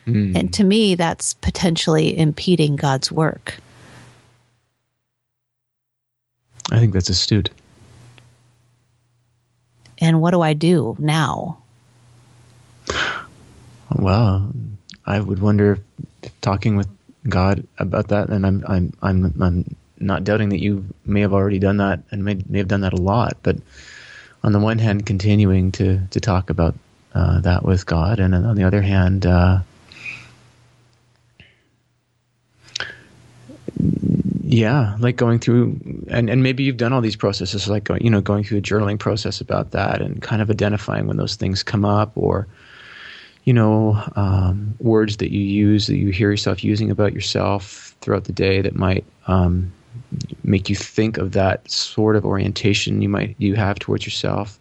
Mm. 0.06 0.36
And 0.36 0.54
to 0.54 0.64
me, 0.64 0.94
that's 0.94 1.34
potentially 1.34 2.16
impeding 2.16 2.76
God's 2.76 3.10
work. 3.10 3.56
I 6.70 6.78
think 6.78 6.92
that's 6.92 7.08
astute. 7.08 7.50
And 9.98 10.20
what 10.20 10.32
do 10.32 10.42
I 10.42 10.52
do 10.52 10.96
now? 10.98 11.58
Well, 13.94 14.52
I 15.06 15.20
would 15.20 15.40
wonder 15.40 15.78
if 16.22 16.40
talking 16.40 16.76
with 16.76 16.88
God 17.28 17.66
about 17.78 18.08
that, 18.08 18.28
and 18.28 18.46
I'm 18.46 18.64
I'm 18.66 18.92
I'm 19.02 19.42
I'm 19.42 19.76
not 19.98 20.24
doubting 20.24 20.50
that 20.50 20.60
you 20.60 20.84
may 21.04 21.20
have 21.20 21.32
already 21.32 21.58
done 21.58 21.78
that 21.78 22.00
and 22.10 22.24
may 22.24 22.42
may 22.48 22.58
have 22.58 22.68
done 22.68 22.82
that 22.82 22.92
a 22.92 23.00
lot, 23.00 23.36
but 23.42 23.56
on 24.42 24.52
the 24.52 24.58
one 24.58 24.78
hand, 24.78 25.06
continuing 25.06 25.72
to 25.72 26.00
to 26.10 26.20
talk 26.20 26.50
about 26.50 26.74
uh, 27.14 27.40
that 27.40 27.64
with 27.64 27.86
God, 27.86 28.20
and 28.20 28.34
on 28.34 28.56
the 28.56 28.64
other 28.64 28.82
hand, 28.82 29.26
uh, 29.26 29.60
yeah, 34.42 34.96
like 35.00 35.16
going 35.16 35.38
through, 35.38 35.78
and, 36.08 36.30
and 36.30 36.42
maybe 36.42 36.62
you've 36.62 36.76
done 36.76 36.92
all 36.92 37.00
these 37.00 37.16
processes, 37.16 37.68
like 37.68 37.84
going, 37.84 38.02
you 38.02 38.10
know, 38.10 38.20
going 38.20 38.44
through 38.44 38.58
a 38.58 38.62
journaling 38.62 38.98
process 38.98 39.40
about 39.40 39.72
that, 39.72 40.00
and 40.00 40.22
kind 40.22 40.42
of 40.42 40.50
identifying 40.50 41.06
when 41.06 41.16
those 41.16 41.36
things 41.36 41.62
come 41.62 41.84
up, 41.84 42.12
or 42.14 42.46
you 43.46 43.52
know, 43.52 44.02
um, 44.16 44.74
words 44.80 45.18
that 45.18 45.32
you 45.32 45.40
use 45.40 45.86
that 45.86 45.96
you 45.96 46.10
hear 46.10 46.30
yourself 46.30 46.64
using 46.64 46.90
about 46.90 47.12
yourself 47.12 47.94
throughout 48.00 48.24
the 48.24 48.32
day 48.32 48.60
that 48.60 48.74
might 48.74 49.04
um, 49.28 49.72
make 50.42 50.68
you 50.68 50.74
think 50.74 51.16
of 51.16 51.32
that 51.32 51.68
sort 51.70 52.16
of 52.16 52.26
orientation 52.26 53.00
you 53.00 53.08
might 53.08 53.36
you 53.38 53.54
have 53.54 53.78
towards 53.78 54.04
yourself. 54.04 54.58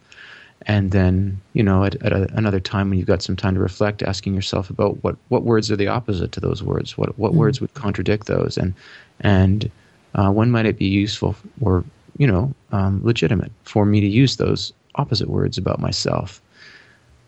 And 0.68 0.92
then 0.92 1.40
you 1.52 1.64
know 1.64 1.84
at, 1.84 2.00
at 2.02 2.12
a, 2.12 2.28
another 2.34 2.60
time 2.60 2.88
when 2.88 2.98
you've 2.98 3.08
got 3.08 3.22
some 3.22 3.34
time 3.34 3.54
to 3.54 3.60
reflect 3.60 4.04
asking 4.04 4.34
yourself 4.34 4.70
about 4.70 5.02
what 5.02 5.16
what 5.28 5.42
words 5.42 5.70
are 5.70 5.76
the 5.76 5.88
opposite 5.88 6.30
to 6.32 6.40
those 6.40 6.62
words? 6.62 6.96
What 6.96 7.18
what 7.18 7.30
mm-hmm. 7.30 7.40
words 7.40 7.60
would 7.60 7.74
contradict 7.74 8.28
those? 8.28 8.56
And 8.56 8.72
and 9.18 9.68
uh, 10.14 10.30
when 10.30 10.52
might 10.52 10.64
it 10.64 10.78
be 10.78 10.86
useful 10.86 11.34
or 11.60 11.84
you 12.18 12.26
know 12.28 12.54
um, 12.70 13.00
legitimate 13.02 13.50
for 13.64 13.84
me 13.84 14.00
to 14.00 14.06
use 14.06 14.36
those 14.36 14.72
opposite 14.94 15.28
words 15.28 15.58
about 15.58 15.80
myself? 15.80 16.40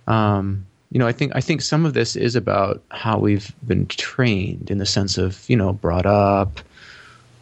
Um, 0.06 0.64
you 0.90 0.98
know 0.98 1.06
i 1.06 1.12
think 1.12 1.32
i 1.34 1.40
think 1.40 1.60
some 1.60 1.84
of 1.84 1.94
this 1.94 2.16
is 2.16 2.36
about 2.36 2.82
how 2.90 3.18
we've 3.18 3.54
been 3.66 3.86
trained 3.86 4.70
in 4.70 4.78
the 4.78 4.86
sense 4.86 5.18
of 5.18 5.48
you 5.48 5.56
know 5.56 5.72
brought 5.72 6.06
up 6.06 6.60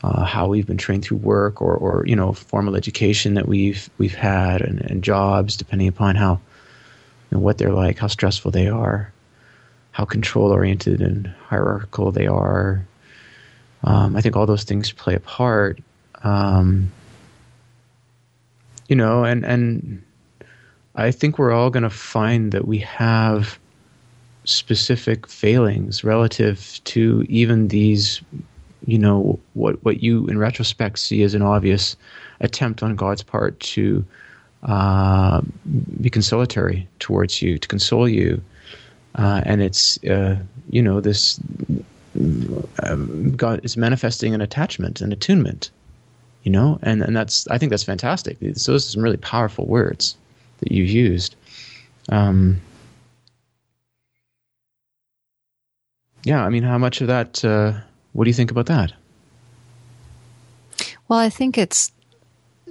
uh, 0.04 0.24
how 0.24 0.46
we've 0.46 0.66
been 0.66 0.76
trained 0.76 1.02
through 1.02 1.16
work 1.16 1.60
or, 1.60 1.74
or 1.74 2.04
you 2.06 2.14
know 2.14 2.32
formal 2.32 2.76
education 2.76 3.34
that 3.34 3.48
we've 3.48 3.88
we've 3.98 4.14
had 4.14 4.60
and, 4.60 4.80
and 4.90 5.02
jobs 5.02 5.56
depending 5.56 5.88
upon 5.88 6.14
how 6.16 6.32
you 7.30 7.38
know, 7.38 7.40
what 7.40 7.58
they're 7.58 7.72
like 7.72 7.98
how 7.98 8.06
stressful 8.06 8.50
they 8.50 8.68
are 8.68 9.12
how 9.96 10.04
control 10.04 10.52
oriented 10.52 11.00
and 11.00 11.26
hierarchical 11.48 12.12
they 12.12 12.26
are. 12.26 12.86
Um, 13.82 14.14
I 14.14 14.20
think 14.20 14.36
all 14.36 14.44
those 14.44 14.64
things 14.64 14.92
play 14.92 15.14
a 15.14 15.20
part. 15.20 15.78
Um, 16.22 16.92
you 18.88 18.94
know 18.94 19.24
and 19.24 19.42
and 19.44 20.02
I 20.96 21.10
think 21.10 21.38
we're 21.38 21.52
all 21.52 21.70
going 21.70 21.82
to 21.82 21.90
find 21.90 22.52
that 22.52 22.66
we 22.66 22.78
have 22.78 23.58
specific 24.44 25.26
failings 25.26 26.04
relative 26.04 26.80
to 26.84 27.24
even 27.28 27.68
these 27.68 28.22
you 28.86 28.98
know 28.98 29.38
what 29.54 29.82
what 29.84 30.02
you 30.02 30.26
in 30.28 30.38
retrospect 30.38 30.98
see 30.98 31.22
as 31.22 31.34
an 31.34 31.42
obvious 31.42 31.96
attempt 32.40 32.82
on 32.82 32.94
God's 32.94 33.22
part 33.22 33.58
to 33.60 34.04
uh, 34.62 35.40
be 36.00 36.08
consolatory 36.08 36.88
towards 36.98 37.42
you, 37.42 37.58
to 37.58 37.68
console 37.68 38.08
you, 38.08 38.42
uh, 39.16 39.42
and 39.44 39.60
it's 39.60 40.02
uh, 40.04 40.38
you 40.70 40.82
know 40.82 41.00
this 41.00 41.40
um, 42.82 43.34
God 43.36 43.60
is 43.64 43.76
manifesting 43.76 44.34
an 44.34 44.40
attachment, 44.40 45.00
an 45.00 45.12
attunement, 45.12 45.70
you 46.44 46.52
know, 46.52 46.78
and 46.82 47.02
and 47.02 47.16
that's 47.16 47.46
I 47.48 47.58
think 47.58 47.70
that's 47.70 47.84
fantastic. 47.84 48.38
So 48.54 48.72
those 48.72 48.86
are 48.86 48.90
some 48.92 49.02
really 49.02 49.18
powerful 49.18 49.66
words 49.66 50.16
that 50.58 50.72
you 50.72 50.84
used. 50.84 51.36
Um, 52.08 52.60
yeah, 56.24 56.44
I 56.44 56.48
mean, 56.48 56.62
how 56.62 56.78
much 56.78 57.00
of 57.00 57.06
that? 57.08 57.44
Uh, 57.44 57.74
what 58.12 58.24
do 58.24 58.30
you 58.30 58.34
think 58.34 58.50
about 58.50 58.66
that? 58.66 58.92
Well, 61.08 61.18
I 61.18 61.30
think 61.30 61.56
it's 61.56 61.92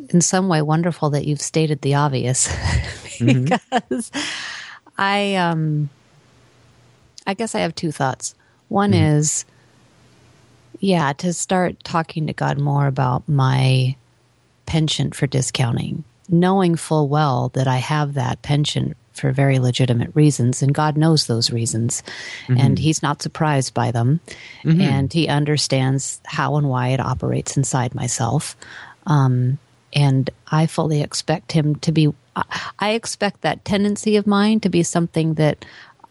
in 0.09 0.21
some 0.21 0.47
way 0.47 0.61
wonderful 0.61 1.09
that 1.11 1.25
you've 1.25 1.41
stated 1.41 1.81
the 1.81 1.95
obvious 1.95 2.47
mm-hmm. 3.17 3.43
because 3.43 4.11
mm-hmm. 4.11 4.91
I 4.97 5.35
um 5.35 5.89
I 7.25 7.33
guess 7.33 7.55
I 7.55 7.59
have 7.59 7.75
two 7.75 7.91
thoughts. 7.91 8.35
One 8.67 8.91
mm-hmm. 8.91 9.17
is 9.17 9.45
yeah, 10.79 11.13
to 11.13 11.33
start 11.33 11.83
talking 11.83 12.27
to 12.27 12.33
God 12.33 12.59
more 12.59 12.87
about 12.87 13.27
my 13.27 13.95
penchant 14.65 15.15
for 15.15 15.25
discounting, 15.27 16.03
knowing 16.29 16.75
full 16.75 17.07
well 17.07 17.49
that 17.53 17.67
I 17.67 17.77
have 17.77 18.13
that 18.13 18.41
penchant 18.41 18.97
for 19.13 19.31
very 19.31 19.59
legitimate 19.59 20.11
reasons, 20.13 20.61
and 20.61 20.73
God 20.73 20.97
knows 20.97 21.27
those 21.27 21.51
reasons, 21.51 22.03
mm-hmm. 22.47 22.59
and 22.59 22.77
He's 22.77 23.01
not 23.01 23.21
surprised 23.21 23.73
by 23.73 23.91
them, 23.91 24.19
mm-hmm. 24.63 24.81
and 24.81 25.11
He 25.11 25.27
understands 25.27 26.19
how 26.25 26.57
and 26.57 26.69
why 26.69 26.89
it 26.89 26.99
operates 26.99 27.57
inside 27.57 27.95
myself. 27.95 28.55
Um, 29.07 29.57
and 29.93 30.29
I 30.51 30.67
fully 30.67 31.01
expect 31.01 31.51
Him 31.51 31.75
to 31.77 31.91
be. 31.91 32.13
I 32.79 32.91
expect 32.91 33.41
that 33.41 33.63
tendency 33.63 34.17
of 34.17 34.27
mine 34.27 34.59
to 34.59 34.69
be 34.69 34.83
something 34.83 35.35
that 35.35 35.63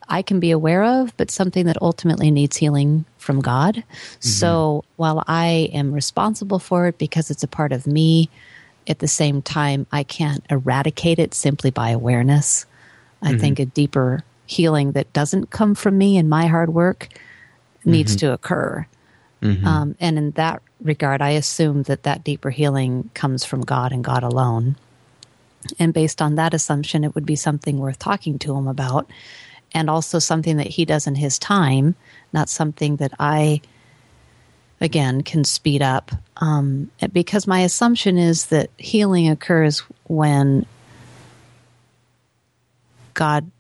I 0.09 0.23
can 0.23 0.41
be 0.41 0.51
aware 0.51 0.83
of, 0.83 1.15
but 1.17 1.31
something 1.31 1.67
that 1.67 1.81
ultimately 1.83 2.31
needs 2.31 2.57
healing 2.57 3.05
from 3.19 3.41
God. 3.41 3.77
Mm-hmm. 3.77 4.19
So 4.21 4.85
while 4.97 5.23
I 5.27 5.71
am 5.73 5.93
responsible 5.93 6.59
for 6.59 6.87
it 6.87 6.99
because 6.99 7.31
it's 7.31 7.43
a 7.43 7.49
part 7.49 7.73
of 7.73 7.87
me, 7.87 8.31
at 8.87 8.99
the 8.99 9.09
same 9.09 9.43
time, 9.43 9.87
I 9.93 10.03
can't 10.03 10.45
eradicate 10.51 11.19
it 11.19 11.35
simply 11.35 11.71
by 11.71 11.91
awareness. 11.91 12.67
I 13.23 13.31
mm-hmm. 13.31 13.39
think 13.39 13.59
a 13.59 13.65
deeper 13.67 14.25
healing 14.47 14.93
that 14.93 15.13
doesn't 15.13 15.51
come 15.51 15.75
from 15.75 15.97
me 15.97 16.19
and 16.19 16.29
my 16.29 16.47
hard 16.47 16.73
work 16.73 17.09
needs 17.85 18.13
mm-hmm. 18.13 18.27
to 18.27 18.33
occur. 18.33 18.87
Mm-hmm. 19.43 19.67
Um, 19.67 19.97
and 20.01 20.19
in 20.19 20.31
that 20.33 20.63
regard, 20.81 21.23
I 21.23 21.31
assume 21.31 21.85
that 21.85 22.03
that 22.03 22.25
deeper 22.25 22.51
healing 22.51 23.11
comes 23.15 23.45
from 23.45 23.63
God 23.63 23.93
and 23.93 24.05
God 24.05 24.23
alone. 24.23 24.77
And 25.79 25.95
based 25.95 26.21
on 26.21 26.35
that 26.35 26.55
assumption, 26.55 27.05
it 27.05 27.15
would 27.15 27.27
be 27.27 27.37
something 27.37 27.79
worth 27.79 27.99
talking 27.99 28.39
to 28.41 28.57
him 28.57 28.69
about, 28.69 29.11
and 29.73 29.89
also 29.89 30.19
something 30.19 30.59
that 30.59 30.69
he 30.69 30.85
does 30.85 31.07
in 31.07 31.15
his 31.15 31.39
time, 31.39 31.95
not 32.33 32.49
something 32.49 32.97
that 32.97 33.13
I, 33.19 33.61
again, 34.81 35.23
can 35.23 35.45
speed 35.45 35.83
up. 35.83 36.11
Um, 36.39 36.91
because 37.13 37.47
my 37.47 37.61
assumption 37.61 38.19
is 38.19 38.47
that 38.47 38.71
healing 38.77 39.29
occurs 39.29 39.81
when 40.05 40.67
God 43.15 43.51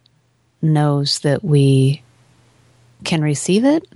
knows 0.60 1.20
that 1.20 1.44
we 1.44 2.02
can 3.04 3.22
receive 3.22 3.64
it 3.64 3.86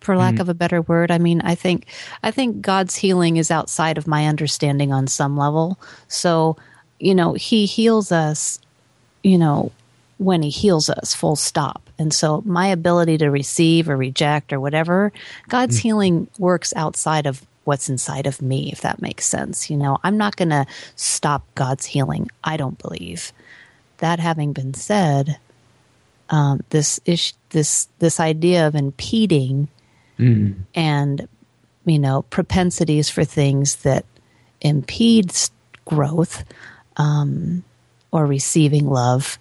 for 0.00 0.16
lack 0.16 0.34
mm 0.34 0.40
of 0.40 0.48
a 0.48 0.54
better 0.54 0.80
word. 0.82 1.10
I 1.10 1.18
mean, 1.18 1.40
I 1.40 1.54
think 1.54 1.86
I 2.22 2.30
think 2.30 2.62
God's 2.62 2.94
healing 2.94 3.36
is 3.36 3.50
outside 3.50 3.98
of 3.98 4.06
my 4.06 4.26
understanding 4.26 4.92
on 4.92 5.06
some 5.06 5.36
level. 5.36 5.78
So, 6.06 6.56
you 7.00 7.14
know, 7.14 7.32
he 7.34 7.66
heals 7.66 8.12
us, 8.12 8.60
you 9.22 9.36
know, 9.36 9.72
when 10.18 10.42
he 10.42 10.50
heals 10.50 10.88
us, 10.88 11.14
full 11.14 11.36
stop. 11.36 11.87
And 11.98 12.14
so 12.14 12.42
my 12.44 12.68
ability 12.68 13.18
to 13.18 13.28
receive 13.28 13.88
or 13.88 13.96
reject 13.96 14.52
or 14.52 14.60
whatever, 14.60 15.12
God's 15.48 15.78
mm 15.78 15.82
healing 15.82 16.28
works 16.38 16.72
outside 16.76 17.26
of 17.26 17.44
what's 17.64 17.88
inside 17.88 18.26
of 18.26 18.40
me, 18.40 18.72
if 18.72 18.80
that 18.80 19.02
makes 19.02 19.26
sense. 19.26 19.68
You 19.70 19.76
know, 19.76 19.98
I'm 20.02 20.16
not 20.16 20.36
going 20.36 20.48
to 20.48 20.66
stop 20.96 21.44
God's 21.54 21.84
healing. 21.84 22.30
I 22.42 22.56
don't 22.56 22.78
believe 22.78 23.32
that 23.98 24.20
having 24.20 24.52
been 24.52 24.74
said, 24.74 25.38
um, 26.30 26.60
this 26.70 26.98
ish, 27.04 27.34
this 27.50 27.88
this 27.98 28.20
idea 28.20 28.66
of 28.66 28.74
impeding 28.74 29.68
mm. 30.18 30.54
and 30.74 31.28
you 31.84 31.98
know 31.98 32.22
propensities 32.22 33.08
for 33.10 33.24
things 33.24 33.76
that 33.76 34.04
impede 34.60 35.32
growth 35.84 36.44
um, 36.96 37.62
or 38.12 38.26
receiving 38.26 38.88
love, 38.88 39.38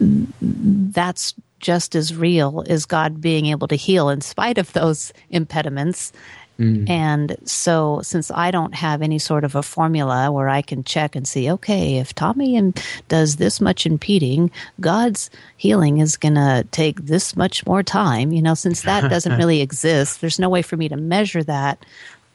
that's 0.00 1.34
just 1.60 1.94
as 1.94 2.14
real 2.14 2.64
as 2.68 2.86
God 2.86 3.20
being 3.20 3.46
able 3.46 3.68
to 3.68 3.76
heal 3.76 4.08
in 4.08 4.20
spite 4.20 4.58
of 4.58 4.72
those 4.72 5.12
impediments 5.30 6.12
Mm. 6.60 6.90
And 6.90 7.36
so, 7.46 8.00
since 8.02 8.30
I 8.30 8.50
don't 8.50 8.74
have 8.74 9.00
any 9.00 9.18
sort 9.18 9.44
of 9.44 9.54
a 9.54 9.62
formula 9.62 10.30
where 10.30 10.50
I 10.50 10.60
can 10.60 10.84
check 10.84 11.16
and 11.16 11.26
see, 11.26 11.50
okay, 11.52 11.96
if 11.96 12.14
Tommi 12.14 12.54
and 12.54 12.78
does 13.08 13.36
this 13.36 13.62
much 13.62 13.86
impeding, 13.86 14.50
God's 14.78 15.30
healing 15.56 15.98
is 15.98 16.18
going 16.18 16.34
to 16.34 16.66
take 16.70 17.00
this 17.00 17.34
much 17.34 17.64
more 17.64 17.82
time. 17.82 18.30
You 18.30 18.42
know, 18.42 18.52
since 18.52 18.82
that 18.82 19.08
doesn't 19.08 19.38
really 19.38 19.62
exist, 19.62 20.20
there's 20.20 20.38
no 20.38 20.50
way 20.50 20.60
for 20.60 20.76
me 20.76 20.90
to 20.90 20.96
measure 20.96 21.42
that. 21.44 21.84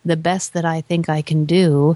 The 0.05 0.17
best 0.17 0.53
that 0.53 0.65
I 0.65 0.81
think 0.81 1.07
I 1.07 1.21
can 1.21 1.45
do 1.45 1.95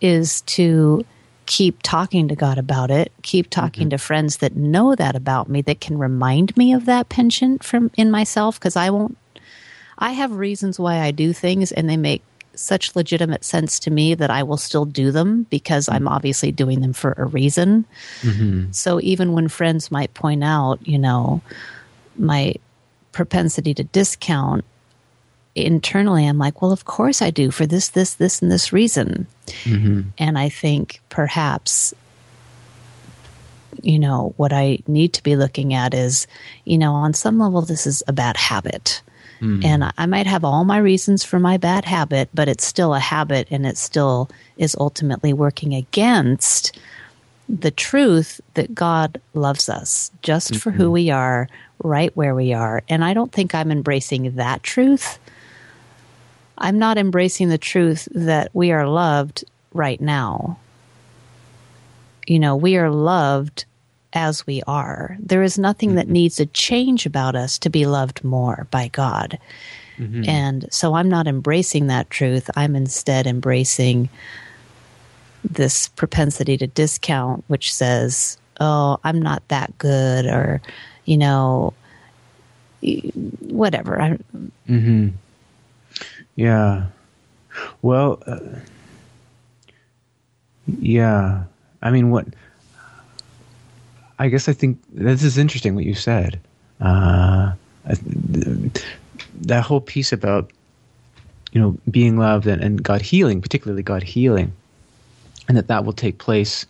is 0.00 0.40
to 0.42 1.06
keep 1.48 1.82
talking 1.82 2.28
to 2.28 2.36
God 2.36 2.58
about 2.58 2.90
it, 2.90 3.10
keep 3.22 3.48
talking 3.48 3.84
mm-hmm. 3.84 3.90
to 3.90 3.98
friends 3.98 4.36
that 4.36 4.54
know 4.54 4.94
that 4.94 5.16
about 5.16 5.48
me 5.48 5.62
that 5.62 5.80
can 5.80 5.98
remind 5.98 6.54
me 6.58 6.74
of 6.74 6.84
that 6.84 7.08
penchant 7.08 7.64
from 7.64 7.90
in 7.96 8.10
myself 8.10 8.60
because 8.60 8.76
I 8.76 8.90
won't 8.90 9.16
I 9.98 10.12
have 10.12 10.32
reasons 10.32 10.78
why 10.78 11.00
I 11.00 11.10
do 11.10 11.32
things 11.32 11.72
and 11.72 11.88
they 11.88 11.96
make 11.96 12.22
such 12.54 12.94
legitimate 12.94 13.44
sense 13.44 13.78
to 13.80 13.90
me 13.90 14.14
that 14.14 14.30
I 14.30 14.42
will 14.42 14.58
still 14.58 14.84
do 14.84 15.10
them 15.10 15.44
because 15.44 15.88
I'm 15.88 16.06
obviously 16.06 16.52
doing 16.52 16.80
them 16.80 16.92
for 16.92 17.14
a 17.16 17.24
reason. 17.24 17.86
Mm-hmm. 18.20 18.72
So 18.72 19.00
even 19.00 19.32
when 19.32 19.48
friends 19.48 19.90
might 19.90 20.12
point 20.12 20.44
out, 20.44 20.86
you 20.86 20.98
know, 20.98 21.40
my 22.16 22.54
propensity 23.12 23.72
to 23.74 23.84
discount, 23.84 24.64
internally 25.64 26.26
I'm 26.26 26.38
like, 26.38 26.62
well, 26.62 26.72
of 26.72 26.84
course 26.84 27.22
I 27.22 27.30
do 27.30 27.50
for 27.50 27.66
this, 27.66 27.88
this, 27.88 28.14
this, 28.14 28.42
and 28.42 28.50
this 28.50 28.72
reason. 28.72 29.26
Mm-hmm. 29.64 30.02
And 30.18 30.38
I 30.38 30.48
think 30.48 31.00
perhaps, 31.08 31.94
you 33.82 33.98
know, 33.98 34.34
what 34.36 34.52
I 34.52 34.78
need 34.86 35.12
to 35.14 35.22
be 35.22 35.36
looking 35.36 35.74
at 35.74 35.94
is, 35.94 36.26
you 36.64 36.78
know, 36.78 36.92
on 36.92 37.14
some 37.14 37.38
level, 37.38 37.62
this 37.62 37.86
is 37.86 38.02
a 38.08 38.12
bad 38.12 38.36
habit 38.36 39.02
Mm. 39.40 39.64
And 39.64 39.92
I 39.96 40.06
might 40.06 40.26
have 40.26 40.44
all 40.44 40.64
my 40.64 40.78
reasons 40.78 41.24
for 41.24 41.38
my 41.38 41.56
bad 41.56 41.84
habit, 41.84 42.28
but 42.34 42.48
it's 42.48 42.64
still 42.64 42.94
a 42.94 43.00
habit 43.00 43.48
and 43.50 43.66
it 43.66 43.76
still 43.76 44.28
is 44.56 44.76
ultimately 44.78 45.32
working 45.32 45.74
against 45.74 46.78
the 47.48 47.70
truth 47.70 48.40
that 48.54 48.74
God 48.74 49.20
loves 49.34 49.68
us 49.68 50.10
just 50.22 50.52
mm-hmm. 50.52 50.58
for 50.58 50.70
who 50.70 50.84
mm-hmm. 50.84 50.92
we 50.92 51.10
are, 51.10 51.48
right 51.82 52.14
where 52.16 52.34
we 52.34 52.52
are. 52.52 52.82
And 52.88 53.04
I 53.04 53.14
don't 53.14 53.32
think 53.32 53.54
I'm 53.54 53.70
embracing 53.70 54.34
that 54.36 54.62
truth. 54.62 55.18
I'm 56.58 56.78
not 56.78 56.98
embracing 56.98 57.48
the 57.48 57.58
truth 57.58 58.08
that 58.14 58.50
we 58.52 58.72
are 58.72 58.88
loved 58.88 59.44
right 59.72 60.00
now. 60.00 60.58
You 62.26 62.38
know, 62.38 62.56
we 62.56 62.76
are 62.76 62.90
loved 62.90 63.64
as 64.12 64.46
we 64.46 64.62
are. 64.66 65.16
There 65.20 65.42
is 65.42 65.58
nothing 65.58 65.90
mm-hmm. 65.90 65.96
that 65.96 66.08
needs 66.08 66.40
a 66.40 66.46
change 66.46 67.06
about 67.06 67.36
us 67.36 67.58
to 67.60 67.70
be 67.70 67.86
loved 67.86 68.24
more 68.24 68.66
by 68.70 68.88
God. 68.88 69.38
Mm-hmm. 69.98 70.28
And 70.28 70.66
so 70.72 70.94
I'm 70.94 71.08
not 71.08 71.26
embracing 71.26 71.86
that 71.88 72.10
truth. 72.10 72.50
I'm 72.56 72.76
instead 72.76 73.26
embracing 73.26 74.08
this 75.44 75.88
propensity 75.88 76.56
to 76.56 76.66
discount, 76.66 77.44
which 77.48 77.72
says, 77.72 78.38
oh, 78.60 78.98
I'm 79.04 79.20
not 79.20 79.46
that 79.48 79.76
good, 79.78 80.26
or, 80.26 80.60
you 81.04 81.16
know, 81.16 81.74
whatever. 83.40 84.18
Mm-hmm. 84.68 85.08
Yeah. 86.38 86.86
Well, 87.82 88.22
uh, 88.24 88.38
yeah. 90.78 91.42
I 91.82 91.90
mean, 91.90 92.10
what? 92.10 92.26
I 94.20 94.28
guess 94.28 94.48
I 94.48 94.52
think 94.52 94.78
this 94.92 95.24
is 95.24 95.36
interesting 95.36 95.74
what 95.74 95.84
you 95.84 95.94
said. 95.94 96.38
Uh, 96.80 97.54
that 99.40 99.64
whole 99.64 99.80
piece 99.80 100.12
about 100.12 100.52
you 101.50 101.60
know 101.60 101.76
being 101.90 102.18
loved 102.18 102.46
and, 102.46 102.62
and 102.62 102.84
God 102.84 103.02
healing, 103.02 103.42
particularly 103.42 103.82
God 103.82 104.04
healing, 104.04 104.52
and 105.48 105.56
that 105.56 105.66
that 105.66 105.84
will 105.84 105.92
take 105.92 106.18
place, 106.18 106.66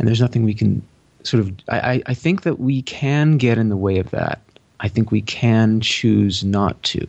and 0.00 0.08
there's 0.08 0.20
nothing 0.20 0.42
we 0.42 0.54
can 0.54 0.82
sort 1.22 1.40
of. 1.40 1.52
I, 1.68 2.02
I 2.06 2.14
think 2.14 2.42
that 2.42 2.58
we 2.58 2.82
can 2.82 3.36
get 3.36 3.58
in 3.58 3.68
the 3.68 3.76
way 3.76 3.98
of 4.00 4.10
that. 4.10 4.40
I 4.80 4.88
think 4.88 5.12
we 5.12 5.22
can 5.22 5.80
choose 5.80 6.42
not 6.42 6.82
to. 6.82 7.06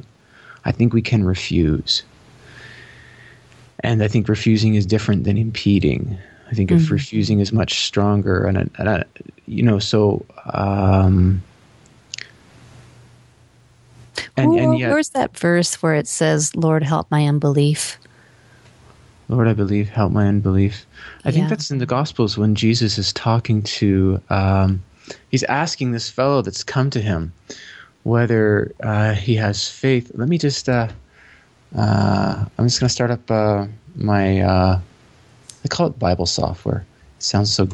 I 0.66 0.72
think 0.72 0.93
we 0.93 1.01
can 1.01 1.24
refuse. 1.24 2.03
And 3.82 4.03
I 4.03 4.07
think 4.07 4.28
refusing 4.28 4.76
is 4.76 4.86
different 4.86 5.24
than 5.24 5.38
impeding. 5.38 6.18
I 6.49 6.53
think 6.53 6.70
mm-hmm. 6.70 6.84
if 6.84 6.91
refusing 6.91 7.39
is 7.39 7.53
much 7.53 7.86
stronger, 7.86 8.45
and, 8.45 8.70
and 8.78 9.05
you 9.45 9.64
know, 9.64 9.80
so. 9.80 10.26
Um, 10.53 11.41
and, 14.36 14.53
and 14.57 14.80
yet, 14.80 14.91
where's 14.91 15.10
that 15.10 15.38
verse 15.38 15.82
where 15.82 15.93
it 15.93 16.07
says, 16.07 16.55
"Lord, 16.55 16.84
help 16.84 17.10
my 17.12 17.28
unbelief"? 17.28 17.97
Lord, 19.30 19.47
I 19.47 19.53
believe, 19.53 19.89
help 19.89 20.12
my 20.12 20.28
unbelief. 20.28 20.88
I 21.24 21.30
yeah. 21.30 21.36
think 21.36 21.49
that's 21.49 21.70
in 21.70 21.78
the 21.78 21.86
Gospels 21.86 22.38
when 22.38 22.55
Jesus 22.55 22.97
is 22.97 23.14
talking 23.14 23.62
to, 23.62 24.20
um, 24.32 24.84
he's 25.30 25.43
asking 25.43 25.91
this 25.91 26.10
fellow 26.10 26.41
that's 26.41 26.64
come 26.64 26.89
to 26.89 26.99
him 26.99 27.32
whether 28.03 28.73
uh, 28.81 29.13
he 29.13 29.35
has 29.35 29.69
faith. 29.69 30.11
Let 30.15 30.29
me 30.29 30.37
just, 30.37 30.69
uh, 30.69 30.87
uh, 31.77 32.45
I'm 32.57 32.65
just 32.65 32.79
going 32.79 32.87
to 32.87 32.93
start 32.93 33.11
up 33.11 33.29
uh, 33.29 33.67
my 33.95 34.41
uh, 34.41 34.79
I 35.63 35.67
call 35.67 35.87
it 35.87 35.99
Bible 35.99 36.25
software. 36.25 36.85
It 37.17 37.23
sounds 37.23 37.53
so 37.53 37.67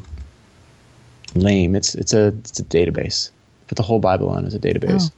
lame. 1.35 1.75
It's 1.75 1.95
it's 1.95 2.13
a 2.13 2.27
it's 2.27 2.59
a 2.59 2.63
database. 2.63 3.29
Put 3.67 3.77
the 3.77 3.83
whole 3.83 3.99
Bible 3.99 4.29
on 4.29 4.45
as 4.45 4.53
a 4.53 4.59
database. 4.59 5.09
Oh. 5.11 5.15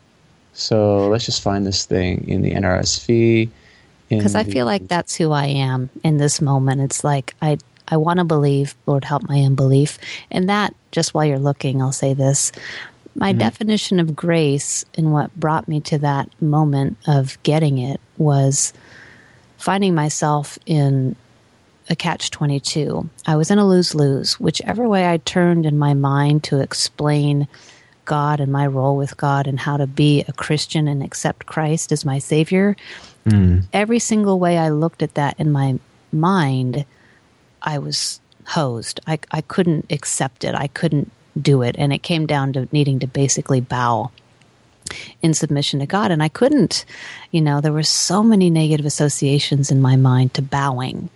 So 0.53 1.07
let's 1.07 1.25
just 1.25 1.41
find 1.41 1.65
this 1.65 1.85
thing 1.85 2.27
in 2.27 2.41
the 2.41 2.51
NRSV. 2.51 3.49
Because 4.09 4.35
I 4.35 4.43
feel 4.43 4.65
like 4.65 4.87
that's 4.87 5.15
who 5.15 5.31
I 5.31 5.45
am 5.45 5.89
in 6.03 6.17
this 6.17 6.41
moment. 6.41 6.81
It's 6.81 7.03
like 7.03 7.35
I 7.41 7.57
I 7.87 7.97
want 7.97 8.19
to 8.19 8.25
believe. 8.25 8.75
Lord, 8.85 9.03
help 9.03 9.27
my 9.27 9.41
unbelief. 9.41 9.97
And 10.31 10.49
that, 10.49 10.73
just 10.91 11.13
while 11.13 11.25
you're 11.25 11.39
looking, 11.39 11.81
I'll 11.81 11.91
say 11.91 12.13
this. 12.13 12.51
My 13.17 13.31
mm-hmm. 13.31 13.39
definition 13.39 13.99
of 13.99 14.15
grace 14.15 14.85
and 14.95 15.11
what 15.11 15.35
brought 15.35 15.67
me 15.67 15.81
to 15.81 15.97
that 15.99 16.29
moment 16.41 16.97
of 17.07 17.41
getting 17.43 17.79
it 17.79 17.99
was 18.17 18.73
finding 19.57 19.95
myself 19.95 20.59
in 20.65 21.15
a 21.89 21.95
catch 21.95 22.29
22. 22.31 23.09
I 23.25 23.35
was 23.35 23.49
in 23.49 23.57
a 23.57 23.67
lose 23.67 23.95
lose. 23.95 24.39
Whichever 24.39 24.87
way 24.87 25.09
I 25.09 25.17
turned 25.17 25.65
in 25.65 25.79
my 25.79 25.93
mind 25.93 26.43
to 26.45 26.59
explain 26.59 27.47
God 28.05 28.39
and 28.39 28.51
my 28.51 28.67
role 28.67 28.95
with 28.95 29.17
God 29.17 29.47
and 29.47 29.59
how 29.59 29.77
to 29.77 29.87
be 29.87 30.23
a 30.27 30.33
Christian 30.33 30.87
and 30.87 31.01
accept 31.01 31.47
Christ 31.47 31.91
as 31.91 32.05
my 32.05 32.19
Savior, 32.19 32.75
mm. 33.25 33.65
every 33.73 33.99
single 33.99 34.39
way 34.39 34.57
I 34.57 34.69
looked 34.69 35.01
at 35.01 35.15
that 35.15 35.39
in 35.39 35.51
my 35.51 35.79
mind, 36.11 36.85
I 37.61 37.79
was 37.79 38.21
hosed. 38.45 38.99
I, 39.07 39.19
I 39.31 39.41
couldn't 39.41 39.87
accept 39.89 40.43
it. 40.43 40.55
I 40.55 40.67
couldn't 40.67 41.11
do 41.41 41.61
it. 41.61 41.75
And 41.77 41.93
it 41.93 41.99
came 41.99 42.25
down 42.25 42.53
to 42.53 42.67
needing 42.71 42.99
to 42.99 43.07
basically 43.07 43.61
bow 43.61 44.11
in 45.21 45.33
submission 45.33 45.79
to 45.79 45.85
God. 45.85 46.11
And 46.11 46.23
I 46.23 46.29
couldn't. 46.29 46.85
You 47.31 47.41
know, 47.41 47.61
there 47.61 47.73
were 47.73 47.83
so 47.83 48.23
many 48.23 48.49
negative 48.49 48.85
associations 48.85 49.71
in 49.71 49.81
my 49.81 49.95
mind 49.95 50.33
to 50.35 50.41
bowing 50.41 51.09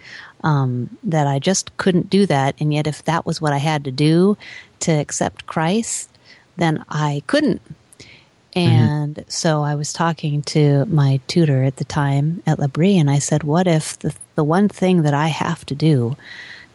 um, 0.43 0.97
that 1.03 1.28
I 1.28 1.39
just 1.39 1.76
couldn't 1.78 2.09
do 2.09 2.26
that. 2.26 2.55
And 2.59 2.74
yet, 2.74 2.88
if 2.88 3.03
that 3.05 3.26
was 3.26 3.41
what 3.41 3.53
I 3.53 3.57
had 3.57 3.84
to 3.86 3.91
do 3.91 4.38
to 4.82 4.91
accept 4.91 5.47
Christ, 5.47 6.09
then 6.57 6.84
I 6.89 7.24
couldn't. 7.28 7.61
And 8.53 9.15
mm-hmm. 9.15 9.30
so 9.30 9.61
I 9.61 9.76
was 9.76 9.93
talking 9.93 10.41
to 10.43 10.86
my 10.86 11.22
tutor 11.28 11.63
at 11.63 11.78
the 11.78 11.86
time 11.86 12.43
at 12.45 12.59
L'Abri, 12.59 12.97
and 12.97 13.09
I 13.09 13.19
said, 13.19 13.43
What 13.43 13.67
if 13.67 13.97
the, 13.99 14.13
the 14.36 14.43
one 14.43 14.67
thing 14.67 15.03
that 15.03 15.13
I 15.13 15.28
have 15.28 15.65
to 15.67 15.76
do 15.76 16.17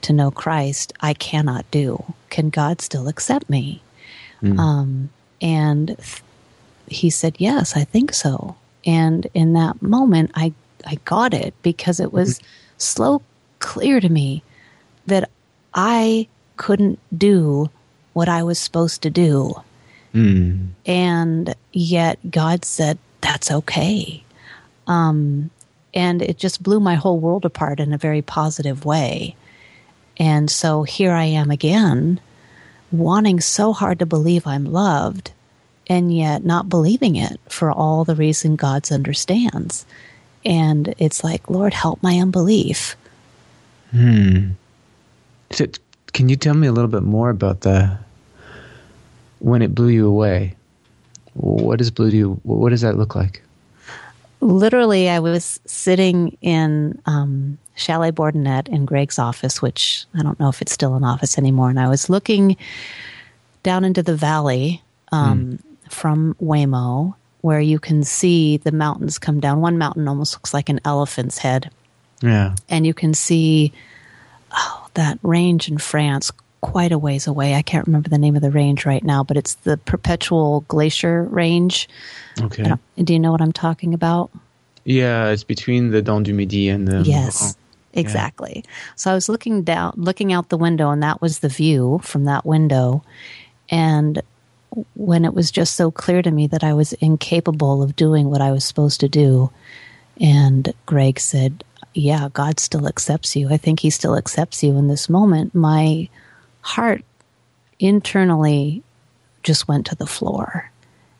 to 0.07 0.13
know 0.13 0.31
Christ 0.31 0.93
I 1.01 1.15
cannot 1.15 1.71
do? 1.71 2.03
Can 2.31 2.51
God 2.51 2.81
still 2.81 3.09
accept 3.09 3.51
me? 3.51 3.83
Mm. 4.43 4.59
Um, 4.59 5.11
and 5.41 5.89
th- 5.99 6.23
he 6.89 7.11
said, 7.11 7.37
Yes, 7.39 7.77
I 7.77 7.85
think 7.85 8.13
so. 8.13 8.57
And 8.85 9.27
in 9.35 9.53
that 9.55 9.83
moment, 9.83 10.31
I, 10.35 10.53
I 10.87 10.97
got 11.05 11.35
it 11.35 11.55
because 11.63 11.99
it 12.01 12.13
was 12.13 12.39
mm-hmm. 12.39 12.47
slow 12.79 13.23
clear 13.59 14.01
to 14.01 14.09
me 14.09 14.43
that 15.07 15.29
I 15.75 16.29
couldn't 16.57 16.99
do 17.17 17.69
what 18.13 18.29
I 18.29 18.43
was 18.43 18.59
supposed 18.59 19.03
to 19.03 19.11
do. 19.11 19.55
Mm. 20.15 20.69
And 20.87 21.55
yet 21.73 22.19
God 22.31 22.65
said, 22.65 22.99
that's 23.21 23.51
okay. 23.51 24.23
Um, 24.87 25.51
and 25.93 26.23
it 26.23 26.39
just 26.39 26.63
blew 26.63 26.79
my 26.79 26.95
whole 26.95 27.19
world 27.19 27.45
apart 27.45 27.81
in 27.81 27.93
a 27.93 27.99
very 27.99 28.23
positive 28.23 28.85
way. 28.85 29.35
And 30.19 30.51
so 30.51 30.83
here 30.83 31.13
I 31.13 31.25
am 31.25 31.51
again, 31.51 32.21
wanting 32.91 33.41
so 33.41 33.73
hard 33.73 33.99
to 33.99 34.07
believe 34.07 34.47
I'm 34.47 34.65
loved, 34.65 35.33
and 35.89 36.15
yet 36.15 36.45
not 36.45 36.69
believing 36.69 37.17
it 37.17 37.39
for 37.49 37.71
all 37.71 38.05
the 38.05 38.15
reason 38.15 38.57
God's 38.57 38.91
understands. 38.91 39.87
And 40.45 40.95
it's 40.99 41.23
like, 41.23 41.51
Lord, 41.51 41.75
help 41.75 42.03
my 42.03 42.19
unbelief. 42.19 42.97
Hmm. 43.91 44.51
So, 45.51 45.67
can 46.13 46.29
you 46.29 46.37
tell 46.37 46.55
me 46.55 46.67
a 46.67 46.73
little 46.73 46.91
bit 46.91 47.03
more 47.03 47.31
about 47.31 47.61
the 47.61 47.99
when 49.41 49.63
it 49.63 49.75
blew 49.75 49.89
you 49.89 50.07
away? 50.07 50.55
What 51.35 51.79
does 51.79 51.91
blew 51.91 52.09
you? 52.09 52.41
What 52.45 52.71
does 52.71 52.81
that 52.81 52.97
look 52.97 53.15
like? 53.15 53.43
Literally, 54.41 55.09
I 55.09 55.19
was 55.19 55.61
sitting 55.67 56.37
in 56.41 57.01
um, 57.07 57.59
Chalet 57.77 58.11
Bordonnette 58.11 58.69
in 58.69 58.85
Gregg's 58.85 59.19
office, 59.19 59.63
which 59.63 60.07
I 60.15 60.23
don't 60.23 60.41
know 60.41 60.49
if 60.49 60.61
it's 60.61 60.73
still 60.73 60.95
an 60.95 61.05
office 61.05 61.39
anymore, 61.39 61.71
and 61.71 61.79
I 61.79 61.89
was 61.89 62.11
looking 62.11 62.57
down 63.63 63.85
into 63.85 64.03
the 64.03 64.17
valley 64.17 64.83
um, 65.13 65.59
hmm. 65.59 65.89
from 65.89 66.35
Huémoz, 66.41 67.15
where 67.43 67.61
you 67.61 67.79
can 67.79 68.03
see 68.03 68.57
the 68.57 68.73
mountains 68.73 69.19
come 69.19 69.39
down. 69.39 69.61
One 69.61 69.79
mountain 69.79 70.09
almost 70.09 70.35
looks 70.35 70.53
like 70.53 70.69
an 70.69 70.81
elephant's 70.85 71.39
head 71.39 71.71
yeah. 72.23 72.55
And 72.69 72.87
you 72.87 72.95
can 72.95 73.15
see 73.15 73.73
oh, 74.53 74.89
that 74.95 75.19
range 75.23 75.69
in 75.69 75.79
France 75.79 76.31
quite 76.61 76.93
a 76.93 76.99
ways 76.99 77.27
away. 77.27 77.55
I 77.55 77.63
can't 77.63 77.87
remember 77.87 78.09
the 78.09 78.19
name 78.19 78.37
of 78.37 78.43
the 78.43 78.51
range 78.51 78.87
right 78.87 79.05
now, 79.05 79.23
but 79.23 79.37
it's 79.37 79.55
the 79.55 79.77
perpetual 79.77 80.63
glacier 80.69 81.25
range. 81.25 81.89
Okay. 82.41 82.73
Do 83.03 83.13
you 83.13 83.19
know 83.19 83.33
what 83.33 83.43
I'm 83.43 83.53
talking 83.53 83.95
about? 83.95 84.31
Yeah, 84.85 85.29
it's 85.29 85.45
between 85.45 85.91
the 85.91 86.01
Dent 86.01 86.27
du 86.27 86.33
Midi 86.35 86.69
and 86.69 86.87
the. 86.87 87.03
Yes. 87.03 87.57
Exactly. 87.97 88.63
Yeah. 88.65 88.71
So 88.97 89.11
I 89.11 89.15
was 89.15 89.29
looking 89.29 89.63
down, 89.63 89.95
looking 89.97 90.33
out 90.33 90.49
the 90.49 90.57
window, 90.57 90.91
and 90.91 91.03
that 91.03 91.21
was 91.21 91.41
the 91.41 91.49
view 91.49 92.01
from 92.03 92.25
that 92.25 92.45
window. 92.45 93.03
And 93.71 94.23
when 94.95 95.25
it 95.25 95.35
was 95.35 95.51
just 95.51 95.75
so 95.75 95.91
clear 95.91 96.23
to 96.23 96.31
me 96.31 96.47
that 96.49 96.63
I 96.63 96.75
was 96.75 96.93
incapable 96.95 97.83
of 97.83 97.97
doing 97.97 98.31
what 98.31 98.41
I 98.41 98.53
was 98.53 98.65
supposed 98.65 99.01
to 99.01 99.09
do, 99.09 99.51
and 100.21 100.73
Gregg 100.87 101.19
said, 101.19 101.65
yeah, 101.95 102.29
God 102.33 102.61
still 102.61 102.87
accepts 102.87 103.35
you. 103.35 103.49
I 103.51 103.57
think 103.57 103.81
He 103.81 103.91
still 103.91 104.17
accepts 104.17 104.63
you 104.63 104.77
in 104.77 104.89
this 104.89 105.09
moment. 105.09 105.55
My 105.55 106.09
heart 106.61 107.03
internally 107.79 108.83
just 109.43 109.67
went 109.69 109.87
to 109.87 109.95
the 109.95 110.07
floor 110.07 110.71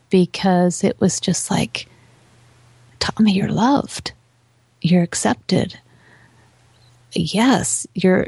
because 0.09 0.83
it 0.83 0.99
was 0.99 1.19
just 1.19 1.49
like, 1.49 1.87
Tommi, 2.99 3.33
you're 3.33 3.51
loved. 3.51 4.11
You're 4.81 5.03
accepted. 5.03 5.79
Yes, 7.17 7.87
you're. 7.93 8.27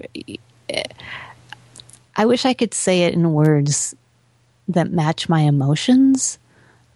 I 2.16 2.26
wish 2.26 2.46
I 2.46 2.54
could 2.54 2.74
say 2.74 3.04
it 3.04 3.14
in 3.14 3.34
words 3.34 3.96
that 4.68 4.92
match 4.92 5.30
my 5.30 5.42
emotions. 5.42 6.38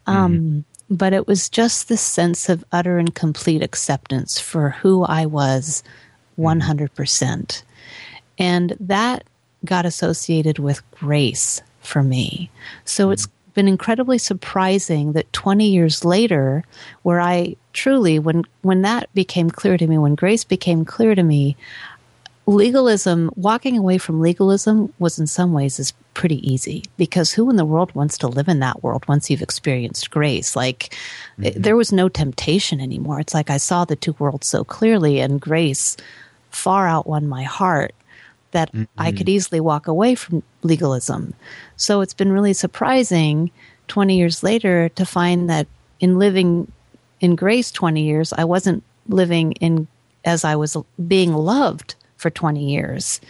Um, 0.06 0.34
mm-hmm. 0.34 0.60
But 0.90 1.14
it 1.14 1.28
was 1.28 1.50
just 1.50 1.88
this 1.88 2.02
sense 2.02 2.50
of 2.50 2.66
utter 2.72 2.98
and 2.98 3.16
complete 3.16 3.64
acceptance 3.64 4.40
for 4.40 4.70
who 4.70 5.04
I 5.04 5.26
was 5.26 5.82
100%. 6.38 7.64
And 8.38 8.78
that 8.80 9.24
got 9.66 9.86
associated 9.86 10.60
with 10.60 10.90
grace 10.92 11.62
for 11.80 12.04
me. 12.04 12.52
So 12.86 13.06
mm-hmm. 13.06 13.14
it's 13.14 13.28
been 13.54 13.68
incredibly 13.68 14.18
surprising 14.18 15.14
that 15.14 15.32
20 15.34 15.68
years 15.68 16.04
later, 16.04 16.64
where 17.04 17.22
I 17.22 17.56
truly, 17.74 18.20
when, 18.20 18.44
when 18.62 18.82
that 18.84 19.14
became 19.14 19.50
clear 19.50 19.78
to 19.78 19.88
me, 19.88 19.98
when 19.98 20.16
grace 20.16 20.44
became 20.44 20.86
clear 20.86 21.16
to 21.16 21.24
me, 21.24 21.58
legalism, 22.46 23.32
walking 23.36 23.78
away 23.78 23.98
from 23.98 24.20
legalism 24.20 24.94
was 25.00 25.18
in 25.18 25.28
some 25.28 25.54
ways 25.54 25.80
is 25.80 25.94
pretty 26.14 26.48
easy 26.50 26.84
because 26.98 27.32
who 27.32 27.50
in 27.50 27.56
the 27.56 27.66
world 27.66 27.94
wants 27.96 28.18
to 28.18 28.28
live 28.28 28.48
in 28.48 28.60
that 28.60 28.84
world 28.84 29.08
once 29.08 29.30
you've 29.30 29.42
experienced 29.42 30.12
grace? 30.12 30.56
Like 30.56 30.96
mm-hmm. 31.34 31.46
it, 31.46 31.62
there 31.62 31.76
was 31.76 31.92
no 31.92 32.10
temptation 32.10 32.82
anymore. 32.82 33.20
It's 33.20 33.34
like 33.34 33.50
I 33.50 33.58
saw 33.58 33.86
the 33.86 33.96
two 33.96 34.16
worlds 34.20 34.48
so 34.48 34.64
clearly 34.64 35.20
and 35.20 35.40
grace 35.40 35.96
far 36.52 36.88
outwon 36.88 37.28
my 37.28 37.44
heart 37.44 37.94
that 38.52 38.72
mm-hmm. 38.72 38.84
I 38.98 39.12
could 39.12 39.30
easily 39.30 39.60
walk 39.60 39.88
away 39.88 40.16
from 40.16 40.44
legalism. 40.62 41.34
So 41.78 42.02
it's 42.02 42.14
been 42.14 42.32
really 42.32 42.54
surprising 42.54 43.52
20 43.88 44.18
years 44.18 44.44
later 44.44 44.90
to 44.90 45.06
find 45.06 45.50
that 45.50 45.68
in 46.00 46.20
living 46.20 46.72
in 47.24 47.38
grace 47.38 47.72
20 47.72 48.02
years, 48.02 48.34
I 48.34 48.44
wasn't 48.44 48.84
living 49.08 49.54
in 49.54 49.88
as 50.26 50.44
I 50.44 50.58
was 50.58 50.76
being 51.08 51.34
loved 51.34 51.96
for 52.18 52.30
20 52.30 52.70
years, 52.70 53.22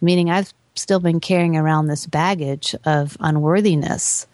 meaning 0.00 0.30
I've 0.30 0.52
still 0.74 0.98
been 0.98 1.20
carrying 1.20 1.54
around 1.54 1.86
this 1.86 2.06
baggage 2.06 2.74
of 2.86 3.18
unworthiness 3.20 4.26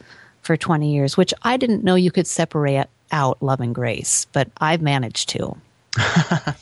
for 0.42 0.56
20 0.56 0.92
years, 0.94 1.16
which 1.16 1.34
I 1.42 1.56
didn't 1.56 1.82
know 1.82 1.96
you 1.96 2.12
could 2.12 2.28
separate 2.28 2.86
out 3.10 3.42
love 3.42 3.60
and 3.60 3.74
grace, 3.74 4.26
but 4.32 4.48
I've 4.58 4.80
managed 4.80 5.28
to. 5.30 5.56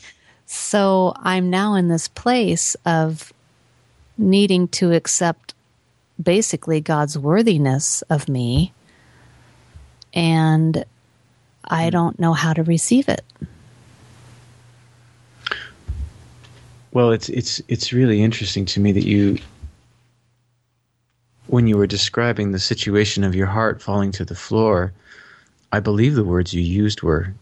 so 0.47 1.13
I'm 1.17 1.51
now 1.51 1.75
in 1.75 1.87
this 1.87 2.07
place 2.07 2.75
of 2.83 3.31
needing 4.17 4.67
to 4.69 4.91
accept 4.91 5.53
basically 6.21 6.81
God's 6.81 7.15
worthiness 7.15 8.01
of 8.09 8.27
me, 8.27 8.73
and 10.15 10.83
I 11.65 11.89
don't 11.89 12.19
know 12.19 12.33
how 12.33 12.53
to 12.53 12.63
receive 12.63 13.09
it. 13.09 13.23
Well, 16.91 17.11
it's 17.11 17.29
it's 17.29 17.61
it's 17.67 17.93
really 17.93 18.23
interesting 18.23 18.65
to 18.65 18.79
me 18.79 18.91
that 18.93 19.05
you 19.05 19.37
when 21.47 21.67
you 21.67 21.77
were 21.77 21.87
describing 21.87 22.51
the 22.51 22.59
situation 22.59 23.23
of 23.23 23.35
your 23.35 23.47
heart 23.47 23.81
falling 23.81 24.11
to 24.13 24.25
the 24.25 24.35
floor, 24.35 24.91
I 25.71 25.79
believe 25.79 26.15
the 26.15 26.23
words 26.23 26.53
you 26.53 26.61
used 26.61 27.01
were 27.01 27.33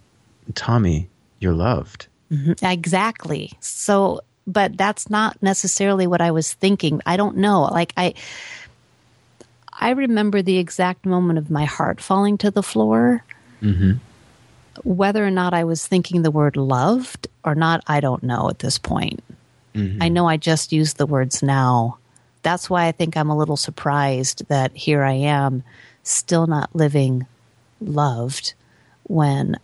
Tommi, 0.53 1.07
you're 1.39 1.53
loved. 1.53 2.07
Mm-hmm. 2.32 2.65
Exactly. 2.65 3.53
So 3.59 4.22
but 4.45 4.78
that's 4.78 5.09
not 5.09 5.41
necessarily 5.43 6.07
what 6.07 6.22
I 6.22 6.32
was 6.32 6.53
thinking. 6.53 7.01
I 7.05 7.18
don't 7.18 7.38
know. 7.38 7.63
Like 7.63 7.93
I 7.97 8.13
I 9.80 9.91
remember 9.91 10.41
the 10.41 10.57
exact 10.57 11.05
moment 11.05 11.38
of 11.38 11.51
my 11.51 11.65
heart 11.65 12.01
falling 12.01 12.38
to 12.39 12.51
the 12.51 12.63
floor. 12.63 13.24
Mm-hmm. 13.61 13.93
Whether 14.84 15.25
or 15.25 15.32
not 15.32 15.53
I 15.53 15.63
was 15.63 15.86
thinking 15.86 16.21
the 16.21 16.32
word 16.32 16.57
loved 16.57 17.28
or 17.43 17.55
not, 17.55 17.84
I 17.88 17.99
don't 17.99 18.23
know 18.23 18.49
at 18.49 18.59
this 18.59 18.78
point. 18.78 19.23
Mm-hmm. 19.73 20.01
I 20.01 20.09
know 20.09 20.28
I 20.28 20.38
just 20.38 20.71
used 20.71 20.97
the 20.97 21.05
words 21.05 21.43
now. 21.43 21.97
That's 22.43 22.69
why 22.69 22.86
I 22.86 22.91
think 22.91 23.15
I'm 23.15 23.30
a 23.30 23.38
little 23.38 23.57
surprised 23.57 24.47
that 24.47 24.75
here 24.75 25.03
I 25.03 25.13
am 25.13 25.63
still 26.03 26.47
not 26.47 26.75
living 26.75 27.25
loved 27.82 28.53
when 29.03 29.57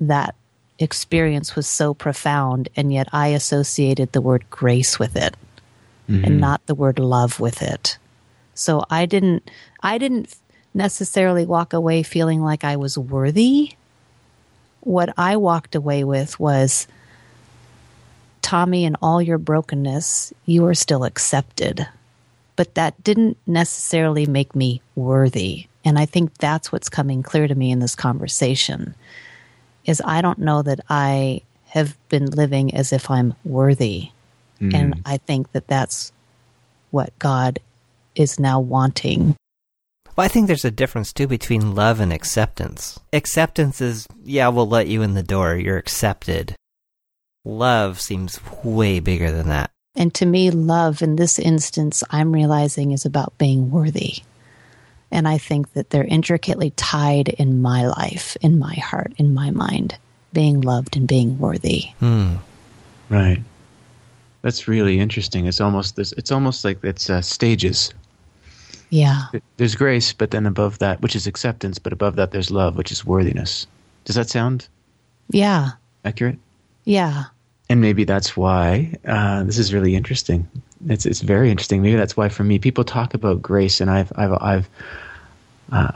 that 0.00 0.34
experience 0.78 1.54
was 1.54 1.66
so 1.66 1.92
profound, 1.92 2.68
and 2.74 2.92
yet 2.92 3.08
I 3.12 3.28
associated 3.28 4.12
the 4.12 4.22
word 4.22 4.44
grace 4.50 4.98
with 4.98 5.16
it 5.16 5.36
mm-hmm. 6.08 6.24
and 6.24 6.40
not 6.40 6.64
the 6.66 6.74
word 6.74 6.98
love 6.98 7.38
with 7.38 7.62
it. 7.62 7.98
So 8.54 8.84
I 8.90 9.06
didn't, 9.06 9.50
I 9.82 9.98
didn't 9.98 10.34
necessarily 10.74 11.46
walk 11.46 11.72
away 11.72 12.02
feeling 12.02 12.40
like 12.40 12.64
I 12.64 12.76
was 12.76 12.98
worthy. 12.98 13.74
What 14.80 15.12
I 15.16 15.36
walked 15.36 15.74
away 15.74 16.04
with 16.04 16.38
was, 16.40 16.86
Tommi, 18.42 18.84
in 18.84 18.96
all 19.02 19.20
your 19.20 19.38
brokenness, 19.38 20.32
you 20.46 20.64
are 20.66 20.74
still 20.74 21.04
accepted. 21.04 21.86
But 22.56 22.74
that 22.74 23.02
didn't 23.02 23.36
necessarily 23.46 24.26
make 24.26 24.54
me 24.54 24.82
worthy. 24.94 25.66
And 25.84 25.98
I 25.98 26.06
think 26.06 26.36
that's 26.38 26.70
what's 26.70 26.88
coming 26.88 27.22
clear 27.22 27.48
to 27.48 27.54
me 27.54 27.70
in 27.70 27.78
this 27.78 27.94
conversation 27.94 28.94
is 29.86 30.02
I 30.04 30.20
don't 30.20 30.38
know 30.38 30.62
that 30.62 30.80
I 30.88 31.42
have 31.68 31.96
been 32.08 32.26
living 32.26 32.74
as 32.74 32.92
if 32.92 33.10
I'm 33.10 33.34
worthy. 33.44 34.10
Mm. 34.60 34.74
And 34.74 35.02
I 35.06 35.16
think 35.16 35.52
that 35.52 35.66
that's 35.68 36.12
what 36.90 37.16
God 37.18 37.60
is 38.14 38.38
now 38.38 38.60
wanting. 38.60 39.36
Well, 40.20 40.26
I 40.26 40.28
think 40.28 40.48
there's 40.48 40.66
a 40.66 40.70
difference 40.70 41.14
too 41.14 41.26
between 41.26 41.74
love 41.74 41.98
and 41.98 42.12
acceptance. 42.12 43.00
Acceptance 43.10 43.80
is, 43.80 44.06
yeah, 44.22 44.48
we'll 44.48 44.68
let 44.68 44.86
you 44.86 45.00
in 45.00 45.14
the 45.14 45.22
door, 45.22 45.56
you're 45.56 45.78
accepted. 45.78 46.54
Love 47.42 47.98
seems 47.98 48.38
way 48.62 49.00
bigger 49.00 49.32
than 49.32 49.48
that. 49.48 49.70
And 49.96 50.12
to 50.16 50.26
me, 50.26 50.50
love 50.50 51.00
in 51.00 51.16
this 51.16 51.38
instance, 51.38 52.04
I'm 52.10 52.32
realizing 52.32 52.92
is 52.92 53.06
about 53.06 53.38
being 53.38 53.70
worthy. 53.70 54.16
And 55.10 55.26
I 55.26 55.38
think 55.38 55.72
that 55.72 55.88
they're 55.88 56.04
intricately 56.04 56.72
tied 56.72 57.30
in 57.30 57.62
my 57.62 57.86
life, 57.86 58.36
in 58.42 58.58
my 58.58 58.74
heart, 58.74 59.14
in 59.16 59.32
my 59.32 59.50
mind, 59.50 59.96
being 60.34 60.60
loved 60.60 60.98
and 60.98 61.08
being 61.08 61.38
worthy. 61.38 61.92
Hmm. 61.98 62.34
Right. 63.08 63.42
That's 64.42 64.68
really 64.68 65.00
interesting. 65.00 65.46
It's 65.46 65.62
almost 65.62 65.96
this. 65.96 66.12
It's 66.12 66.30
almost 66.30 66.62
like 66.62 66.84
it's 66.84 67.08
uh, 67.08 67.22
stages. 67.22 67.94
Yeah. 68.90 69.26
There's 69.56 69.76
grace, 69.76 70.12
but 70.12 70.32
then 70.32 70.46
above 70.46 70.78
that, 70.80 71.00
which 71.00 71.16
is 71.16 71.26
acceptance, 71.26 71.78
but 71.78 71.92
above 71.92 72.16
that, 72.16 72.32
there's 72.32 72.50
love, 72.50 72.76
which 72.76 72.92
is 72.92 73.04
worthiness. 73.04 73.66
Does 74.04 74.16
that 74.16 74.28
sound? 74.28 74.66
Yeah. 75.30 75.70
Accurate. 76.04 76.38
Yeah. 76.84 77.24
And 77.68 77.80
maybe 77.80 78.04
that's 78.04 78.36
why 78.36 78.92
uh, 79.06 79.44
this 79.44 79.58
is 79.58 79.72
really 79.72 79.94
interesting. 79.94 80.48
It's 80.88 81.06
it's 81.06 81.20
very 81.20 81.50
interesting. 81.50 81.82
Maybe 81.82 81.96
that's 81.96 82.16
why 82.16 82.28
for 82.28 82.42
me, 82.42 82.58
people 82.58 82.82
talk 82.84 83.14
about 83.14 83.40
grace, 83.42 83.80
and 83.80 83.90
I've 83.90 84.12
I've 84.16 84.32
I've. 84.40 84.68
Uh, 85.70 85.92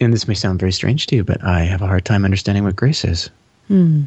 and 0.00 0.14
this 0.14 0.26
may 0.26 0.34
sound 0.34 0.58
very 0.60 0.72
strange 0.72 1.06
to 1.08 1.16
you, 1.16 1.24
but 1.24 1.44
I 1.44 1.60
have 1.60 1.82
a 1.82 1.86
hard 1.86 2.06
time 2.06 2.24
understanding 2.24 2.64
what 2.64 2.74
grace 2.74 3.04
is. 3.04 3.28
Hmm. 3.68 4.04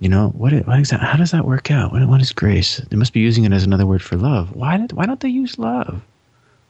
You 0.00 0.08
know 0.08 0.30
what? 0.30 0.52
What 0.66 0.78
exactly? 0.78 1.06
How 1.06 1.16
does 1.16 1.30
that 1.30 1.44
work 1.44 1.70
out? 1.70 1.92
What, 1.92 2.08
what 2.08 2.20
is 2.20 2.32
grace? 2.32 2.78
They 2.90 2.96
must 2.96 3.12
be 3.12 3.20
using 3.20 3.44
it 3.44 3.52
as 3.52 3.62
another 3.62 3.86
word 3.86 4.02
for 4.02 4.16
love. 4.16 4.56
Why 4.56 4.76
did? 4.76 4.92
Why 4.92 5.06
don't 5.06 5.20
they 5.20 5.28
use 5.28 5.56
love? 5.56 6.02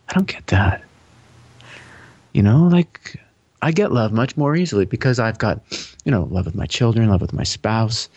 I 0.09 0.13
don't 0.13 0.27
get 0.27 0.47
that. 0.49 0.83
You 2.33 2.43
know, 2.43 2.65
like 2.65 3.21
I 3.63 3.73
get 3.73 3.93
love 3.93 4.13
much 4.13 4.37
more 4.37 4.57
easily 4.57 4.85
because 4.85 5.19
I've 5.19 5.39
got, 5.39 5.61
you 6.05 6.13
know, 6.13 6.25
love 6.31 6.47
with 6.47 6.55
my 6.55 6.67
children, 6.67 7.09
love 7.09 7.21
with 7.21 7.33
my 7.33 7.45
spouse, 7.45 8.09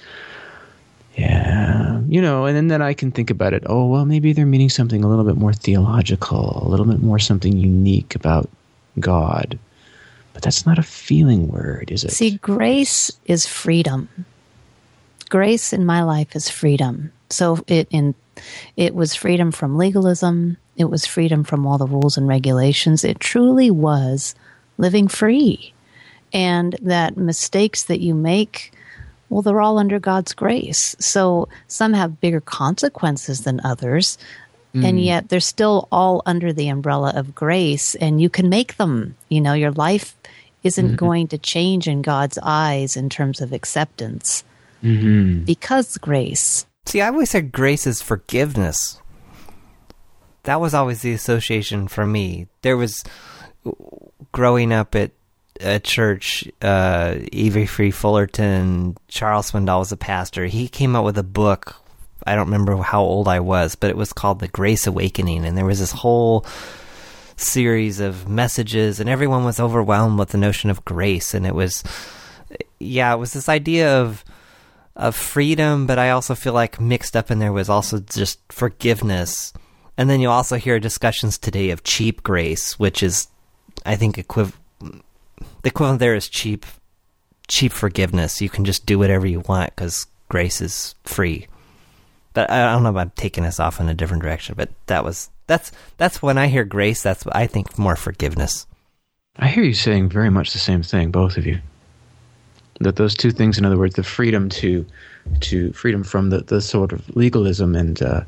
yeah, 1.18 2.02
you 2.08 2.22
know, 2.22 2.46
and 2.46 2.56
then, 2.56 2.68
then 2.68 2.82
I 2.82 2.94
can 2.94 3.12
think 3.12 3.32
about 3.32 3.54
it. 3.54 3.64
Oh, 3.66 3.88
well, 3.88 4.06
maybe 4.06 4.34
they're 4.34 4.46
meaning 4.46 4.70
something 4.70 5.04
a 5.04 5.08
little 5.08 5.26
bit 5.26 5.36
more 5.36 5.54
theological, 5.54 6.62
a 6.64 6.70
little 6.70 6.86
bit 6.86 7.02
more 7.02 7.18
something 7.18 7.58
unique 7.58 8.14
about 8.14 8.48
God. 9.00 9.58
But 10.34 10.44
that's 10.44 10.68
not 10.68 10.78
a 10.78 10.84
feeling 10.84 11.48
word, 11.48 11.90
is 11.90 12.04
it? 12.04 12.12
See, 12.12 12.38
grace 12.38 13.12
is 13.26 13.48
freedom. 13.48 14.10
Grace 15.30 15.74
in 15.74 15.86
my 15.86 16.04
life 16.04 16.36
is 16.36 16.50
freedom. 16.50 17.12
So 17.32 17.64
it 17.68 17.88
in 17.90 18.14
it 18.76 18.96
was 18.96 19.16
freedom 19.16 19.52
from 19.52 19.78
legalism. 19.78 20.58
It 20.76 20.86
was 20.86 21.06
freedom 21.06 21.44
from 21.44 21.66
all 21.66 21.78
the 21.78 21.88
rules 21.88 22.18
and 22.18 22.28
regulations. 22.28 23.04
It 23.04 23.20
truly 23.20 23.72
was 23.72 24.36
living 24.78 25.08
free. 25.08 25.74
And 26.34 26.76
that 26.82 27.18
mistakes 27.18 27.84
that 27.84 28.02
you 28.02 28.14
make 28.14 28.72
well, 29.30 29.42
they're 29.42 29.62
all 29.62 29.78
under 29.78 30.00
God's 30.00 30.34
grace. 30.34 30.96
So 31.00 31.50
some 31.68 31.94
have 31.94 32.22
bigger 32.22 32.42
consequences 32.42 33.42
than 33.42 33.60
others. 33.64 34.18
Mm. 34.74 34.86
And 34.86 35.02
yet 35.02 35.30
they're 35.30 35.40
still 35.40 35.88
all 35.92 36.22
under 36.26 36.54
the 36.54 36.70
umbrella 36.70 37.12
of 37.16 37.34
grace, 37.36 37.96
and 37.96 38.22
you 38.22 38.30
can 38.30 38.50
make 38.50 38.78
them. 38.78 39.16
You 39.30 39.42
know, 39.42 39.54
your 39.54 39.72
life 39.72 40.16
isn't 40.64 40.86
mm-hmm. 40.86 40.96
going 40.96 41.28
to 41.30 41.38
change 41.38 41.88
in 41.88 42.02
God's 42.02 42.38
eyes 42.42 42.98
in 42.98 43.10
terms 43.10 43.42
of 43.42 43.54
acceptance 43.54 44.44
mm-hmm. 44.84 45.44
because 45.44 45.98
grace. 45.98 46.66
See, 46.88 47.02
I 47.02 47.08
always 47.10 47.30
said 47.30 47.52
grace 47.52 47.86
is 47.86 48.02
forgiveness. 48.02 49.02
That 50.44 50.62
was 50.62 50.74
always 50.74 51.02
the 51.02 51.12
association 51.12 51.90
for 51.90 52.06
me. 52.06 52.48
There 52.62 52.78
was 52.78 53.04
growing 54.32 54.72
up 54.72 54.96
at 54.96 55.12
a 55.60 55.82
church, 55.82 56.48
uh, 56.62 57.16
E.V. 57.34 57.66
Free 57.66 57.92
Fullerton, 57.92 58.96
Charles 59.10 59.52
Swindoll 59.52 59.80
was 59.80 59.92
a 59.92 59.98
pastor. 59.98 60.46
He 60.46 60.70
came 60.70 60.96
out 60.96 61.04
with 61.04 61.18
a 61.18 61.24
book. 61.24 61.76
I 62.26 62.36
don't 62.36 62.46
remember 62.46 62.78
how 62.78 63.02
old 63.02 63.28
I 63.28 63.42
was, 63.42 63.76
but 63.76 63.90
it 63.90 63.98
was 63.98 64.14
called 64.14 64.40
The 64.40 64.48
Grace 64.48 64.88
Awakening. 64.88 65.44
And 65.44 65.58
there 65.58 65.66
was 65.66 65.80
this 65.80 65.92
whole 65.92 66.46
series 67.36 68.00
of 68.00 68.30
messages, 68.30 69.02
and 69.02 69.10
everyone 69.10 69.44
was 69.44 69.60
overwhelmed 69.60 70.20
with 70.20 70.30
the 70.30 70.38
notion 70.38 70.70
of 70.70 70.86
grace. 70.86 71.34
And 71.34 71.46
it 71.46 71.54
was, 71.54 71.84
yeah, 72.80 73.14
it 73.14 73.18
was 73.18 73.34
this 73.34 73.50
idea 73.50 74.00
of 74.00 74.24
of 74.98 75.16
freedom, 75.16 75.86
but 75.86 76.00
I 76.00 76.10
also 76.10 76.36
feel 76.36 76.54
like 76.54 76.82
mixed 76.82 77.16
up 77.16 77.32
in 77.32 77.40
there 77.40 77.54
was 77.54 77.70
also 77.70 78.00
just 78.00 78.40
forgiveness. 78.52 79.54
And 79.96 80.10
then 80.10 80.20
you 80.20 80.30
also 80.30 80.58
hear 80.58 80.80
discussions 80.80 81.38
today 81.38 81.70
of 81.70 81.84
cheap 81.84 82.24
grace, 82.24 82.78
which 82.80 83.02
is, 83.02 83.28
I 83.86 83.96
think, 83.96 84.18
equiv- 84.18 84.54
the 84.80 85.02
equivalent 85.64 86.00
there 86.00 86.16
is 86.16 86.28
cheap, 86.28 86.66
cheap 87.48 87.72
forgiveness. 87.72 88.42
You 88.42 88.50
can 88.50 88.66
just 88.66 88.86
do 88.86 88.98
whatever 88.98 89.28
you 89.28 89.42
want 89.42 89.76
because 89.76 90.08
grace 90.30 90.62
is 90.62 90.96
free. 91.04 91.48
But 92.34 92.50
I 92.50 92.72
don't 92.72 92.84
know 92.84 92.90
if 92.90 92.96
I'm 92.96 93.12
taking 93.12 93.46
us 93.46 93.60
off 93.60 93.80
in 93.80 93.90
a 93.90 93.94
different 93.94 94.24
direction. 94.24 94.56
But 94.58 94.70
that 94.88 95.04
was 95.04 95.30
that's 95.48 95.72
that's 95.98 96.22
when 96.22 96.38
I 96.38 96.48
hear 96.48 96.66
grace. 96.66 97.02
That's 97.02 97.26
I 97.28 97.48
think 97.48 97.80
more 97.80 97.96
forgiveness. 97.96 98.68
I 99.38 99.48
hear 99.48 99.64
you 99.64 99.74
saying 99.74 100.10
very 100.10 100.30
much 100.30 100.54
the 100.54 100.60
same 100.60 100.84
thing, 100.84 101.12
both 101.12 101.38
of 101.38 101.46
you 101.46 101.62
that 102.80 102.96
those 102.96 103.16
two 103.16 103.32
things, 103.32 103.58
in 103.58 103.66
other 103.66 103.78
words, 103.78 103.96
the 103.96 104.04
freedom 104.04 104.50
to 104.50 104.86
to 105.42 105.74
freedom 105.74 106.04
from 106.04 106.30
the, 106.30 106.40
the 106.40 106.62
sort 106.62 106.94
of 106.94 107.16
legalism 107.16 107.76
and 107.76 108.02
uh, 108.02 108.22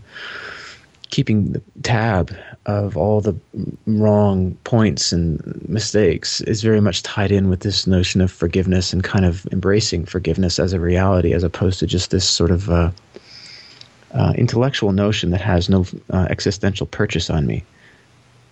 keeping 1.09 1.53
the 1.53 1.61
tab 1.81 2.35
of 2.65 2.97
all 2.97 3.21
the 3.21 3.35
wrong 3.87 4.55
points 4.63 5.11
and 5.11 5.67
mistakes 5.67 6.41
is 6.41 6.61
very 6.61 6.81
much 6.81 7.01
tied 7.03 7.31
in 7.31 7.49
with 7.49 7.61
this 7.61 7.87
notion 7.87 8.21
of 8.21 8.31
forgiveness 8.31 8.93
and 8.93 9.03
kind 9.03 9.25
of 9.25 9.47
embracing 9.51 10.05
forgiveness 10.05 10.59
as 10.59 10.73
a 10.73 10.79
reality 10.79 11.33
as 11.33 11.43
opposed 11.43 11.79
to 11.79 11.87
just 11.87 12.11
this 12.11 12.27
sort 12.27 12.51
of 12.51 12.69
uh, 12.69 12.91
uh, 14.13 14.33
intellectual 14.37 14.91
notion 14.91 15.31
that 15.31 15.41
has 15.41 15.69
no 15.69 15.85
uh, 16.11 16.27
existential 16.29 16.85
purchase 16.85 17.29
on 17.29 17.47
me. 17.47 17.63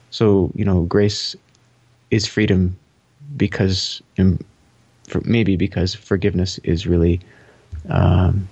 So, 0.09 0.51
you 0.55 0.65
know, 0.65 0.83
grace 0.83 1.35
is 2.11 2.25
freedom 2.25 2.77
because 3.35 4.01
for 5.08 5.22
maybe 5.26 5.55
because 5.55 5.95
forgiveness 5.95 6.60
is 6.60 6.86
really 6.86 7.20
um, 7.89 8.47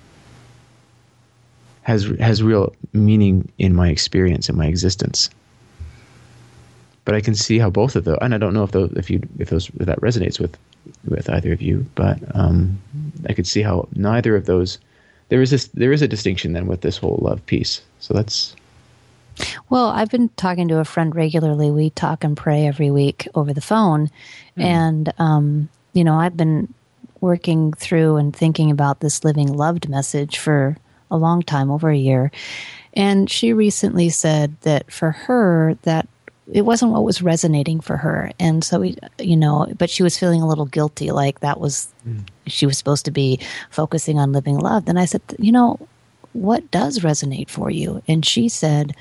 has 1.82 2.04
has 2.18 2.42
real 2.42 2.74
meaning 2.92 3.50
in 3.58 3.74
my 3.74 3.90
experience 3.90 4.48
in 4.48 4.56
my 4.56 4.66
existence. 4.66 5.30
But 7.04 7.14
I 7.14 7.20
can 7.20 7.36
see 7.36 7.60
how 7.60 7.70
both 7.70 7.94
of 7.94 8.04
those, 8.04 8.18
and 8.20 8.34
I 8.34 8.38
don't 8.38 8.52
know 8.52 8.64
if 8.64 8.72
those 8.72 8.90
if 8.96 9.08
you 9.10 9.22
if 9.38 9.50
those 9.50 9.70
if 9.78 9.86
that 9.86 10.00
resonates 10.00 10.40
with 10.40 10.58
with 11.04 11.30
either 11.30 11.52
of 11.52 11.62
you, 11.62 11.86
but 11.94 12.18
um, 12.34 12.80
I 13.28 13.32
could 13.32 13.46
see 13.46 13.62
how 13.62 13.88
neither 13.94 14.34
of 14.34 14.46
those 14.46 14.78
there 15.28 15.42
is 15.42 15.50
this 15.50 15.68
there 15.68 15.92
is 15.92 16.02
a 16.02 16.08
distinction 16.08 16.52
then 16.52 16.66
with 16.66 16.80
this 16.80 16.96
whole 16.96 17.18
love 17.22 17.44
piece. 17.46 17.82
So 18.00 18.14
that's 18.14 18.56
well, 19.68 19.88
I've 19.88 20.10
been 20.10 20.30
talking 20.30 20.68
to 20.68 20.78
a 20.78 20.84
friend 20.84 21.14
regularly. 21.14 21.70
We 21.70 21.90
talk 21.90 22.24
and 22.24 22.36
pray 22.36 22.66
every 22.66 22.90
week 22.90 23.28
over 23.34 23.52
the 23.52 23.60
phone, 23.60 24.08
mm. 24.56 24.64
and 24.64 25.12
um, 25.18 25.68
you 25.96 26.04
know, 26.04 26.14
I've 26.14 26.36
been 26.36 26.72
working 27.20 27.72
through 27.72 28.16
and 28.16 28.36
thinking 28.36 28.70
about 28.70 29.00
this 29.00 29.24
living 29.24 29.52
loved 29.52 29.88
message 29.88 30.38
for 30.38 30.76
a 31.10 31.16
long 31.16 31.42
time, 31.42 31.70
over 31.70 31.88
a 31.88 31.96
year. 31.96 32.30
And 32.92 33.30
she 33.30 33.52
recently 33.52 34.10
said 34.10 34.60
that 34.62 34.90
for 34.92 35.12
her, 35.12 35.76
that 35.82 36.06
it 36.52 36.62
wasn't 36.62 36.92
what 36.92 37.04
was 37.04 37.22
resonating 37.22 37.80
for 37.80 37.96
her. 37.96 38.30
And 38.38 38.62
so, 38.62 38.80
we, 38.80 38.96
you 39.18 39.36
know, 39.36 39.66
but 39.78 39.90
she 39.90 40.02
was 40.02 40.18
feeling 40.18 40.42
a 40.42 40.48
little 40.48 40.66
guilty, 40.66 41.10
like 41.10 41.40
that 41.40 41.58
was, 41.58 41.88
mm. 42.06 42.22
she 42.46 42.66
was 42.66 42.78
supposed 42.78 43.04
to 43.06 43.10
be 43.10 43.40
focusing 43.70 44.18
on 44.18 44.32
living 44.32 44.58
loved. 44.58 44.88
And 44.88 44.98
I 44.98 45.06
said, 45.06 45.22
you 45.38 45.52
know, 45.52 45.78
what 46.34 46.70
does 46.70 47.00
resonate 47.00 47.48
for 47.48 47.70
you? 47.70 48.02
And 48.06 48.24
she 48.24 48.48
said, 48.48 48.94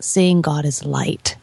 seeing 0.00 0.42
God 0.42 0.64
as 0.64 0.84
light. 0.84 1.36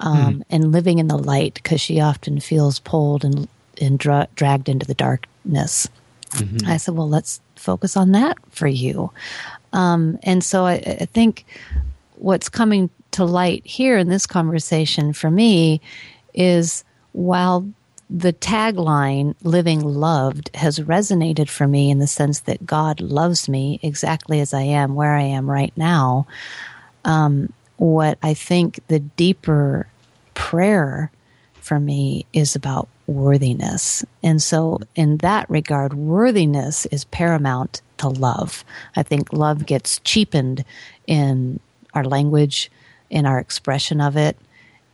Um, 0.00 0.40
mm. 0.40 0.42
and 0.50 0.72
living 0.72 0.98
in 0.98 1.06
the 1.06 1.16
light 1.16 1.54
because 1.54 1.80
she 1.80 2.00
often 2.00 2.40
feels 2.40 2.80
pulled 2.80 3.24
and 3.24 3.48
and 3.80 3.98
dra- 3.98 4.28
dragged 4.34 4.68
into 4.68 4.86
the 4.86 4.94
darkness. 4.94 5.88
Mm-hmm. 6.30 6.68
I 6.68 6.76
said, 6.76 6.94
well, 6.94 7.08
let's 7.08 7.40
focus 7.56 7.96
on 7.96 8.12
that 8.12 8.38
for 8.50 8.66
you. 8.66 9.10
Um, 9.72 10.18
and 10.22 10.42
so 10.42 10.64
I, 10.64 10.74
I 10.74 11.06
think 11.06 11.44
what's 12.16 12.48
coming 12.48 12.90
to 13.12 13.24
light 13.24 13.64
here 13.64 13.96
in 13.98 14.08
this 14.08 14.26
conversation 14.26 15.12
for 15.12 15.30
me 15.30 15.80
is 16.34 16.84
while 17.12 17.68
the 18.10 18.32
tagline 18.32 19.34
living 19.42 19.80
loved 19.80 20.50
has 20.54 20.78
resonated 20.80 21.48
for 21.48 21.66
me 21.66 21.90
in 21.90 21.98
the 21.98 22.06
sense 22.06 22.40
that 22.40 22.66
God 22.66 23.00
loves 23.00 23.48
me 23.48 23.80
exactly 23.82 24.40
as 24.40 24.52
I 24.52 24.62
am, 24.62 24.94
where 24.94 25.14
I 25.14 25.22
am 25.22 25.50
right 25.50 25.72
now. 25.76 26.26
Um, 27.04 27.52
what 27.76 28.18
I 28.22 28.34
think 28.34 28.80
the 28.88 29.00
deeper 29.00 29.86
prayer 30.34 31.10
for 31.54 31.80
me 31.80 32.26
is 32.32 32.54
about 32.54 32.88
worthiness. 33.06 34.04
And 34.22 34.42
so, 34.42 34.72
mm-hmm. 34.72 34.82
in 34.94 35.16
that 35.18 35.48
regard, 35.50 35.94
worthiness 35.94 36.86
is 36.86 37.04
paramount 37.06 37.82
to 37.98 38.08
love. 38.08 38.64
I 38.96 39.02
think 39.02 39.32
love 39.32 39.66
gets 39.66 40.00
cheapened 40.00 40.64
in 41.06 41.60
our 41.94 42.04
language, 42.04 42.70
in 43.10 43.26
our 43.26 43.38
expression 43.38 44.00
of 44.00 44.16
it. 44.16 44.36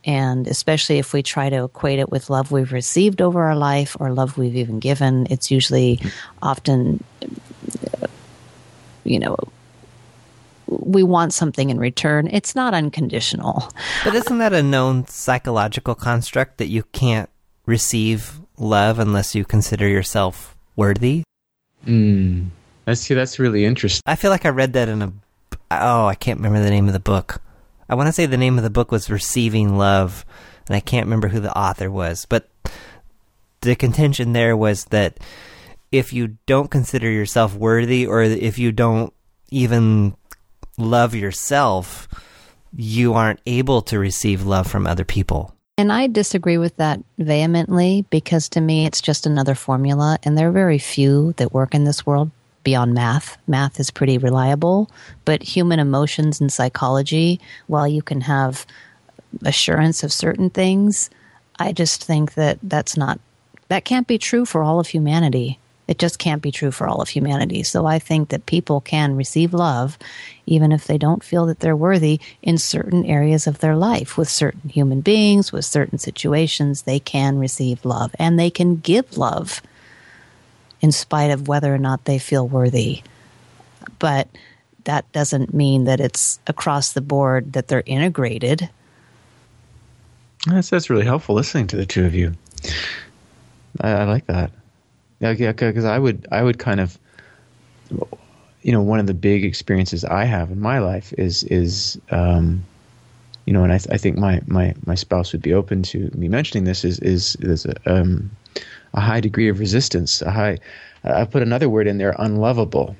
And 0.03 0.47
especially 0.47 0.97
if 0.97 1.13
we 1.13 1.21
try 1.21 1.49
to 1.49 1.63
equate 1.63 1.99
it 1.99 2.09
with 2.09 2.29
love 2.29 2.51
we've 2.51 2.71
received 2.71 3.21
over 3.21 3.43
our 3.43 3.55
life 3.55 3.95
or 3.99 4.11
love 4.11 4.37
we've 4.37 4.55
even 4.55 4.79
given, 4.79 5.27
it's 5.29 5.51
usually 5.51 5.97
mm-hmm. 5.97 6.09
often, 6.41 7.03
you 9.03 9.19
know, 9.19 9.37
we 10.67 11.03
want 11.03 11.33
something 11.33 11.69
in 11.69 11.79
return. 11.79 12.27
It's 12.31 12.55
not 12.55 12.73
unconditional. 12.73 13.69
But 14.03 14.15
isn't 14.15 14.37
that 14.39 14.53
a 14.53 14.63
known 14.63 15.05
psychological 15.07 15.95
construct 15.95 16.57
that 16.57 16.67
you 16.67 16.83
can't 16.93 17.29
receive 17.65 18.39
love 18.57 18.99
unless 18.99 19.35
you 19.35 19.45
consider 19.45 19.87
yourself 19.87 20.55
worthy. 20.75 21.23
Mm. 21.85 22.49
I 22.87 22.93
see. 22.93 23.13
That's 23.13 23.39
really 23.39 23.65
interesting. 23.65 24.01
I 24.05 24.15
feel 24.15 24.31
like 24.31 24.45
I 24.45 24.49
read 24.49 24.73
that 24.73 24.89
in 24.89 25.01
a. 25.01 25.13
Oh, 25.71 26.05
I 26.05 26.15
can't 26.15 26.39
remember 26.39 26.61
the 26.61 26.69
name 26.69 26.87
of 26.87 26.93
the 26.93 26.99
book. 26.99 27.41
I 27.87 27.95
want 27.95 28.07
to 28.07 28.13
say 28.13 28.25
the 28.25 28.37
name 28.37 28.57
of 28.57 28.63
the 28.63 28.69
book 28.69 28.91
was 28.91 29.09
Receiving 29.09 29.77
Love, 29.77 30.25
and 30.67 30.75
I 30.75 30.79
can't 30.79 31.05
remember 31.05 31.29
who 31.29 31.39
the 31.39 31.57
author 31.57 31.89
was. 31.89 32.25
But 32.25 32.49
the 33.61 33.75
contention 33.75 34.33
there 34.33 34.55
was 34.57 34.85
that 34.85 35.19
if 35.91 36.13
you 36.13 36.37
don't 36.45 36.71
consider 36.71 37.09
yourself 37.09 37.55
worthy, 37.55 38.05
or 38.05 38.21
if 38.21 38.57
you 38.57 38.71
don't 38.71 39.13
even 39.49 40.15
love 40.77 41.13
yourself, 41.13 42.07
you 42.75 43.13
aren't 43.13 43.41
able 43.45 43.81
to 43.83 43.99
receive 43.99 44.45
love 44.45 44.67
from 44.67 44.87
other 44.87 45.05
people. 45.05 45.53
And 45.81 45.91
I 45.91 46.05
disagree 46.05 46.59
with 46.59 46.77
that 46.77 46.99
vehemently 47.17 48.05
because 48.11 48.47
to 48.49 48.61
me 48.61 48.85
it's 48.85 49.01
just 49.01 49.25
another 49.25 49.55
formula, 49.55 50.19
and 50.21 50.37
there 50.37 50.49
are 50.49 50.51
very 50.51 50.77
few 50.77 51.33
that 51.37 51.53
work 51.53 51.73
in 51.73 51.85
this 51.85 52.05
world 52.05 52.29
beyond 52.63 52.93
math. 52.93 53.35
Math 53.47 53.79
is 53.79 53.89
pretty 53.89 54.19
reliable, 54.19 54.91
but 55.25 55.41
human 55.41 55.79
emotions 55.79 56.39
and 56.39 56.53
psychology, 56.53 57.39
while 57.65 57.87
you 57.87 58.03
can 58.03 58.21
have 58.21 58.67
assurance 59.43 60.03
of 60.03 60.13
certain 60.13 60.51
things, 60.51 61.09
I 61.57 61.71
just 61.71 62.03
think 62.03 62.35
that 62.35 62.59
that's 62.61 62.95
not, 62.95 63.19
that 63.69 63.83
can't 63.83 64.05
be 64.05 64.19
true 64.19 64.45
for 64.45 64.61
all 64.61 64.79
of 64.79 64.85
humanity. 64.85 65.57
It 65.91 65.99
just 65.99 66.19
can't 66.19 66.41
be 66.41 66.53
true 66.53 66.71
for 66.71 66.87
all 66.87 67.01
of 67.01 67.09
humanity. 67.09 67.63
So 67.63 67.85
I 67.85 67.99
think 67.99 68.29
that 68.29 68.45
people 68.45 68.79
can 68.79 69.17
receive 69.17 69.53
love 69.53 69.97
even 70.45 70.71
if 70.71 70.87
they 70.87 70.97
don't 70.97 71.21
feel 71.21 71.45
that 71.47 71.59
they're 71.59 71.75
worthy 71.75 72.21
in 72.41 72.57
certain 72.57 73.05
areas 73.05 73.45
of 73.45 73.59
their 73.59 73.75
life 73.75 74.17
with 74.17 74.29
certain 74.29 74.69
human 74.69 75.01
beings, 75.01 75.51
with 75.51 75.65
certain 75.65 75.97
situations. 75.99 76.83
They 76.83 77.01
can 77.01 77.37
receive 77.37 77.83
love 77.83 78.15
and 78.17 78.39
they 78.39 78.49
can 78.49 78.77
give 78.77 79.17
love 79.17 79.61
in 80.79 80.93
spite 80.93 81.29
of 81.29 81.49
whether 81.49 81.75
or 81.75 81.77
not 81.77 82.05
they 82.05 82.19
feel 82.19 82.47
worthy. 82.47 83.03
But 83.99 84.29
that 84.85 85.11
doesn't 85.11 85.53
mean 85.53 85.83
that 85.83 85.99
it's 85.99 86.39
across 86.47 86.93
the 86.93 87.01
board 87.01 87.51
that 87.51 87.67
they're 87.67 87.83
integrated. 87.85 88.69
That's, 90.47 90.69
that's 90.69 90.89
really 90.89 91.03
helpful 91.03 91.35
listening 91.35 91.67
to 91.67 91.75
the 91.75 91.85
two 91.85 92.05
of 92.05 92.15
you. 92.15 92.33
I, 93.81 93.89
I 93.89 94.03
like 94.05 94.27
that. 94.27 94.51
Yeah, 95.21 95.51
because 95.51 95.85
I 95.85 95.97
would 95.99 96.27
I 96.31 96.43
would 96.43 96.59
kind 96.59 96.79
of 96.79 96.97
you 98.61 98.71
know 98.71 98.81
one 98.81 98.99
of 98.99 99.07
the 99.07 99.13
big 99.13 99.45
experiences 99.45 100.03
I 100.03 100.25
have 100.25 100.51
in 100.51 100.59
my 100.59 100.79
life 100.79 101.13
is 101.17 101.43
is 101.45 101.99
um, 102.09 102.65
you 103.45 103.53
know, 103.53 103.63
and 103.63 103.73
I, 103.73 103.77
th- 103.77 103.93
I 103.93 103.97
think 103.97 104.17
my, 104.17 104.41
my 104.47 104.73
my 104.85 104.95
spouse 104.95 105.31
would 105.31 105.41
be 105.41 105.53
open 105.53 105.83
to 105.83 106.11
me 106.13 106.27
mentioning 106.27 106.63
this 106.65 106.85
is 106.85 106.99
is 106.99 107.35
is 107.41 107.65
a, 107.65 107.75
um, 107.85 108.31
a 108.93 109.01
high 109.01 109.19
degree 109.19 109.49
of 109.49 109.59
resistance. 109.59 110.21
A 110.21 110.31
high, 110.31 110.57
I 111.03 111.25
put 111.25 111.41
another 111.41 111.69
word 111.69 111.87
in 111.87 111.97
there, 111.97 112.15
unlovable. 112.19 112.95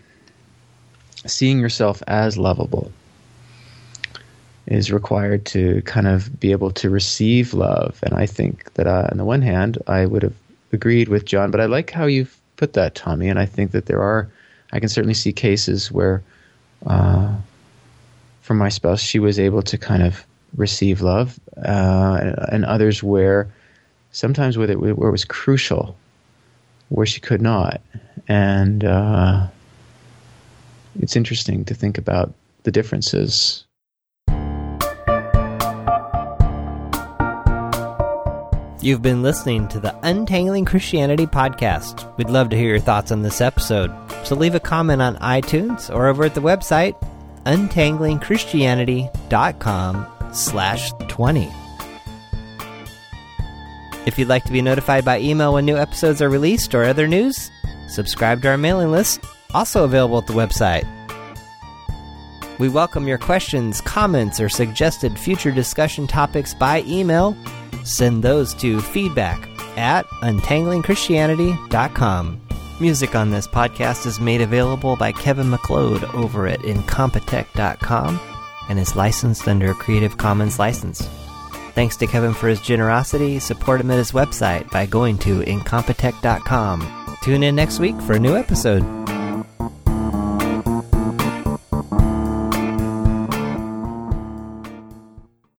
Seeing 1.27 1.59
yourself 1.59 2.01
as 2.07 2.37
lovable 2.37 2.91
is 4.65 4.91
required 4.91 5.45
to 5.45 5.81
kind 5.83 6.07
of 6.07 6.39
be 6.39 6.51
able 6.51 6.71
to 6.71 6.89
receive 6.89 7.53
love, 7.53 7.99
and 8.03 8.13
I 8.13 8.25
think 8.25 8.73
that 8.73 8.87
uh, 8.87 9.07
on 9.11 9.17
the 9.17 9.25
one 9.25 9.43
hand, 9.43 9.77
I 9.87 10.05
would 10.05 10.23
have 10.23 10.35
agreed 10.73 11.09
with 11.09 11.25
John, 11.25 11.51
but 11.51 11.61
I 11.61 11.65
like 11.65 11.91
how 11.91 12.05
you've 12.05 12.37
put 12.57 12.73
that, 12.73 12.95
Tommi, 12.95 13.29
and 13.29 13.39
I 13.39 13.45
think 13.45 13.71
that 13.71 13.85
there 13.85 14.01
are. 14.01 14.29
I 14.73 14.79
can 14.79 14.89
certainly 14.89 15.13
see 15.13 15.33
cases 15.33 15.91
where, 15.91 16.23
uh, 16.85 17.35
for 18.41 18.53
my 18.53 18.69
spouse, 18.69 19.01
she 19.01 19.19
was 19.19 19.37
able 19.37 19.61
to 19.63 19.77
kind 19.77 20.03
of 20.03 20.25
receive 20.55 21.01
love, 21.01 21.39
uh, 21.65 22.35
and 22.51 22.65
others 22.65 23.03
where 23.03 23.49
sometimes 24.11 24.57
where 24.57 24.69
it, 24.69 24.79
where 24.79 25.09
it 25.09 25.11
was 25.11 25.25
crucial, 25.25 25.97
where 26.89 27.05
she 27.05 27.19
could 27.19 27.41
not, 27.41 27.81
and 28.27 28.83
uh, 28.83 29.47
it's 30.99 31.15
interesting 31.15 31.65
to 31.65 31.73
think 31.73 31.97
about 31.97 32.33
the 32.63 32.71
differences. 32.71 33.65
You've 38.83 39.03
been 39.03 39.21
listening 39.21 39.67
to 39.67 39.79
the 39.79 39.95
Untangling 40.01 40.65
Christianity 40.65 41.27
podcast. 41.27 42.17
We'd 42.17 42.31
love 42.31 42.49
to 42.49 42.57
hear 42.57 42.69
your 42.69 42.79
thoughts 42.79 43.11
on 43.11 43.21
this 43.21 43.39
episode, 43.39 43.91
so 44.23 44.33
leave 44.33 44.55
a 44.55 44.59
comment 44.59 45.03
on 45.03 45.17
iTunes 45.17 45.93
or 45.93 46.07
over 46.07 46.23
at 46.23 46.33
the 46.33 46.41
website 46.41 46.95
untanglingchristianity.com 47.45 50.07
slash 50.33 50.91
20. 51.09 51.51
If 54.07 54.17
you'd 54.17 54.29
like 54.29 54.45
to 54.45 54.51
be 54.51 54.63
notified 54.63 55.05
by 55.05 55.19
email 55.19 55.53
when 55.53 55.65
new 55.65 55.77
episodes 55.77 56.19
are 56.23 56.29
released 56.29 56.73
or 56.73 56.83
other 56.83 57.07
news, 57.07 57.51
subscribe 57.87 58.41
to 58.41 58.47
our 58.47 58.57
mailing 58.57 58.89
list, 58.89 59.23
also 59.53 59.83
available 59.83 60.17
at 60.17 60.25
the 60.25 60.33
website. 60.33 60.87
We 62.57 62.67
welcome 62.67 63.07
your 63.07 63.19
questions, 63.19 63.79
comments, 63.81 64.39
or 64.39 64.49
suggested 64.49 65.19
future 65.19 65.51
discussion 65.51 66.07
topics 66.07 66.55
by 66.55 66.81
email 66.87 67.37
Send 67.83 68.23
those 68.23 68.53
to 68.55 68.81
feedback 68.81 69.47
at 69.77 70.07
untanglingchristianity.com. 70.07 72.41
Music 72.79 73.15
on 73.15 73.29
this 73.29 73.47
podcast 73.47 74.07
is 74.07 74.19
made 74.19 74.41
available 74.41 74.95
by 74.95 75.11
Kevin 75.11 75.49
MacLeod 75.49 76.03
over 76.15 76.47
at 76.47 76.59
incompetech.com 76.61 78.19
and 78.69 78.79
is 78.79 78.95
licensed 78.95 79.47
under 79.47 79.69
a 79.71 79.75
Creative 79.75 80.17
Commons 80.17 80.57
license. 80.57 81.07
Thanks 81.73 81.95
to 81.97 82.07
Kevin 82.07 82.33
for 82.33 82.47
his 82.47 82.59
generosity. 82.59 83.37
Support 83.39 83.81
him 83.81 83.91
at 83.91 83.97
his 83.97 84.11
website 84.11 84.69
by 84.71 84.87
going 84.87 85.17
to 85.19 85.41
incompetech.com. 85.41 87.17
Tune 87.21 87.43
in 87.43 87.55
next 87.55 87.79
week 87.79 87.99
for 88.01 88.13
a 88.13 88.19
new 88.19 88.35
episode. 88.35 88.81